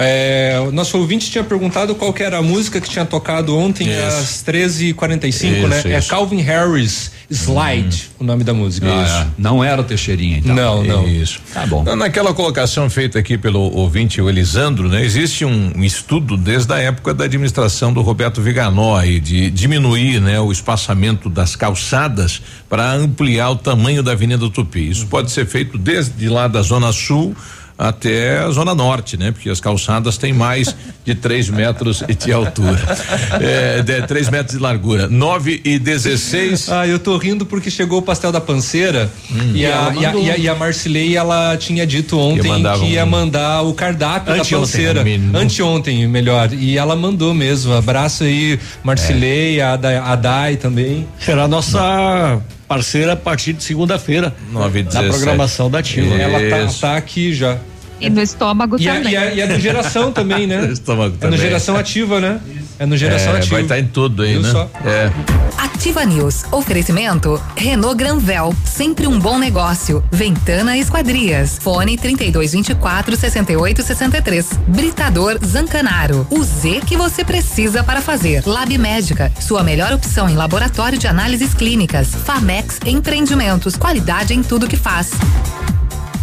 [0.00, 3.88] É, o nosso ouvinte tinha perguntado qual que era a música que tinha tocado ontem
[3.88, 4.00] Isso.
[4.06, 5.78] às 13h45, né?
[5.78, 6.00] Isso, É.
[6.02, 8.86] Calvin Harris, Slide, o nome da música.
[8.88, 9.30] Ah, é.
[9.36, 10.54] Não era o Teixeirinha, então.
[10.54, 11.08] Não, não.
[11.08, 11.40] Isso.
[11.52, 11.82] Tá bom.
[11.82, 15.04] Na- Naquela colocação feita aqui pelo ouvinte, o Elisandro, né?
[15.04, 20.20] Existe um, um estudo desde a época da administração do Roberto Viganó aí de diminuir,
[20.20, 24.88] né, o espaçamento das calçadas para ampliar o tamanho da Avenida Tupi.
[24.90, 27.34] Isso pode ser feito desde lá da Zona Sul
[27.78, 29.30] até a Zona Norte, né?
[29.30, 30.74] Porque as calçadas têm mais
[31.04, 32.80] de 3 metros de altura.
[33.40, 35.06] É, de 3 metros de largura.
[35.08, 36.68] 9 e 16.
[36.70, 39.08] Ah, eu tô rindo porque chegou o pastel da panceira
[39.54, 42.50] e, a, e, a, e, a, e a Marcilei, ela tinha dito ontem
[42.80, 45.04] que ia um- mandar o cardápio da panceira.
[45.04, 45.38] Menu.
[45.38, 46.52] Anteontem, melhor.
[46.52, 47.72] E ela mandou mesmo.
[47.74, 51.06] Abraço aí, Marcilei, a, Dai, a Dai também.
[51.20, 54.34] Será nossa parceira a partir de segunda-feira.
[54.52, 55.16] 9 e Na 17.
[55.16, 56.14] programação da Ativa.
[56.14, 57.58] Ela tá, tá aqui já.
[58.00, 59.12] E no estômago E é, também.
[59.12, 60.66] e, é, e é do geração também, né?
[60.70, 61.38] Estômago É no também.
[61.38, 62.40] geração ativa, né?
[62.78, 63.54] É no geração É, ativa.
[63.56, 64.50] vai estar em tudo aí, Viu né?
[64.52, 64.70] só?
[64.84, 65.10] É.
[65.56, 66.44] Ativa News.
[66.52, 70.02] Oferecimento Renault Granvel, sempre um bom negócio.
[70.12, 71.58] Ventana Esquadrias.
[71.60, 74.50] Fone 3224 6863.
[74.68, 76.24] Britador Zancanaro.
[76.30, 78.42] O Z que você precisa para fazer.
[78.46, 82.08] Lab Médica, sua melhor opção em laboratório de análises clínicas.
[82.24, 85.10] Famex Empreendimentos, qualidade em tudo que faz.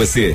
[0.00, 0.34] você.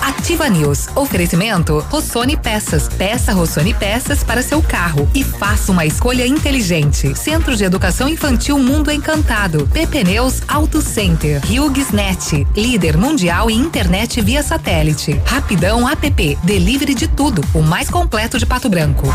[0.00, 0.88] Ativa News.
[0.94, 2.88] Oferecimento Rossoni Peças.
[2.88, 7.14] Peça Rossoni Peças para seu carro e faça uma escolha inteligente.
[7.18, 9.66] Centro de Educação Infantil Mundo Encantado.
[9.68, 11.40] PP Neus Auto Center.
[11.44, 12.46] HughesNet.
[12.54, 15.20] Líder mundial em internet via satélite.
[15.26, 16.38] Rapidão App.
[16.42, 17.42] Delivery de tudo.
[17.54, 19.06] O mais completo de Pato Branco.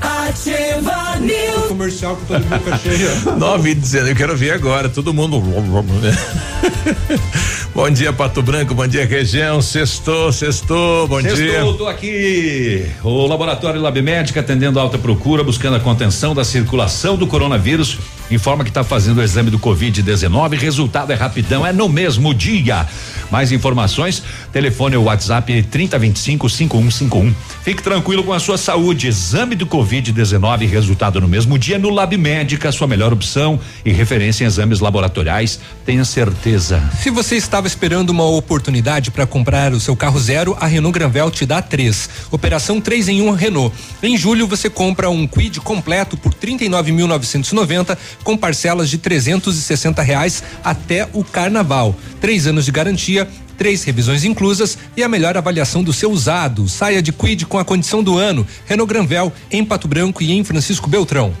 [0.00, 1.68] Ativa News.
[1.68, 3.14] Comercial com todo boca cheia.
[3.38, 5.42] 9 e 19, eu quero ver agora, todo mundo.
[7.74, 9.62] bom dia, Pato Branco, bom dia, região.
[9.62, 11.60] Sextou, sextou, bom Sextou, dia.
[11.78, 12.86] tô aqui.
[13.02, 17.98] O Laboratório Lab Médica atendendo alta procura, buscando a contenção da circulação do coronavírus.
[18.30, 20.58] Informa que está fazendo o exame do Covid-19.
[20.58, 22.86] Resultado é rapidão, é no mesmo dia.
[23.30, 27.34] Mais informações, telefone ou WhatsApp 3025 5151.
[27.62, 29.06] Fique tranquilo com a sua saúde.
[29.08, 34.44] Exame do Covid-19, resultado no mesmo dia no Lab Médica, sua melhor opção e referência
[34.44, 35.60] em exames laboratoriais.
[35.84, 36.82] Tenha certeza.
[37.00, 41.30] Se você estava esperando uma oportunidade para comprar o seu carro zero, a Renault Granvel
[41.30, 42.08] te dá três.
[42.30, 43.74] Operação 3 em 1 Renault.
[44.02, 51.08] Em julho você compra um Quid completo por 39.990 com parcelas de 360 reais até
[51.12, 51.94] o carnaval.
[52.20, 53.28] Três anos de garantia.
[53.56, 56.68] Três revisões inclusas e a melhor avaliação do seu usado.
[56.68, 58.46] Saia de Quid com a condição do ano.
[58.66, 61.32] Renault Granvel, em Pato Branco e em Francisco Beltrão.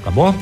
[0.00, 0.34] Acabou?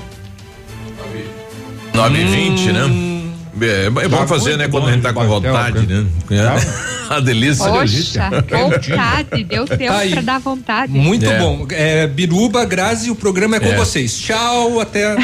[1.94, 3.17] 9 e 20, né?
[3.60, 4.68] É, é bom Tá fazer, né?
[4.68, 6.06] Quando a gente tá com vontade, né?
[7.08, 7.66] a delícia.
[7.68, 10.10] Poxa, vontade, deu tempo Tá aí.
[10.12, 10.92] pra dar vontade.
[10.92, 11.38] Muito É.
[11.38, 11.66] bom.
[11.70, 13.76] É, Biruba, Grazi, o programa é com É.
[13.76, 14.18] vocês.
[14.18, 15.16] Tchau, até.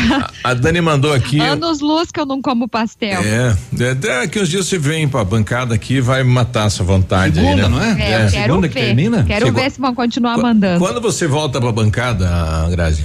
[0.42, 1.38] A Dani mandou aqui.
[1.40, 3.20] Anos luz que eu não como pastel.
[3.22, 7.38] É, é, daqui uns dias você vem pra bancada aqui e vai matar essa vontade
[7.38, 7.96] aí, né?
[8.00, 9.24] É, eu quero ver.
[9.26, 10.78] Quero ver se vão continuar mandando.
[10.78, 12.28] Quando você volta pra bancada,
[12.70, 13.04] Grazi?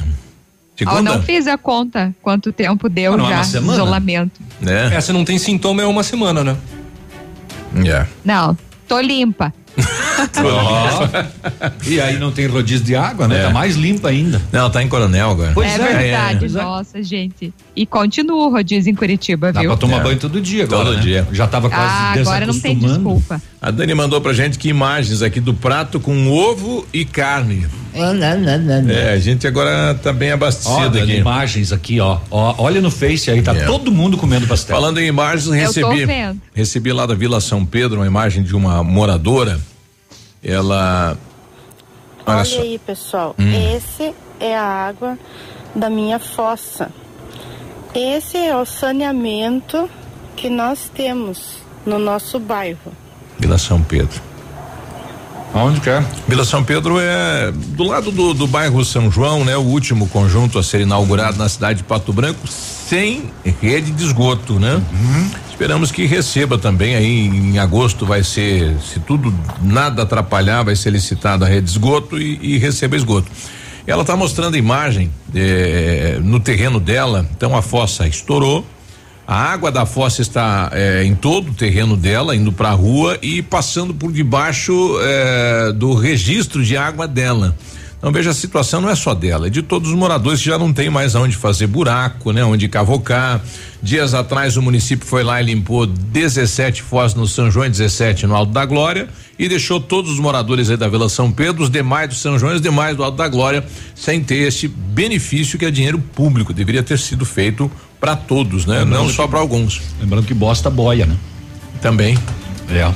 [0.84, 1.16] Eu Segunda?
[1.16, 3.74] não fiz a conta quanto tempo deu Ah, não é já semana?
[3.74, 4.40] isolamento.
[4.62, 4.96] Né?
[4.96, 6.58] É, se não tem sintoma, é uma semana, né?
[7.86, 8.06] É.
[8.26, 9.54] Não, tô limpa.
[11.88, 13.40] E aí não tem rodízio de água, né?
[13.40, 13.44] É.
[13.44, 14.42] Tá mais limpa ainda.
[14.52, 15.52] Não, tá em Coronel agora.
[15.54, 16.52] Pois é, é, verdade, é, é.
[16.64, 17.54] nossa, gente.
[17.76, 19.70] E continua o rodízio em Curitiba, Dá viu?
[19.72, 20.04] pra tomar É.
[20.04, 20.86] banho todo dia agora.
[20.86, 21.02] Todo né?
[21.02, 21.28] dia.
[21.32, 23.42] Já tava quase Ah, agora não tem desculpa.
[23.62, 27.66] A Dani mandou pra gente que imagens aqui do prato com ovo e carne.
[28.90, 31.18] É, a gente agora tá bem Ó, abastecido dando aqui.
[31.18, 32.20] imagens aqui, ó.
[32.30, 32.56] ó.
[32.60, 33.66] Olha no Face aí, tá É.
[33.66, 34.76] todo mundo comendo pastel.
[34.76, 36.06] Falando em imagens, Eu recebi
[36.54, 39.59] recebi lá da Vila São Pedro uma imagem de uma moradora.
[40.44, 41.18] Ela
[42.26, 42.62] olha, Olha só.
[42.62, 43.36] aí, pessoal.
[43.38, 43.76] Hum.
[43.76, 45.18] Esse é a água
[45.76, 46.90] da minha fossa.
[47.94, 49.90] Esse é o saneamento
[50.36, 52.94] que nós temos no nosso bairro.
[53.40, 54.29] Vila São Pedro.
[55.54, 56.04] Onde que é?
[56.28, 59.58] Vila São Pedro é do lado do, do bairro São João, né?
[59.58, 64.60] O último conjunto a ser inaugurado na cidade de Pato Branco, sem rede de esgoto,
[64.60, 64.82] né?
[65.50, 70.92] Esperamos que receba também aí em agosto vai ser, se tudo nada atrapalhar, vai ser
[70.92, 73.30] licitado a rede de esgoto e, e receba esgoto.
[73.86, 78.66] Ela está mostrando a imagem eh, no terreno dela, então a fossa estourou,
[79.30, 83.16] a água da fossa está eh, em todo o terreno dela, indo para a rua
[83.22, 87.56] e passando por debaixo eh, do registro de água dela.
[88.00, 90.58] Então veja, a situação não é só dela, é de todos os moradores que já
[90.58, 92.44] não tem mais aonde fazer buraco, né?
[92.44, 93.40] Onde cavocar.
[93.84, 98.26] Dias atrás o município foi lá e limpou 17 fosas no São João e 17
[98.26, 101.70] no Alto da Glória e deixou todos os moradores aí da Vila São Pedro, os
[101.70, 105.60] demais do São João e os demais do Alto da Glória, sem ter este benefício
[105.60, 106.52] que é dinheiro público.
[106.52, 108.80] Deveria ter sido feito para todos, né?
[108.80, 109.82] Lembrando não só para alguns.
[110.00, 111.16] Lembrando que bosta boia, né?
[111.82, 112.18] Também.
[112.70, 112.92] É.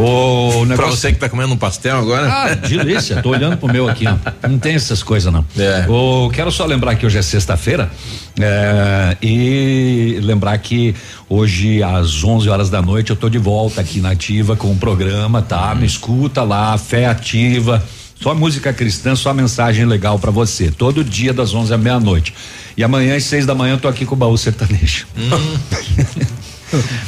[0.00, 0.92] O Pra negócio.
[0.96, 2.30] você que tá comendo um pastel agora.
[2.32, 3.20] Ah, delícia.
[3.20, 4.48] Tô olhando pro meu aqui, ó.
[4.48, 5.44] Não tem essas coisas, não.
[5.58, 5.86] É.
[5.88, 7.90] O, quero só lembrar que hoje é sexta-feira
[8.38, 10.94] é, e lembrar que
[11.28, 14.76] hoje às 11 horas da noite eu tô de volta aqui na Ativa com o
[14.76, 15.74] programa, tá?
[15.74, 17.82] Me escuta lá, Fé Ativa.
[18.20, 20.70] Só música cristã, só mensagem legal pra você.
[20.70, 22.32] Todo dia das 11 à meia-noite.
[22.78, 25.04] E amanhã às seis da manhã eu tô aqui com o baú sertanejo.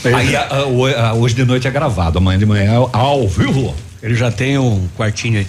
[0.02, 3.28] Aí a- a- o- a- hoje de noite é gravado, amanhã de manhã é ao
[3.28, 3.72] vivo.
[4.02, 5.46] Ele já tem um quartinho aí.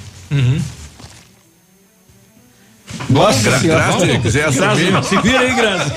[3.10, 3.84] Nossa Gra- senhora.
[3.88, 4.52] Graça, se quiser.
[4.52, 4.60] Se
[5.22, 5.96] vira aí, Graça.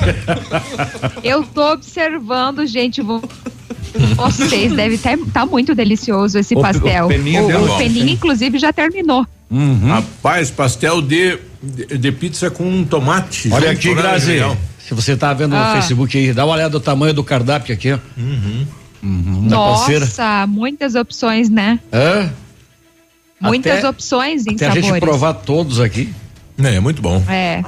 [1.22, 3.02] Eu tô observando, gente.
[3.02, 3.22] Vou...
[4.16, 7.08] Vocês devem estar tá muito delicioso esse O- o pastel.
[7.08, 7.76] Peninha o, deu o bom.
[7.78, 9.26] Peninha, inclusive, já terminou.
[9.86, 13.50] Rapaz, pastel de, de, de pizza com tomate.
[13.52, 13.94] Olha aqui?
[13.94, 14.38] Grazi.
[14.86, 15.68] Se você tá vendo Ah.
[15.68, 17.98] no Facebook aí, dá uma olhada no tamanho do cardápio aqui, ó.
[18.16, 18.66] Uhum.
[19.50, 20.04] Parceira.
[20.04, 21.78] Nossa, muitas opções, né?
[21.92, 22.30] Hã?
[23.40, 24.86] Muitas Até- opções em Até a sabores.
[24.86, 26.12] gente provar todos aqui.
[26.58, 27.22] É, muito bom.
[27.28, 27.62] É.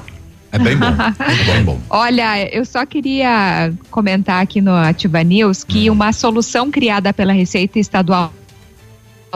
[0.52, 0.86] É bem bom.
[1.52, 1.78] bem bom.
[1.90, 5.64] Olha, eu só queria comentar aqui no Ativa News Hum.
[5.68, 8.32] que uma solução criada pela Receita Estadual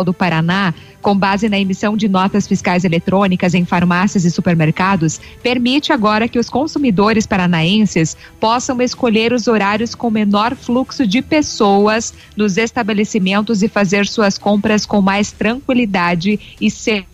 [0.04, 5.92] do Paraná, com base na emissão de notas fiscais eletrônicas em farmácias e supermercados, permite
[5.92, 12.56] agora que os consumidores paranaenses possam escolher os horários com menor fluxo de pessoas nos
[12.56, 17.09] estabelecimentos e fazer suas compras com mais tranquilidade e segurança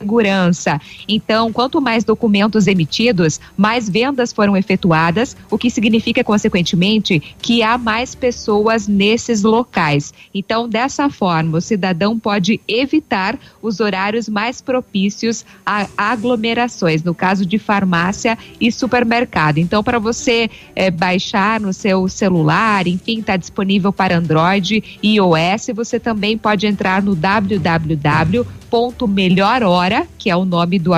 [0.00, 0.80] segurança.
[1.06, 7.76] Então, quanto mais documentos emitidos, mais vendas foram efetuadas, o que significa, consequentemente, que há
[7.76, 10.14] mais pessoas nesses locais.
[10.34, 17.44] Então, dessa forma, o cidadão pode evitar os horários mais propícios a aglomerações, no caso
[17.44, 19.58] de farmácia e supermercado.
[19.58, 25.70] Então, para você eh, baixar no seu celular, enfim, está disponível para Android e iOS,
[25.74, 30.92] você também pode entrar no www.melhorhora, que é o nome do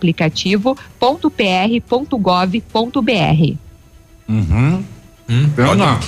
[0.00, 2.10] aplicativo, .pr.gov.br.
[4.28, 4.84] Uhum.
[5.54, 6.00] Pena.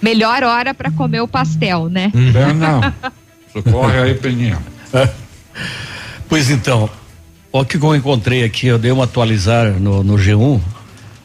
[0.00, 2.10] Melhor hora para comer o pastel, né?
[2.32, 2.94] Pena.
[3.52, 4.58] Socorre aí, Peninha.
[6.28, 6.90] Pois então,
[7.52, 10.60] o que eu encontrei aqui, eu dei uma atualizar no, no G1.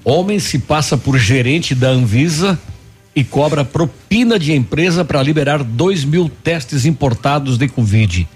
[0.04, 2.60] Homem se passa por gerente da Anvisa
[3.16, 8.28] e cobra propina de empresa para liberar 2 mil testes importados de Covid.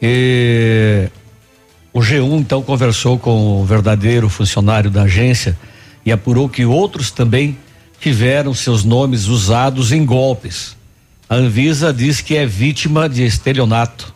[0.00, 1.08] E
[1.92, 5.58] o G1 então conversou com o verdadeiro funcionário da agência
[6.04, 7.56] e apurou que outros também
[8.00, 10.76] tiveram seus nomes usados em golpes.
[11.28, 14.14] A Anvisa diz que é vítima de estelionato,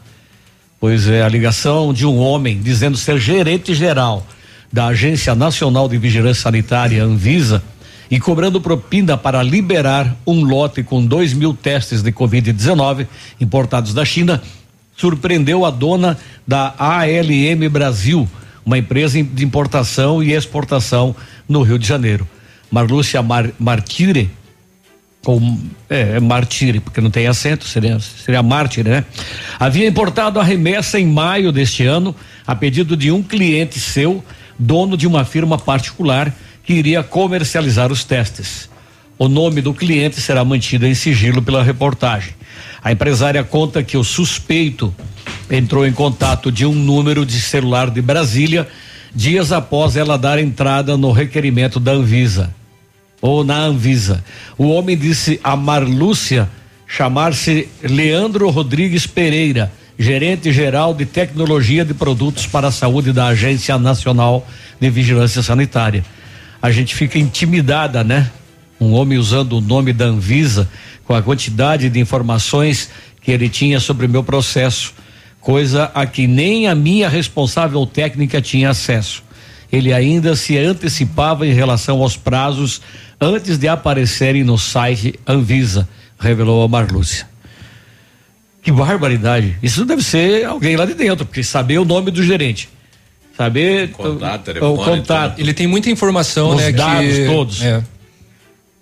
[0.80, 4.26] pois é a ligação de um homem dizendo ser gerente geral
[4.72, 7.62] da Agência Nacional de Vigilância Sanitária, Anvisa,
[8.10, 13.06] e cobrando propina para liberar um lote com 2 mil testes de Covid-19
[13.40, 14.42] importados da China,
[14.96, 18.28] surpreendeu a dona da ALM Brasil,
[18.64, 21.14] uma empresa de importação e exportação
[21.48, 22.28] no Rio de Janeiro.
[22.70, 24.30] Marlúcia Mar Martire,
[25.24, 29.04] com é, é Martire, porque não tem acento, seria, seria Mártir, né?
[29.58, 32.14] Havia importado a remessa em maio deste ano,
[32.46, 34.24] a pedido de um cliente seu,
[34.58, 38.68] dono de uma firma particular, que iria comercializar os testes.
[39.18, 42.34] O nome do cliente será mantido em sigilo pela reportagem.
[42.82, 44.92] A empresária conta que o suspeito
[45.50, 48.66] entrou em contato de um número de celular de Brasília
[49.14, 52.52] dias após ela dar entrada no requerimento da Anvisa
[53.20, 54.24] ou na Anvisa.
[54.58, 56.50] O homem disse a Marlúcia
[56.86, 63.78] chamar-se Leandro Rodrigues Pereira, gerente geral de tecnologia de produtos para a saúde da Agência
[63.78, 64.46] Nacional
[64.80, 66.04] de Vigilância Sanitária.
[66.60, 68.30] A gente fica intimidada, né?
[68.80, 70.68] Um homem usando o nome da Anvisa
[71.12, 72.88] com a quantidade de informações
[73.20, 74.94] que ele tinha sobre o meu processo,
[75.42, 79.22] coisa a que nem a minha responsável técnica tinha acesso.
[79.70, 82.80] Ele ainda se antecipava em relação aos prazos
[83.20, 85.86] antes de aparecerem no site Anvisa,
[86.18, 87.26] revelou a Marlúcia.
[88.62, 89.58] Que barbaridade.
[89.62, 92.70] Isso deve ser alguém lá de dentro, porque saber o nome do gerente.
[93.36, 95.38] Saber Contato, o, telefone, o contato.
[95.38, 96.72] Ele tem muita informação, Os né?
[96.72, 97.62] dados que, todos.
[97.62, 97.82] É.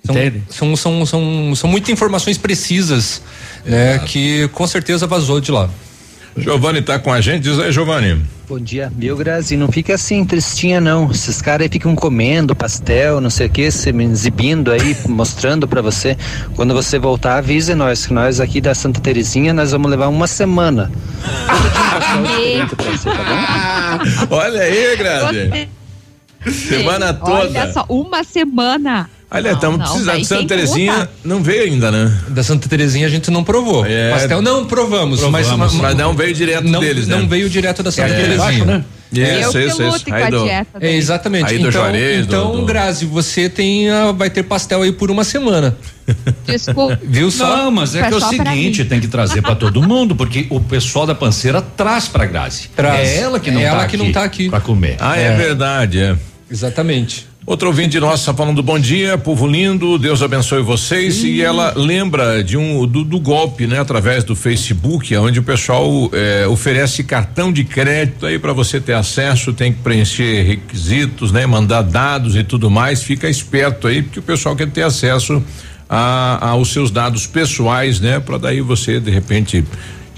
[0.04, 0.14] São,
[0.48, 3.22] são, são, são, são muitas informações precisas,
[3.64, 3.98] né?
[3.98, 5.68] Que com certeza vazou de lá.
[6.36, 8.22] Giovanni tá com a gente, diz aí, Giovanni.
[8.48, 13.20] Bom dia, meu Grazi, não fica assim tristinha não, esses caras aí ficam comendo pastel,
[13.20, 16.16] não sei o que, se me exibindo aí, mostrando pra você,
[16.56, 20.26] quando você voltar avise nós, que nós aqui da Santa Terezinha, nós vamos levar uma
[20.26, 20.90] semana.
[24.30, 25.68] Olha aí, Grazi.
[26.68, 27.32] Semana toda.
[27.32, 29.08] Olha só, uma semana.
[29.30, 32.12] Olha, estamos precisando de Santa Terezinha, não veio ainda, né?
[32.28, 33.86] Da Santa Terezinha a gente não provou.
[33.86, 34.10] É.
[34.10, 37.16] Pastel não provamos, mas, Provamos, mas não veio direto não, deles, né?
[37.16, 38.38] Não veio direto da Santa É, Terezinha.
[38.38, 38.84] baixo, né?
[39.12, 40.14] Isso, Eu isso, que isso.
[40.14, 41.46] Aí do- dieta É, exatamente.
[41.46, 44.92] Aí do então, Juarez, do- então do- Grazi, você tem a- vai ter pastel aí
[44.92, 45.76] por uma semana.
[46.46, 46.98] Desculpa.
[47.02, 47.56] Viu só?
[47.56, 50.60] Não, mas é que é o seguinte, tem que trazer para todo mundo, porque o
[50.60, 52.68] pessoal da panceira traz pra Grazi.
[52.74, 53.08] Traz.
[53.08, 53.90] É ela que não É tá ela aqui.
[53.96, 54.48] que não tá aqui.
[54.48, 54.96] Pra comer.
[55.00, 56.16] Ah, é, verdade, é.
[56.50, 57.29] Exatamente.
[57.46, 61.24] Outro ouvinte nosso está falando bom dia, povo lindo, Deus abençoe vocês.
[61.24, 66.10] E ela lembra de um do, do golpe, né, através do Facebook, onde o pessoal
[66.12, 71.46] eh, oferece cartão de crédito aí para você ter acesso, tem que preencher requisitos, né,
[71.46, 73.02] mandar dados e tudo mais.
[73.02, 75.42] Fica esperto aí, porque o pessoal quer ter acesso
[75.88, 79.64] a, aos seus dados pessoais, né, para daí você de repente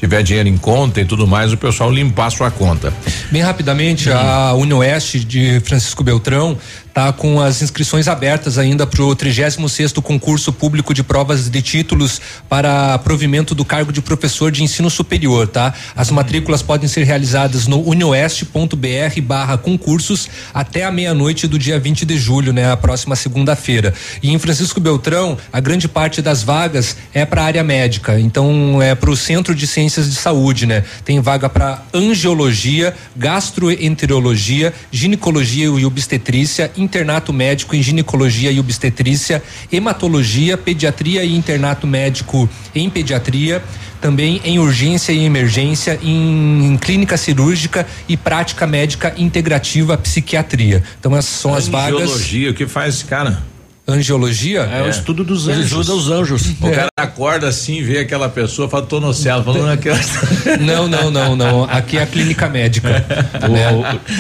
[0.03, 2.93] tiver dinheiro em conta e tudo mais, o pessoal limpar sua conta.
[3.31, 6.59] Bem rapidamente, a Unioeste de Francisco Beltrão
[6.93, 9.57] está com as inscrições abertas ainda para o 36
[10.03, 15.49] concurso público de provas de títulos para provimento do cargo de professor de ensino superior,
[15.49, 15.73] tá?
[15.97, 16.17] As Uhum.
[16.17, 22.19] matrículas podem ser realizadas no unioeste.br barra concursos até a meia-noite do dia 20 de
[22.19, 22.71] julho, né?
[22.71, 23.95] A próxima segunda-feira.
[24.23, 28.83] E em Francisco Beltrão, a grande parte das vagas é para a área médica, então
[28.83, 30.85] é para o Centro de Ciências de Saúde, né?
[31.07, 40.57] Tem vaga para angiologia, gastroenterologia, ginecologia e obstetrícia, internato médico em ginecologia e obstetrícia, hematologia,
[40.57, 43.63] pediatria e internato médico em pediatria,
[44.01, 50.83] também em urgência e emergência, em, clínica cirúrgica e prática médica integrativa psiquiatria.
[50.99, 52.03] Então essas são as vagas.
[52.03, 53.52] Angiologia, o que faz esse cara?
[53.87, 54.61] Angiologia?
[54.61, 55.67] É o estudo dos Ele anjos.
[55.73, 56.43] estuda os anjos.
[56.63, 56.71] O É.
[56.71, 59.99] cara acorda assim, vê aquela pessoa, fala, tô no céu, falando naquela.
[60.61, 61.65] Não, não, não, não.
[61.65, 63.05] Aqui é a clínica médica.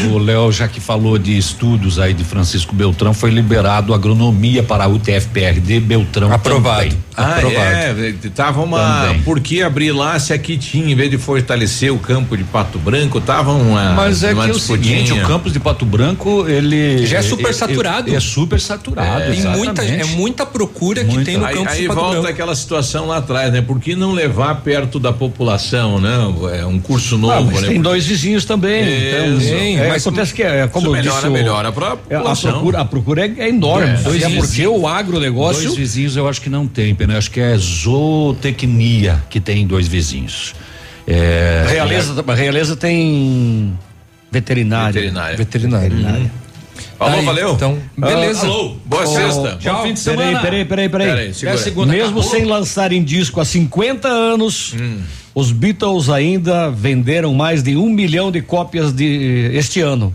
[0.08, 4.62] O- O Léo, já que falou de estudos aí de Francisco Beltrão, foi liberado agronomia
[4.62, 6.32] para a UTFPR de Beltrão.
[6.32, 6.80] Aprovado.
[6.88, 6.98] também.
[7.16, 9.02] Ah, é, tava uma.
[9.06, 9.22] Também.
[9.22, 12.78] Por que abrir lá se aqui tinha, em vez de fortalecer o campo de Pato
[12.78, 13.92] Branco, tava uma.
[13.92, 17.06] Mas é uma que é o seguinte, o campus de Pato Branco, ele.
[17.06, 18.10] Já é super é- saturado.
[18.10, 19.30] É, é super saturado.
[19.30, 23.18] Tem muita, é muita procura que tem no aí, campo aí volta aquela situação lá
[23.18, 23.60] atrás, né?
[23.62, 26.14] Por que não levar perto da população, né?
[26.60, 27.60] É um curso novo, Ah, mas né?
[27.60, 28.82] tem Porque- dois vizinhos também.
[28.82, 29.52] então, Isso.
[29.54, 32.50] é, mas acontece que é como Isso eu melhora, disse, melhora pra é, a população.
[32.52, 33.88] procura, a procura é, é enorme.
[33.90, 37.18] É, porque o agronegócio Dois vizinhos eu acho que não tem, pena.
[37.18, 40.54] Acho que é zootecnia que tem dois vizinhos.
[41.06, 43.76] É, Realeza, a Realeza tem
[44.30, 44.92] veterinária.
[44.92, 45.36] Veterinária.
[45.36, 46.30] Veterinária.
[46.98, 47.52] Falou, Tá aí, valeu?
[47.54, 48.42] Então, beleza.
[48.46, 49.56] Ah, alô, boa Ô, sexta.
[49.60, 49.76] Tchau.
[49.76, 50.40] Bom fim de Peraí, semana.
[50.40, 51.08] peraí, peraí, peraí.
[51.08, 51.28] Peraí.
[51.54, 52.22] É segunda, Mesmo acabou.
[52.22, 54.74] sem lançarem disco há 50 anos,
[55.34, 60.14] os Beatles ainda venderam mais de um milhão de cópias de este ano.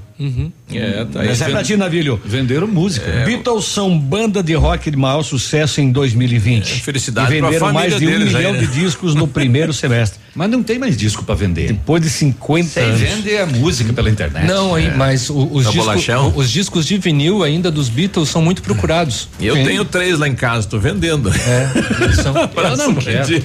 [0.74, 1.30] É, tá aí.
[1.30, 2.20] Essa é pra ti, Navilho.
[2.26, 3.06] Venderam música.
[3.26, 6.82] Beatles são banda de rock de maior sucesso em 2020.
[6.82, 8.60] felicidade e venderam mais de um deles aí, milhão né?
[8.60, 10.20] de discos no primeiro semestre.
[10.38, 11.68] Mas não tem mais disco pra vender.
[11.70, 13.00] Depois de 50 Você anos.
[13.02, 14.46] vende a música pela internet.
[14.46, 16.34] Não, aí, mas o- os, É o discos, bolachão?
[16.36, 19.28] os discos de vinil ainda dos Beatles são muito procurados.
[19.42, 19.64] Eu Sim.
[19.66, 21.32] tenho três lá em casa, tô vendendo.
[21.34, 22.34] É, são.
[22.54, 23.44] Pra Eu não pedir.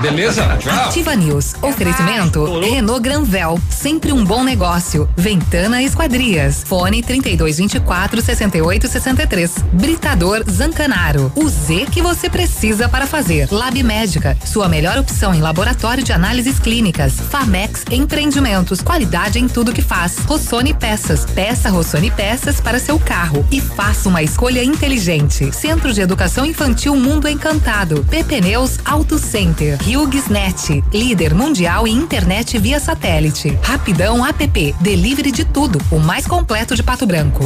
[0.00, 0.42] Beleza?
[0.58, 0.72] Tchau.
[0.86, 1.54] Ativa News.
[1.60, 3.60] Oferecimento Renault Granvel.
[3.68, 5.06] Sempre um bom negócio.
[5.18, 6.64] Ventana Esquadrias.
[6.64, 9.54] Fone 3224 6863.
[9.72, 11.32] Britador Zancanaro.
[11.36, 13.48] O Z que você precisa para fazer.
[13.50, 14.36] Lab Médica.
[14.44, 17.12] Sua melhor opção em laboratório de análises clínicas.
[17.12, 18.80] Famex Empreendimentos.
[18.80, 20.18] Qualidade em tudo que faz.
[20.26, 21.24] Rossoni Peças.
[21.24, 23.46] Peça Rossoni Peças para seu carro.
[23.50, 25.54] E faça uma escolha inteligente.
[25.54, 28.04] Centro de Educação Infantil Mundo Encantado.
[28.10, 29.78] PP Neus Auto Center.
[29.80, 30.82] HughesNet.
[30.92, 33.56] Líder mundial em internet via satélite.
[33.62, 34.74] Rapidão app.
[34.80, 35.80] Delivery de tudo.
[35.90, 37.44] O mais completo de Pato Branco.